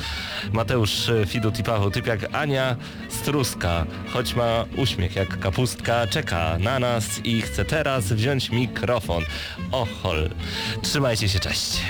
Mateusz 0.52 1.08
e, 1.08 1.26
Fidut 1.26 1.58
i 1.58 1.62
Paweł 1.62 1.90
Typiak, 1.90 2.20
Ania 2.32 2.76
Struska, 3.08 3.86
choć 4.12 4.34
ma 4.34 4.64
uśmiech 4.76 5.16
jak 5.16 5.38
kapustka, 5.38 6.06
czeka 6.06 6.58
na 6.58 6.78
nas 6.78 7.20
i 7.24 7.42
chce 7.42 7.64
teraz 7.64 8.12
wziąć 8.12 8.50
mikrofon. 8.50 9.22
Ochol. 9.72 10.30
Trzymajcie 10.82 11.28
się, 11.28 11.40
cześć. 11.40 11.80